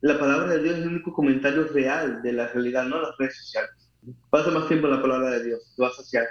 La 0.02 0.18
palabra 0.18 0.54
de 0.54 0.64
Dios 0.64 0.78
es 0.78 0.84
el 0.84 0.88
único 0.88 1.12
comentario 1.12 1.68
real 1.68 2.22
de 2.22 2.32
la 2.32 2.47
realidad, 2.47 2.86
no 2.86 3.02
las 3.02 3.18
redes 3.18 3.38
sociales. 3.38 3.72
Pasa 4.30 4.50
más 4.50 4.68
tiempo 4.70 4.88
en 4.88 4.93
la 4.93 5.02
palabra 5.02 5.32
de 5.32 5.43
Dios, 5.43 5.74
te 5.76 5.82
vas 5.82 5.97
hacia 5.97 6.26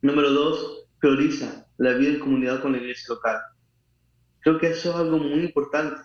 Número 0.00 0.30
dos, 0.30 0.88
prioriza 0.98 1.66
la 1.76 1.92
vida 1.92 2.14
en 2.14 2.20
comunidad 2.20 2.62
con 2.62 2.72
la 2.72 2.78
iglesia 2.78 3.14
local. 3.14 3.38
Creo 4.40 4.58
que 4.58 4.68
eso 4.68 4.90
es 4.90 4.96
algo 4.96 5.18
muy 5.18 5.44
importante. 5.44 6.00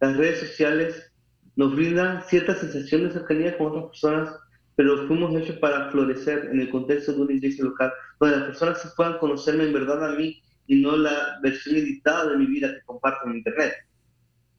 Las 0.00 0.16
redes 0.16 0.40
sociales 0.40 1.12
nos 1.54 1.76
brindan 1.76 2.22
cierta 2.22 2.54
sensación 2.54 3.04
de 3.04 3.12
cercanía 3.12 3.58
con 3.58 3.66
otras 3.66 3.86
personas, 3.88 4.36
pero 4.74 5.06
fuimos 5.06 5.34
hechos 5.36 5.58
para 5.58 5.90
florecer 5.90 6.48
en 6.50 6.60
el 6.60 6.70
contexto 6.70 7.12
de 7.12 7.20
una 7.20 7.32
iglesia 7.34 7.64
local, 7.64 7.92
donde 8.18 8.36
las 8.36 8.46
personas 8.46 8.80
se 8.80 8.88
puedan 8.96 9.18
conocerme 9.18 9.64
en 9.64 9.74
verdad 9.74 10.02
a 10.02 10.16
mí 10.16 10.42
y 10.66 10.80
no 10.80 10.96
la 10.96 11.38
versión 11.42 11.76
editada 11.76 12.30
de 12.30 12.38
mi 12.38 12.46
vida 12.46 12.72
que 12.72 12.80
comparto 12.86 13.28
en 13.28 13.36
Internet. 13.36 13.74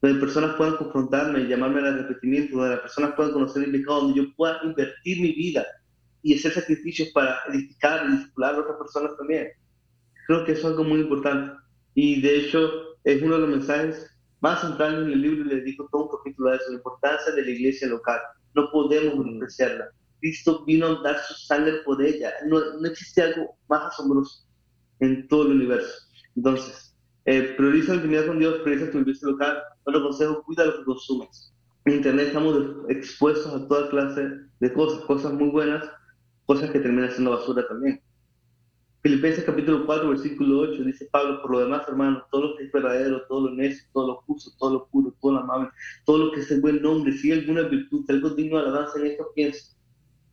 Donde 0.02 0.20
personas 0.20 0.56
puedan 0.56 0.78
confrontarme 0.78 1.42
y 1.42 1.48
llamarme 1.48 1.80
al 1.80 1.88
arrepentimiento, 1.88 2.58
donde 2.58 2.76
las 2.76 2.82
personas 2.82 3.14
puedan 3.16 3.34
conocer 3.34 3.68
mi 3.68 3.80
pecado, 3.80 4.02
donde 4.02 4.22
yo 4.22 4.36
pueda 4.36 4.60
invertir 4.64 5.22
mi 5.22 5.34
vida 5.34 5.66
y 6.22 6.38
hacer 6.38 6.54
sacrificios 6.54 7.10
para 7.10 7.40
edificar 7.50 8.06
y 8.08 8.12
discipular 8.14 8.56
a 8.56 8.60
otras 8.60 8.78
personas 8.78 9.18
también. 9.18 9.50
Creo 10.28 10.46
que 10.46 10.54
eso 10.54 10.62
es 10.62 10.66
algo 10.68 10.84
muy 10.84 11.02
importante. 11.02 11.54
Y 11.96 12.22
de 12.22 12.38
hecho, 12.38 12.60
es 13.04 13.22
uno 13.22 13.36
de 13.36 13.42
los 13.42 13.50
mensajes 13.50 14.10
más 14.42 14.62
centrales 14.62 15.06
en 15.06 15.14
el 15.14 15.22
libro 15.22 15.46
y 15.46 15.56
le 15.56 15.62
digo 15.62 15.88
todo 15.92 16.04
un 16.04 16.18
capítulo 16.18 16.52
de 16.52 16.58
eso, 16.58 16.66
la 16.70 16.78
importancia 16.78 17.34
de 17.34 17.42
la 17.42 17.50
iglesia 17.50 17.88
local. 17.88 18.20
No 18.56 18.70
podemos 18.72 19.18
menospreciarla. 19.18 19.90
Cristo 20.20 20.66
vino 20.66 20.88
a 20.88 21.02
dar 21.02 21.20
su 21.24 21.34
sangre 21.34 21.80
por 21.86 22.02
ella. 22.02 22.32
No, 22.48 22.60
no 22.80 22.88
existe 22.88 23.22
algo 23.22 23.58
más 23.68 23.94
asombroso 23.94 24.46
en 25.00 25.28
todo 25.28 25.44
el 25.44 25.54
universo. 25.54 25.94
Entonces, 26.36 26.89
eh, 27.26 27.54
prioriza 27.58 27.90
la 27.90 27.96
intimidad 27.96 28.28
con 28.28 28.40
Dios, 28.40 28.62
prioriza 28.64 28.92
tu 28.92 29.00
iglesia 29.00 29.28
local. 29.28 29.58
Otro 29.84 30.04
consejo, 30.04 30.44
cuida 30.44 30.66
lo 30.66 30.78
que 30.78 30.86
consumes. 30.86 31.54
En 31.86 31.94
Internet 31.94 32.28
estamos 32.28 32.58
expuestos 32.90 33.54
a 33.54 33.68
toda 33.68 33.90
clase 33.90 34.30
de 34.60 34.74
cosas, 34.74 35.04
cosas 35.06 35.34
muy 35.34 35.50
buenas, 35.50 35.90
cosas 36.46 36.72
que 36.72 36.80
terminan 36.80 37.12
siendo 37.12 37.32
basura 37.32 37.68
también. 37.68 38.02
Filipenses 39.02 39.46
capítulo 39.46 39.86
4, 39.86 40.10
versículo 40.10 40.60
8, 40.60 40.84
dice 40.84 41.08
Pablo, 41.10 41.42
por 41.42 41.52
lo 41.52 41.60
demás, 41.62 41.88
hermanos, 41.88 42.24
todo 42.30 42.50
lo 42.50 42.58
que 42.58 42.66
es 42.66 42.72
verdadero, 42.72 43.22
todo 43.30 43.48
lo 43.48 43.54
honesto, 43.54 43.88
todo 43.94 44.08
lo 44.08 44.16
justo, 44.24 44.52
todo 44.60 44.74
lo 44.74 44.88
puro, 44.88 45.16
todo 45.22 45.32
lo 45.34 45.40
amable, 45.40 45.70
todo 46.06 46.18
lo 46.18 46.32
que 46.34 46.42
es 46.42 46.52
el 46.52 46.60
buen 46.60 46.82
nombre, 46.82 47.14
si 47.14 47.32
hay 47.32 47.40
alguna 47.40 47.62
virtud, 47.62 48.04
algo 48.10 48.32
digno 48.32 48.58
de 48.58 48.68
alabanza 48.68 49.00
en 49.00 49.08
esto, 49.08 49.28
pienso. 49.34 49.74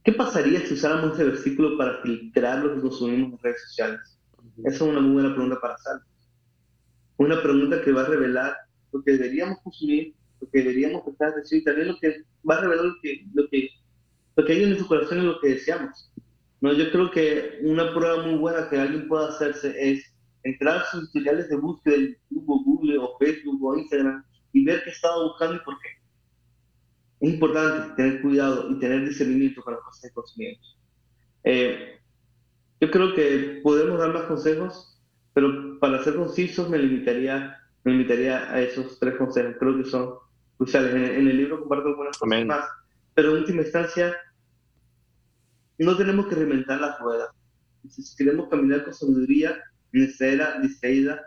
¿Qué 0.03 0.13
pasaría 0.13 0.61
si 0.67 0.75
usáramos 0.75 1.13
este 1.13 1.25
versículo 1.25 1.79
para 1.79 2.03
filtrar 2.03 2.65
lo 2.65 2.75
que 2.75 2.81
consumimos 2.81 3.33
en 3.33 3.39
redes 3.39 3.63
sociales? 3.69 4.19
Esa 4.65 4.77
es 4.77 4.81
una 4.81 5.01
muy 5.01 5.15
buena 5.15 5.35
pregunta 5.35 5.61
para 5.61 5.79
Sal. 5.79 6.01
Una 7.19 7.43
pregunta 7.43 7.83
que 7.83 7.93
va 7.93 8.03
a 8.03 8.07
revelar 8.07 8.57
lo 8.93 9.03
que 9.03 9.13
deberíamos 9.13 9.59
consumir, 9.63 10.15
lo 10.41 10.49
que 10.51 10.59
deberíamos 10.59 11.03
prestar 11.03 11.31
atención 11.31 11.61
y 11.61 11.65
también 11.65 11.89
lo 11.89 11.99
que 11.99 12.23
va 12.49 12.57
a 12.57 12.61
revelar 12.61 12.85
lo 12.85 12.95
que, 13.03 13.27
lo 13.33 13.49
que 13.49 13.71
lo 14.37 14.45
que 14.45 14.53
hay 14.53 14.63
en 14.63 14.69
nuestro 14.71 14.89
corazón 14.89 15.19
es 15.19 15.25
lo 15.25 15.41
que 15.41 15.49
deseamos. 15.49 16.13
No, 16.61 16.73
yo 16.73 16.91
creo 16.91 17.11
que 17.11 17.59
una 17.63 17.93
prueba 17.95 18.23
muy 18.23 18.39
buena 18.39 18.69
que 18.69 18.79
alguien 18.79 19.09
pueda 19.09 19.29
hacerse 19.29 19.75
es 19.79 20.13
entrar 20.43 20.79
a 20.79 20.85
sus 20.87 21.11
tutoriales 21.11 21.49
de 21.49 21.57
búsqueda 21.57 21.97
de 21.97 22.19
o 22.47 22.65
Google 22.65 22.99
o 22.99 23.17
Facebook 23.19 23.65
o 23.65 23.77
Instagram 23.77 24.25
y 24.53 24.65
ver 24.65 24.85
qué 24.85 24.91
estaba 24.91 25.23
buscando 25.25 25.57
y 25.57 25.61
por 25.61 25.79
qué. 25.81 25.89
Es 27.21 27.33
importante 27.33 27.95
tener 27.97 28.23
cuidado 28.23 28.71
y 28.71 28.79
tener 28.79 29.09
discernimiento 29.09 29.63
con 29.63 29.75
las 29.75 29.83
cosas. 29.83 30.13
Eh, 31.45 31.99
yo 32.81 32.91
creo 32.91 33.15
que 33.15 33.61
podemos 33.63 33.99
dar 33.99 34.13
más 34.13 34.25
consejos, 34.25 34.96
pero 35.37 35.79
para 35.81 36.03
ser 36.03 36.17
concisos 36.17 36.71
me 36.71 36.79
limitaría, 36.79 37.59
me 37.85 37.93
limitaría 37.93 38.51
a 38.51 38.59
esos 38.59 38.99
tres 38.99 39.17
consejos. 39.17 39.57
Creo 39.59 39.77
que 39.77 39.85
son 39.85 40.15
cruciales. 40.57 40.95
En, 40.95 41.05
en 41.05 41.29
el 41.29 41.37
libro 41.37 41.61
comparto 41.61 41.89
algunas 41.89 42.17
cosas 42.17 42.47
más, 42.47 42.67
pero 43.13 43.33
en 43.33 43.43
última 43.43 43.61
instancia 43.61 44.17
no 45.79 45.95
tenemos 45.95 46.29
que 46.29 46.37
reinventar 46.37 46.81
la 46.81 46.97
rueda. 46.97 47.35
Si 47.87 48.17
queremos 48.17 48.49
caminar 48.49 48.85
con 48.85 48.95
sabiduría 48.95 49.63
en 49.93 50.05
esta 50.05 50.27
era 50.27 50.59
distraída, 50.61 51.23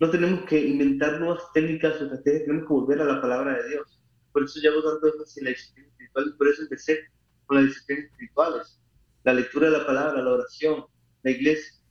no 0.00 0.10
tenemos 0.10 0.44
que 0.44 0.60
inventar 0.60 1.18
nuevas 1.18 1.42
técnicas 1.54 1.98
o 1.98 2.04
estrategias, 2.04 2.44
tenemos 2.44 2.68
que 2.68 2.74
volver 2.74 3.00
a 3.00 3.06
la 3.06 3.22
palabra 3.22 3.54
de 3.56 3.70
Dios. 3.70 4.02
Por 4.32 4.44
eso 4.44 4.60
llevo 4.60 4.82
tanto 4.82 5.06
énfasis 5.06 5.38
en 5.38 5.44
la 5.44 5.50
disciplina 5.50 5.88
espiritual 5.88 6.26
y 6.28 6.36
por 6.36 6.48
eso 6.48 6.60
empecé 6.60 6.98
con 7.46 7.56
las 7.56 7.66
disciplinas 7.68 8.04
espirituales. 8.04 8.80
La 9.24 9.32
lectura 9.32 9.70
de 9.70 9.78
la 9.78 9.86
palabra, 9.86 10.20
la 10.20 10.32
oración, 10.32 10.84
la 11.22 11.30
iglesia. 11.30 11.85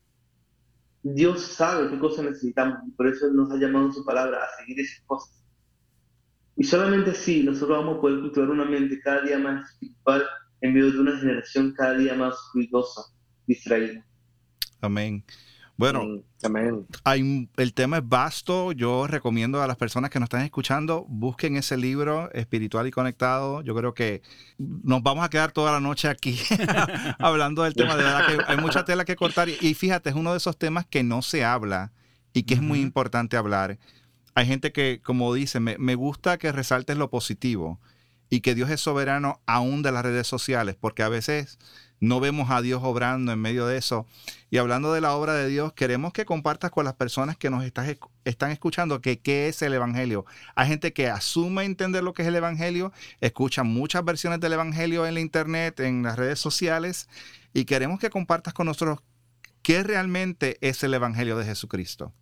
Dios 1.13 1.43
sabe 1.43 1.87
qué 1.91 1.99
cosas 1.99 2.25
necesitamos 2.25 2.79
y 2.87 2.91
por 2.91 3.07
eso 3.07 3.31
nos 3.31 3.51
ha 3.51 3.57
llamado 3.57 3.91
su 3.91 4.03
palabra 4.03 4.39
a 4.39 4.57
seguir 4.57 4.79
esas 4.79 5.05
cosas. 5.05 5.45
Y 6.57 6.63
solamente 6.63 7.11
así 7.11 7.43
nosotros 7.43 7.77
vamos 7.77 7.97
a 7.97 8.01
poder 8.01 8.21
cultivar 8.21 8.49
una 8.49 8.65
mente 8.65 8.99
cada 9.01 9.21
día 9.21 9.37
más 9.37 9.69
espiritual 9.69 10.25
en 10.61 10.73
medio 10.73 10.91
de 10.91 10.99
una 10.99 11.19
generación 11.19 11.73
cada 11.73 11.95
día 11.95 12.15
más 12.15 12.35
ruidosa, 12.55 13.01
distraída. 13.45 14.03
Amén. 14.81 15.23
Bueno, 15.77 16.23
Mm, 16.49 16.85
hay, 17.03 17.49
el 17.57 17.73
tema 17.73 17.97
es 17.97 18.07
vasto. 18.07 18.71
Yo 18.71 19.07
recomiendo 19.07 19.61
a 19.61 19.67
las 19.67 19.77
personas 19.77 20.09
que 20.09 20.19
nos 20.19 20.27
están 20.27 20.41
escuchando, 20.41 21.05
busquen 21.07 21.55
ese 21.55 21.77
libro, 21.77 22.31
Espiritual 22.33 22.87
y 22.87 22.91
Conectado. 22.91 23.61
Yo 23.61 23.75
creo 23.75 23.93
que 23.93 24.21
nos 24.57 25.01
vamos 25.03 25.25
a 25.25 25.29
quedar 25.29 25.51
toda 25.51 25.71
la 25.71 25.79
noche 25.79 26.07
aquí 26.07 26.39
hablando 27.19 27.63
del 27.63 27.73
tema. 27.73 27.95
De 27.95 28.03
verdad 28.03 28.27
que 28.27 28.37
hay 28.47 28.57
mucha 28.57 28.85
tela 28.85 29.05
que 29.05 29.15
cortar. 29.15 29.49
Y, 29.49 29.57
y 29.61 29.73
fíjate, 29.73 30.09
es 30.09 30.15
uno 30.15 30.31
de 30.31 30.37
esos 30.37 30.57
temas 30.57 30.85
que 30.85 31.03
no 31.03 31.21
se 31.21 31.43
habla 31.43 31.91
y 32.33 32.43
que 32.43 32.55
es 32.55 32.61
muy 32.61 32.81
importante 32.81 33.37
hablar. 33.37 33.79
Hay 34.35 34.45
gente 34.45 34.71
que, 34.71 35.01
como 35.01 35.33
dice, 35.33 35.59
me, 35.59 35.77
me 35.77 35.95
gusta 35.95 36.37
que 36.37 36.51
resaltes 36.51 36.97
lo 36.97 37.09
positivo 37.09 37.79
y 38.29 38.41
que 38.41 38.55
Dios 38.55 38.69
es 38.69 38.81
soberano 38.81 39.41
aún 39.45 39.81
de 39.81 39.91
las 39.91 40.03
redes 40.03 40.27
sociales, 40.27 40.75
porque 40.79 41.03
a 41.03 41.09
veces 41.09 41.57
no 41.99 42.19
vemos 42.19 42.49
a 42.51 42.61
Dios 42.61 42.81
obrando 42.83 43.31
en 43.31 43.39
medio 43.39 43.65
de 43.67 43.77
eso. 43.77 44.05
Y 44.49 44.57
hablando 44.57 44.93
de 44.93 45.01
la 45.01 45.15
obra 45.15 45.33
de 45.33 45.47
Dios, 45.47 45.73
queremos 45.73 46.13
que 46.13 46.25
compartas 46.25 46.71
con 46.71 46.85
las 46.85 46.93
personas 46.93 47.37
que 47.37 47.49
nos 47.49 47.63
estás 47.63 47.97
están 48.23 48.51
escuchando 48.51 49.01
que 49.01 49.19
qué 49.19 49.47
es 49.47 49.61
el 49.61 49.73
Evangelio. 49.73 50.25
Hay 50.55 50.67
gente 50.67 50.93
que 50.93 51.09
asume 51.09 51.63
entender 51.63 52.03
lo 52.03 52.13
que 52.13 52.21
es 52.21 52.27
el 52.27 52.35
Evangelio, 52.35 52.91
escucha 53.21 53.63
muchas 53.63 54.03
versiones 54.05 54.39
del 54.39 54.53
Evangelio 54.53 55.05
en 55.05 55.13
la 55.13 55.19
internet, 55.19 55.79
en 55.79 56.03
las 56.03 56.17
redes 56.17 56.39
sociales, 56.39 57.09
y 57.53 57.65
queremos 57.65 57.99
que 57.99 58.09
compartas 58.09 58.53
con 58.53 58.67
nosotros 58.67 58.99
qué 59.61 59.83
realmente 59.83 60.57
es 60.61 60.83
el 60.83 60.93
Evangelio 60.93 61.37
de 61.37 61.45
Jesucristo. 61.45 62.13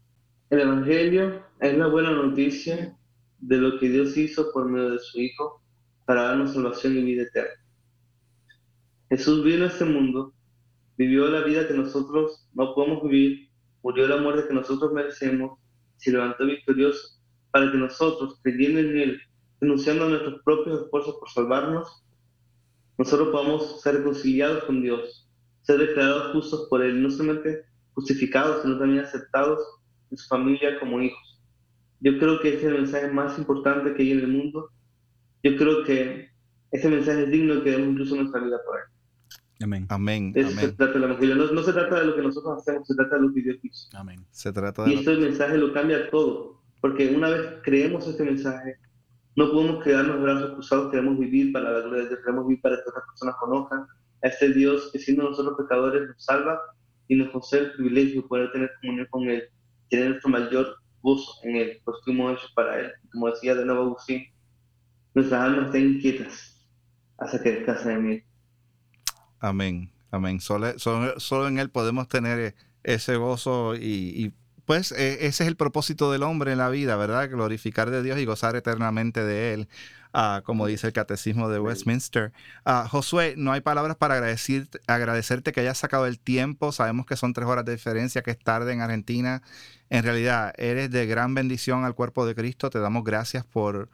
El 0.50 0.62
Evangelio 0.62 1.44
es 1.60 1.78
la 1.78 1.88
buena 1.88 2.12
noticia 2.12 2.96
de 3.40 3.58
lo 3.58 3.80
que 3.80 3.90
Dios 3.90 4.16
hizo 4.18 4.52
por 4.54 4.70
medio 4.70 4.92
de 4.92 5.00
su 5.00 5.20
Hijo 5.20 5.62
para 6.06 6.24
darnos 6.24 6.54
salvación 6.54 6.98
y 6.98 7.04
vida 7.04 7.24
eterna. 7.24 7.63
Jesús 9.16 9.44
vino 9.44 9.66
a 9.66 9.68
este 9.68 9.86
mundo, 9.86 10.34
vivió 10.98 11.28
la 11.28 11.42
vida 11.42 11.68
que 11.68 11.76
nosotros 11.76 12.48
no 12.56 12.74
podemos 12.74 13.04
vivir, 13.04 13.48
murió 13.84 14.08
la 14.08 14.18
muerte 14.18 14.48
que 14.48 14.56
nosotros 14.56 14.92
merecemos, 14.92 15.60
se 15.98 16.12
levantó 16.12 16.48
victorioso 16.48 17.20
para 17.52 17.72
que 17.72 17.78
nosotros, 17.78 18.40
creyendo 18.42 18.80
en 18.80 18.98
Él, 18.98 19.22
denunciando 19.62 20.10
nuestros 20.10 20.42
propios 20.42 20.82
esfuerzos 20.82 21.18
por 21.20 21.30
salvarnos, 21.30 22.04
nosotros 22.98 23.30
podamos 23.30 23.84
ser 23.84 23.98
reconciliados 23.98 24.64
con 24.64 24.82
Dios, 24.82 25.30
ser 25.62 25.78
declarados 25.78 26.32
justos 26.32 26.68
por 26.68 26.82
Él, 26.82 27.04
no 27.04 27.12
solamente 27.12 27.66
justificados, 27.94 28.64
sino 28.64 28.80
también 28.80 29.06
aceptados 29.06 29.60
en 30.10 30.18
su 30.18 30.28
familia 30.28 30.80
como 30.80 31.00
hijos. 31.00 31.40
Yo 32.00 32.18
creo 32.18 32.40
que 32.40 32.50
este 32.56 32.66
es 32.66 32.72
el 32.72 32.82
mensaje 32.82 33.12
más 33.12 33.38
importante 33.38 33.94
que 33.94 34.02
hay 34.02 34.12
en 34.14 34.22
el 34.22 34.28
mundo. 34.30 34.72
Yo 35.44 35.56
creo 35.56 35.84
que 35.84 36.30
este 36.72 36.90
mensaje 36.90 37.26
es 37.26 37.30
digno 37.30 37.62
que 37.62 37.70
demos 37.70 37.90
incluso 37.90 38.16
nuestra 38.16 38.44
vida 38.44 38.58
por 38.66 38.80
él. 38.80 38.93
Amén. 39.62 39.86
Amén. 39.90 40.34
Eso 40.36 40.50
se 40.52 40.60
Amén. 40.60 40.76
trata 40.76 40.98
el 40.98 41.04
Evangelio. 41.04 41.36
No, 41.36 41.52
no 41.52 41.64
se 41.64 41.74
trata 41.74 42.00
de 42.00 42.06
lo 42.08 42.16
que 42.16 42.22
nosotros 42.22 42.58
hacemos, 42.62 42.88
se 42.88 42.96
trata 42.96 43.16
de 43.16 43.22
lo 43.22 43.34
que 43.34 43.42
Dios 43.42 43.58
hizo. 43.64 43.88
Amén. 43.98 44.26
Se 44.32 44.52
trata 44.52 44.84
de... 44.84 44.92
Y 44.92 44.94
lo- 44.96 45.00
este 45.02 45.18
mensaje 45.18 45.58
lo 45.58 45.74
cambia 45.74 46.10
todo. 46.10 46.62
Porque 46.82 47.16
una 47.16 47.30
vez 47.30 47.42
creemos 47.64 48.06
este 48.08 48.24
mensaje, 48.24 48.76
no 49.38 49.52
podemos 49.52 49.84
quedarnos 49.84 50.22
brazos 50.22 50.52
cruzados, 50.54 50.92
queremos 50.92 51.18
vivir 51.18 51.54
para 51.54 51.72
la 51.72 51.80
gloria 51.80 52.04
de 52.04 52.10
Dios, 52.10 52.20
queremos 52.26 52.48
vivir 52.48 52.62
para 52.62 52.76
que 52.76 52.84
otras 52.90 53.06
personas 53.08 53.36
conozcan 53.40 53.88
a 54.22 54.28
este 54.28 54.50
Dios 54.54 54.90
que 54.92 55.00
siendo 55.00 55.24
nosotros 55.30 55.56
pecadores 55.58 56.08
nos 56.10 56.24
salva 56.24 56.60
y 57.08 57.16
nos 57.16 57.30
concede 57.30 57.62
el 57.68 57.72
privilegio 57.74 58.22
de 58.22 58.28
poder 58.28 58.52
tener 58.52 58.72
comunión 58.82 59.08
con 59.10 59.30
Él, 59.30 59.44
tener 59.90 60.10
nuestro 60.10 60.30
mayor 60.30 60.76
gozo 61.02 61.34
en 61.44 61.56
Él, 61.56 61.82
pues 61.86 61.98
fuimos 62.04 62.34
hechos 62.38 62.52
para 62.54 62.80
Él. 62.82 62.92
Como 63.12 63.30
decía 63.30 63.56
de 63.56 63.66
nuevo 63.66 63.84
Agustín, 63.84 64.26
nuestras 65.14 65.42
almas 65.42 65.68
estén 65.68 65.86
inquietas 65.96 66.68
hasta 67.18 67.42
que 67.42 67.52
descansen 67.52 67.92
en 67.94 68.06
mí. 68.08 68.22
Amén, 69.44 69.92
amén. 70.10 70.40
Solo, 70.40 71.48
en 71.48 71.60
Él 71.60 71.70
podemos 71.70 72.08
tener 72.08 72.56
ese 72.84 73.18
gozo 73.18 73.76
y, 73.76 74.34
pues 74.64 74.94
e, 74.94 75.28
ese 75.28 75.44
es 75.44 75.50
el 75.50 75.58
propósito 75.58 76.14
del 76.14 76.24
hombre 76.24 76.54
en 76.54 76.60
la 76.60 76.70
vida, 76.70 76.96
¿verdad? 76.96 77.30
Glorificar 77.30 77.90
de 77.90 78.02
Dios 78.04 78.18
y 78.20 78.26
gozar 78.26 78.56
eternamente 78.56 79.22
de 79.22 79.54
Él. 79.54 79.68
Ah, 80.14 80.44
como 80.46 80.66
dice 80.66 80.88
el 80.88 80.94
catecismo 80.94 81.50
de 81.50 81.60
Westminster. 81.60 82.32
Ah, 82.64 82.88
Josué, 82.90 83.34
no 83.36 83.52
hay 83.52 83.60
palabras 83.60 83.98
para 83.98 84.14
agradecer, 84.14 84.70
agradecerte 84.88 85.52
que 85.52 85.60
hayas 85.60 85.78
sacado 85.78 86.08
el 86.08 86.20
tiempo. 86.20 86.72
Sabemos 86.72 87.06
que 87.06 87.18
son 87.18 87.34
tres 87.34 87.50
horas 87.50 87.66
de 87.66 87.74
diferencia, 87.74 88.22
que 88.22 88.32
es 88.32 88.40
tarde 88.40 88.72
en 88.72 88.80
Argentina. 88.80 89.42
En 89.90 90.04
realidad, 90.04 90.54
eres 90.58 90.90
de 90.90 91.06
gran 91.06 91.34
bendición 91.34 91.84
al 91.84 91.96
cuerpo 91.96 92.26
de 92.26 92.34
Cristo. 92.34 92.70
Te 92.70 92.80
damos 92.80 93.04
gracias 93.04 93.44
por, 93.44 93.90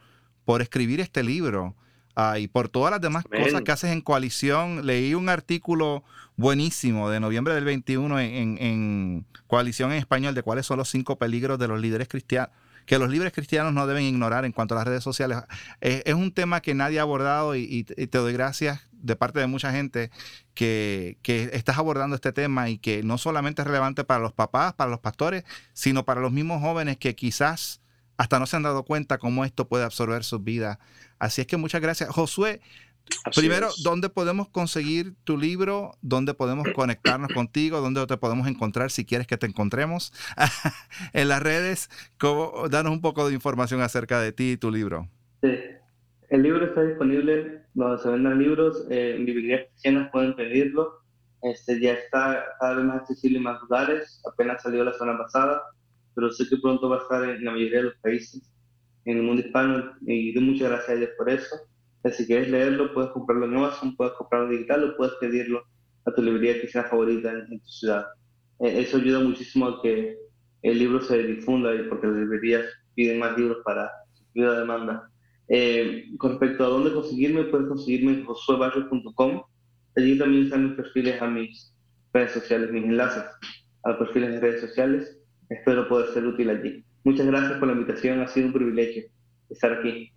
por 0.45 0.61
escribir 0.61 0.99
este 0.99 1.23
libro. 1.23 1.75
Ah, 2.21 2.37
y 2.37 2.49
por 2.49 2.67
todas 2.67 2.91
las 2.91 2.99
demás 2.99 3.23
cosas 3.23 3.61
que 3.61 3.71
haces 3.71 3.91
en 3.91 4.01
coalición. 4.01 4.85
Leí 4.85 5.13
un 5.13 5.29
artículo 5.29 6.03
buenísimo 6.35 7.09
de 7.09 7.21
noviembre 7.21 7.53
del 7.53 7.63
21 7.63 8.19
en, 8.19 8.57
en, 8.57 9.25
Coalición 9.47 9.93
en 9.93 9.99
Español 9.99 10.35
de 10.35 10.43
cuáles 10.43 10.65
son 10.65 10.79
los 10.79 10.89
cinco 10.89 11.17
peligros 11.17 11.57
de 11.59 11.69
los 11.69 11.79
líderes 11.79 12.09
cristianos 12.09 12.49
que 12.85 12.97
los 12.97 13.09
libres 13.09 13.31
cristianos 13.31 13.71
no 13.71 13.85
deben 13.85 14.03
ignorar 14.03 14.45
en 14.45 14.51
cuanto 14.51 14.73
a 14.73 14.79
las 14.79 14.87
redes 14.87 15.03
sociales. 15.03 15.37
Es, 15.79 16.13
un 16.15 16.31
tema 16.31 16.59
que 16.59 16.73
nadie 16.73 16.97
ha 16.97 17.03
abordado 17.03 17.55
y, 17.55 17.83
te 17.83 18.17
doy 18.17 18.33
gracias 18.33 18.81
de 18.91 19.15
parte 19.15 19.39
de 19.39 19.45
mucha 19.45 19.71
gente 19.71 20.09
que, 20.55 21.17
estás 21.53 21.77
abordando 21.77 22.15
este 22.15 22.33
tema 22.33 22.67
y 22.69 22.79
que 22.79 23.03
no 23.03 23.19
solamente 23.19 23.61
es 23.61 23.67
relevante 23.67 24.03
para 24.03 24.19
los 24.19 24.33
papás, 24.33 24.73
para 24.73 24.89
los 24.89 24.99
pastores, 24.99 25.43
sino 25.73 26.03
para 26.03 26.19
los 26.19 26.31
mismos 26.31 26.61
jóvenes 26.61 26.97
que 26.97 27.15
quizás 27.15 27.79
hasta 28.19 28.37
no 28.37 28.45
se 28.45 28.57
han 28.57 28.63
dado 28.63 28.83
cuenta 28.83 29.17
cómo 29.17 29.45
esto 29.45 29.69
puede 29.69 29.85
absorber 29.85 30.25
sus 30.25 30.43
vidas. 30.43 30.77
Así 31.19 31.39
es 31.39 31.47
que 31.47 31.55
muchas 31.55 31.79
gracias. 31.79 32.09
Josué, 32.09 32.59
Primero, 33.33 33.69
¿dónde 33.81 34.09
podemos 34.09 34.49
conseguir 34.49 35.15
tu 35.23 35.37
libro? 35.37 35.93
¿Dónde 36.01 36.33
podemos 36.33 36.67
conectarnos 36.75 37.31
contigo? 37.33 37.79
¿Dónde 37.79 38.05
te 38.05 38.17
podemos 38.17 38.47
encontrar 38.47 38.91
si 38.91 39.05
quieres 39.05 39.25
que 39.25 39.37
te 39.37 39.47
encontremos? 39.47 40.13
en 41.13 41.29
las 41.29 41.41
redes, 41.41 41.89
¿cómo? 42.19 42.67
danos 42.69 42.91
un 42.91 43.01
poco 43.01 43.27
de 43.27 43.33
información 43.33 43.81
acerca 43.81 44.19
de 44.19 44.33
ti 44.33 44.51
y 44.51 44.57
tu 44.57 44.69
libro. 44.69 45.07
Sí, 45.41 45.57
el 46.27 46.43
libro 46.43 46.65
está 46.65 46.83
disponible 46.83 47.63
donde 47.73 48.03
se 48.03 48.09
vendan 48.09 48.37
libros, 48.37 48.85
eh, 48.91 49.15
en 49.15 49.25
librerías 49.25 49.61
cristianas 49.69 50.11
pueden 50.11 50.35
pedirlo. 50.35 50.99
Este, 51.41 51.79
ya 51.79 51.93
está 51.93 52.43
cada 52.59 52.75
vez 52.75 52.85
más 52.85 52.97
accesible 52.97 53.37
en 53.37 53.45
más 53.45 53.61
lugares, 53.61 54.21
apenas 54.29 54.61
salió 54.61 54.83
la 54.83 54.93
semana 54.93 55.17
pasada, 55.17 55.63
pero 56.15 56.31
sé 56.31 56.47
que 56.49 56.57
pronto 56.57 56.89
va 56.89 56.97
a 56.97 57.01
estar 57.01 57.23
en 57.29 57.43
la 57.43 57.51
mayoría 57.51 57.77
de 57.77 57.83
los 57.83 57.95
países, 58.01 58.41
en 59.05 59.17
el 59.17 59.23
mundo 59.23 59.41
hispano, 59.41 59.93
y 60.01 60.33
doy 60.33 60.43
muchas 60.43 60.69
gracias 60.69 60.89
a 60.89 60.93
ellos 60.93 61.09
por 61.17 61.29
eso. 61.29 61.55
Si 62.11 62.25
quieres 62.25 62.49
leerlo, 62.49 62.93
puedes 62.93 63.11
comprarlo 63.11 63.45
en 63.45 63.55
Amazon, 63.57 63.95
puedes 63.95 64.13
comprarlo 64.13 64.49
digital 64.49 64.83
o 64.83 64.97
puedes 64.97 65.13
pedirlo 65.15 65.63
a 66.05 66.11
tu 66.11 66.21
librería 66.21 66.59
que 66.61 66.67
sea 66.67 66.85
favorita 66.85 67.31
en, 67.31 67.59
tu 67.59 67.67
ciudad. 67.67 68.05
Eh, 68.59 68.81
eso 68.81 68.97
ayuda 68.97 69.19
muchísimo 69.19 69.67
a 69.67 69.81
que 69.81 70.17
el 70.61 70.79
libro 70.79 71.01
se 71.01 71.21
difunda 71.23 71.75
y 71.75 71.83
porque 71.83 72.07
las 72.07 72.17
librerías 72.17 72.65
piden 72.95 73.19
más 73.19 73.37
libros 73.37 73.57
para 73.63 73.91
suplir 74.13 74.45
la 74.45 74.59
demanda. 74.59 75.09
Eh, 75.49 76.05
con 76.17 76.31
respecto 76.31 76.65
a 76.65 76.69
dónde 76.69 76.93
conseguirme, 76.93 77.43
puedes 77.45 77.67
conseguirme 77.67 78.13
en 78.13 78.25
josuebarrio.com. 78.25 79.43
Allí 79.97 80.17
también 80.17 80.43
están 80.45 80.67
mis 80.69 80.77
perfiles 80.77 81.21
a 81.21 81.27
mis 81.27 81.73
redes 82.13 82.31
sociales, 82.31 82.71
mis 82.71 82.85
enlaces 82.85 83.23
a 83.83 83.97
perfiles 83.97 84.31
de 84.31 84.39
redes 84.39 84.61
sociales. 84.61 85.18
Espero 85.49 85.87
poder 85.87 86.13
ser 86.13 86.25
útil 86.25 86.49
allí. 86.49 86.83
Muchas 87.03 87.25
gracias 87.25 87.53
por 87.53 87.67
la 87.67 87.73
invitación, 87.73 88.21
ha 88.21 88.27
sido 88.27 88.47
un 88.47 88.53
privilegio 88.53 89.03
estar 89.49 89.73
aquí. 89.73 90.11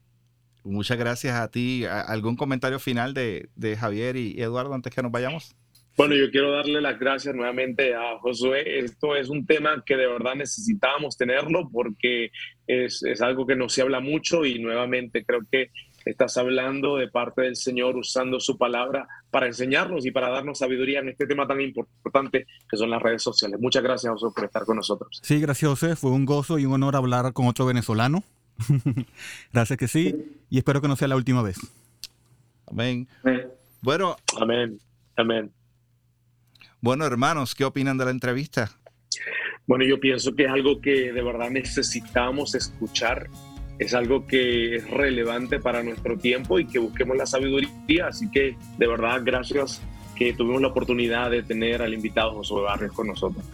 Muchas 0.65 0.99
gracias 0.99 1.35
a 1.35 1.51
ti. 1.51 1.85
¿Algún 1.87 2.37
comentario 2.37 2.79
final 2.79 3.15
de, 3.15 3.77
Javier 3.79 4.17
y 4.17 4.41
Eduardo 4.41 4.75
antes 4.75 4.95
que 4.95 5.03
nos 5.03 5.11
vayamos? 5.11 5.57
Bueno, 5.97 6.15
yo 6.15 6.31
quiero 6.31 6.53
darle 6.53 6.81
las 6.81 6.99
gracias 6.99 7.35
nuevamente 7.35 7.95
a 7.95 8.19
Josué. 8.21 8.79
Esto 8.79 9.15
es 9.15 9.29
un 9.29 9.45
tema 9.45 9.83
que 9.85 9.97
de 9.97 10.07
verdad 10.07 10.35
necesitábamos 10.35 11.19
tenerlo 11.19 11.69
porque 11.71 12.31
es, 12.67 13.03
es, 13.03 13.21
algo 13.21 13.47
que 13.47 13.57
no 13.57 13.69
se 13.69 13.83
habla 13.83 14.01
mucho 14.01 14.47
y 14.47 14.59
nuevamente 14.59 15.25
creo 15.25 15.41
que 15.51 15.71
estás 16.05 16.37
hablando 16.37 16.97
de 16.97 17.09
parte 17.09 17.43
del 17.43 17.57
Señor 17.57 17.97
usando 17.97 18.41
su 18.41 18.59
palabra 18.59 19.09
para 19.31 19.47
enseñarnos 19.47 20.05
y 20.07 20.11
para 20.11 20.31
darnos 20.31 20.59
sabiduría 20.59 21.01
en 21.01 21.11
este 21.11 21.27
tema 21.27 21.47
tan 21.47 21.61
importante 21.61 22.47
que 22.69 22.77
son 22.77 22.91
las 22.91 23.03
redes 23.03 23.23
sociales. 23.23 23.61
Muchas 23.61 23.83
gracias, 23.83 24.13
Josué, 24.13 24.31
por 24.35 24.45
estar 24.45 24.65
con 24.65 24.77
nosotros. 24.77 25.21
Sí, 25.23 25.41
gracias, 25.41 25.69
José. 25.69 25.97
Fue 25.97 26.11
un 26.11 26.25
gozo 26.25 26.59
y 26.59 26.67
un 26.67 26.73
honor 26.75 26.97
hablar 26.97 27.33
con 27.33 27.47
otro 27.47 27.67
venezolano. 27.67 28.23
Gracias 29.53 29.79
que 29.79 29.89
sí. 29.89 30.41
Y 30.51 30.59
espero 30.59 30.81
que 30.81 30.89
no 30.89 30.97
sea 30.97 31.09
la 31.09 31.17
última 31.17 31.43
vez. 31.43 31.59
Amén. 32.67 33.09
Bueno. 33.81 34.17
Amén. 34.41 34.79
Amén. 35.17 35.51
Bueno, 36.81 37.07
hermanos, 37.07 37.55
¿qué 37.55 37.65
opinan 37.65 37.97
de 37.97 38.05
la 38.05 38.11
entrevista? 38.11 38.71
Bueno, 39.67 39.85
yo 39.85 40.01
pienso 40.01 40.35
que 40.35 40.45
es 40.45 40.51
algo 40.51 40.81
que 40.81 41.13
de 41.13 41.23
verdad 41.23 41.51
necesitamos 41.51 42.55
escuchar. 42.55 43.29
Es 43.79 43.95
algo 43.95 44.27
que 44.27 44.77
es 44.77 44.91
relevante 44.91 45.59
para 45.59 45.83
nuestro 45.83 46.19
tiempo 46.19 46.59
y 46.59 46.67
que 46.67 46.79
busquemos 46.79 47.17
la 47.17 47.27
sabiduría. 47.27 48.09
Así 48.09 48.31
que 48.31 48.57
de 48.79 48.87
verdad, 48.87 49.23
gracias 49.25 49.83
que 50.15 50.33
tuvimos 50.33 50.61
la 50.61 50.69
oportunidad 50.69 51.31
de 51.31 51.43
tener 51.43 51.83
al 51.83 51.95
invitado 51.95 52.35
José 52.35 52.55
Barrios 52.55 52.93
con 52.93 53.09
nosotros. 53.09 53.45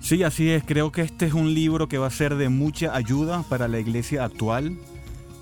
Sí, 0.00 0.22
así 0.22 0.50
es. 0.50 0.64
Creo 0.64 0.92
que 0.92 1.02
este 1.02 1.26
es 1.26 1.34
un 1.34 1.54
libro 1.54 1.88
que 1.88 1.98
va 1.98 2.06
a 2.06 2.10
ser 2.10 2.36
de 2.36 2.48
mucha 2.48 2.94
ayuda 2.94 3.42
para 3.48 3.68
la 3.68 3.78
iglesia 3.78 4.24
actual, 4.24 4.76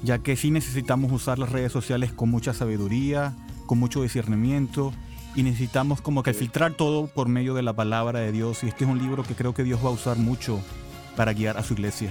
ya 0.02 0.18
que 0.18 0.36
sí 0.36 0.50
necesitamos 0.50 1.12
usar 1.12 1.38
las 1.38 1.52
redes 1.52 1.72
sociales 1.72 2.12
con 2.12 2.30
mucha 2.30 2.54
sabiduría, 2.54 3.34
con 3.66 3.78
mucho 3.78 4.02
discernimiento, 4.02 4.92
y 5.34 5.42
necesitamos 5.42 6.00
como 6.00 6.22
que 6.22 6.32
filtrar 6.32 6.72
todo 6.72 7.08
por 7.08 7.28
medio 7.28 7.54
de 7.54 7.62
la 7.62 7.74
palabra 7.74 8.20
de 8.20 8.32
Dios. 8.32 8.64
Y 8.64 8.68
este 8.68 8.84
es 8.84 8.90
un 8.90 8.98
libro 8.98 9.22
que 9.22 9.34
creo 9.34 9.52
que 9.52 9.64
Dios 9.64 9.84
va 9.84 9.90
a 9.90 9.92
usar 9.92 10.16
mucho 10.16 10.60
para 11.14 11.32
guiar 11.32 11.58
a 11.58 11.62
su 11.62 11.74
iglesia. 11.74 12.10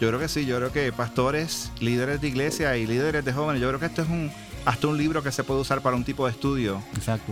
Yo 0.00 0.08
creo 0.08 0.20
que 0.20 0.28
sí, 0.28 0.46
yo 0.46 0.56
creo 0.56 0.72
que 0.72 0.92
pastores, 0.92 1.72
líderes 1.80 2.20
de 2.20 2.28
iglesia 2.28 2.76
y 2.76 2.86
líderes 2.86 3.24
de 3.24 3.32
jóvenes, 3.32 3.60
yo 3.60 3.68
creo 3.68 3.80
que 3.80 3.86
esto 3.86 4.02
es 4.02 4.08
un, 4.08 4.30
hasta 4.64 4.86
un 4.86 4.96
libro 4.96 5.22
que 5.22 5.32
se 5.32 5.42
puede 5.44 5.60
usar 5.60 5.80
para 5.80 5.96
un 5.96 6.04
tipo 6.04 6.26
de 6.26 6.32
estudio 6.32 6.82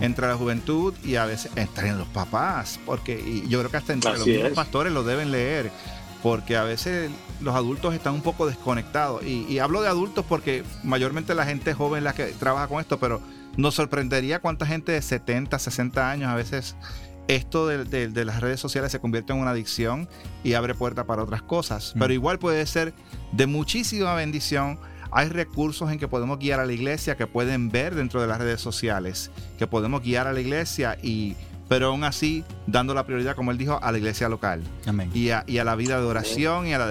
entre 0.01 0.27
la 0.27 0.37
juventud 0.37 0.95
y 1.05 1.17
a 1.17 1.27
veces 1.27 1.53
entre 1.55 1.93
los 1.93 2.09
papás, 2.09 2.81
porque 2.85 3.45
yo 3.49 3.59
creo 3.61 3.71
que 3.71 3.77
hasta 3.77 3.93
entre 3.93 4.19
los 4.19 4.53
pastores 4.53 4.93
lo 4.93 5.05
deben 5.05 5.31
leer, 5.31 5.71
porque 6.23 6.57
a 6.57 6.65
veces 6.65 7.11
los 7.41 7.55
adultos 7.55 7.95
están 7.95 8.15
un 8.15 8.23
poco 8.23 8.47
desconectados. 8.47 9.23
Y, 9.25 9.59
hablo 9.59 9.83
de 9.83 9.89
adultos 9.89 10.25
porque 10.29 10.65
mayormente 10.83 11.35
la 11.35 11.45
gente 11.45 11.75
joven 11.75 12.03
la 12.03 12.15
que 12.15 12.25
trabaja 12.27 12.67
con 12.69 12.81
esto, 12.81 12.99
pero 12.99 13.21
nos 13.57 13.75
sorprendería 13.75 14.41
cuánta 14.41 14.67
gente 14.67 14.93
de 14.93 15.03
70, 15.03 15.59
60 15.59 16.11
años 16.11 16.29
a 16.29 16.35
veces 16.35 16.75
esto 17.29 17.67
de, 17.67 18.09
de, 18.09 18.25
las 18.25 18.41
redes 18.41 18.61
sociales 18.61 18.93
se 18.93 19.01
convierte 19.01 19.33
en 19.33 19.41
una 19.41 19.51
adicción 19.51 20.09
y 20.45 20.55
abre 20.55 20.75
puerta 20.75 21.05
para 21.05 21.23
otras 21.23 21.43
cosas. 21.43 21.93
Pero 21.95 22.09
mm. 22.09 22.13
igual 22.13 22.39
puede 22.39 22.65
ser 22.67 22.95
de 23.33 23.47
muchísima 23.47 24.15
bendición 24.15 24.79
hay 25.11 25.29
recursos 25.29 25.91
en 25.91 25.99
que 25.99 26.09
podemos 26.09 26.39
guiar 26.39 26.61
a 26.61 26.67
la 26.67 26.73
iglesia 26.73 27.17
que 27.17 27.27
pueden 27.27 27.71
ver 27.71 27.95
dentro 27.95 28.21
de 28.21 28.27
las 28.27 28.39
redes 28.39 28.61
sociales, 28.61 29.31
que 29.59 29.67
podemos 29.67 30.03
guiar 30.03 30.27
a 30.27 30.33
la 30.33 30.41
iglesia 30.41 30.99
y 31.03 31.37
pero 31.69 31.89
aún 31.89 32.05
así 32.05 32.45
dando 32.67 32.95
la 32.95 33.05
prioridad, 33.05 33.37
como 33.37 33.51
él 33.51 33.59
dijo, 33.59 33.79
a 33.83 33.93
la 33.93 33.99
iglesia 33.99 34.29
local. 34.29 34.63
Y, 35.15 35.31
a, 35.31 35.43
y, 35.47 35.59
a, 35.59 35.65
la 35.65 35.75
vida 35.75 35.99
de 36.01 36.07
oración 36.07 36.67
y 36.67 36.75
a 36.75 36.79
la 36.79 36.87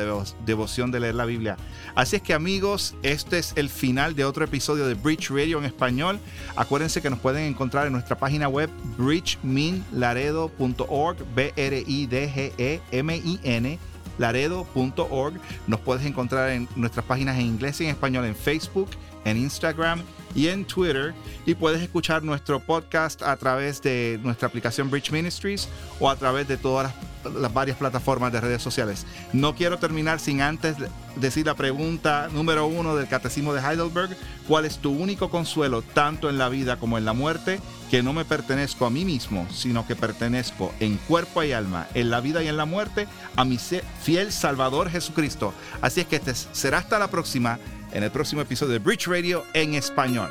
devoción 0.46 0.92
de 0.92 1.00
leer 1.00 1.16
la 1.16 1.26
Biblia. 1.26 1.58
Así 1.96 2.18
es 2.18 2.22
que 2.22 2.34
amigos, 2.34 2.96
este 3.04 3.40
es 3.40 3.54
el 3.56 3.70
final 3.70 4.16
de 4.16 4.26
otro 4.26 4.44
episodio 4.44 4.86
de 4.88 4.96
Bridge 4.96 5.30
Radio 5.30 5.60
en 5.60 5.66
español. 5.66 6.20
Acuérdense 6.56 7.02
que 7.02 7.10
nos 7.10 7.20
pueden 7.20 7.44
encontrar 7.44 7.88
en 7.88 7.94
nuestra 7.94 8.18
página 8.18 8.50
web 8.50 8.70
bridgeminlaredo.org, 8.98 11.18
B-R-I-D-G-E-M-I-N 11.36 11.86
laredo.org. 14.18 15.34
Nos 15.68 15.80
puedes 15.80 16.06
encontrar 16.06 16.52
en 16.52 16.68
nuestras 16.76 17.06
páginas 17.06 17.38
en 17.38 17.46
inglés 17.46 17.80
y 17.82 17.86
en 17.86 17.92
español 17.92 18.26
en 18.26 18.36
Facebook, 18.36 18.90
en 19.26 19.38
Instagram 19.38 20.02
y 20.34 20.48
en 20.48 20.66
Twitter. 20.66 21.14
Y 21.46 21.56
puedes 21.56 21.82
escuchar 21.82 22.24
nuestro 22.24 22.60
podcast 22.60 23.22
a 23.22 23.36
través 23.38 23.82
de 23.82 24.20
nuestra 24.24 24.48
aplicación 24.48 24.90
Bridge 24.90 25.12
Ministries 25.12 25.68
o 26.00 26.10
a 26.10 26.16
través 26.16 26.48
de 26.48 26.58
todas 26.58 26.94
las, 27.40 27.54
varias 27.54 27.78
plataformas 27.78 28.32
de 28.32 28.42
redes 28.42 28.62
sociales. 28.62 29.06
No 29.34 29.56
quiero 29.56 29.80
terminar 29.80 30.20
sin 30.20 30.42
antes 30.42 30.76
decir 31.16 31.46
la 31.46 31.56
pregunta 31.56 32.30
número 32.32 32.68
uno 32.68 32.96
del 32.96 33.08
Catecismo 33.08 33.54
de 33.54 33.62
Heidelberg. 33.62 34.16
¿Cuál 34.48 34.66
es 34.66 34.78
tu 34.78 34.92
único 34.92 35.30
consuelo 35.30 35.82
tanto 35.82 36.30
en 36.30 36.38
la 36.38 36.50
vida 36.50 36.78
como 36.78 36.98
en 36.98 37.06
la 37.06 37.14
muerte? 37.14 37.60
Que 37.90 38.04
no 38.04 38.14
me 38.14 38.26
pertenezco 38.26 38.86
a 38.86 38.90
mí 38.90 39.06
mismo, 39.06 39.48
sino 39.52 39.88
que 39.88 39.96
pertenezco 39.96 40.74
en 40.80 40.98
cuerpo 40.98 41.44
y 41.44 41.52
alma, 41.52 41.88
en 41.94 42.10
la 42.10 42.20
vida 42.20 42.44
y 42.44 42.48
en 42.48 42.58
la 42.58 42.66
muerte, 42.66 43.08
a 43.36 43.46
mi 43.46 43.58
fiel 43.58 44.32
Salvador 44.32 44.90
Jesucristo. 44.90 45.54
Así 45.82 46.02
es 46.02 46.08
que 46.08 46.18
este 46.18 46.34
será 46.36 46.80
hasta 46.80 47.00
la 47.00 47.10
próxima 47.10 47.60
en 47.96 48.04
el 48.04 48.12
próximo 48.12 48.42
episodio 48.42 48.74
de 48.74 48.80
Bridge 48.80 49.08
Radio 49.08 49.46
en 49.54 49.74
español. 49.74 50.30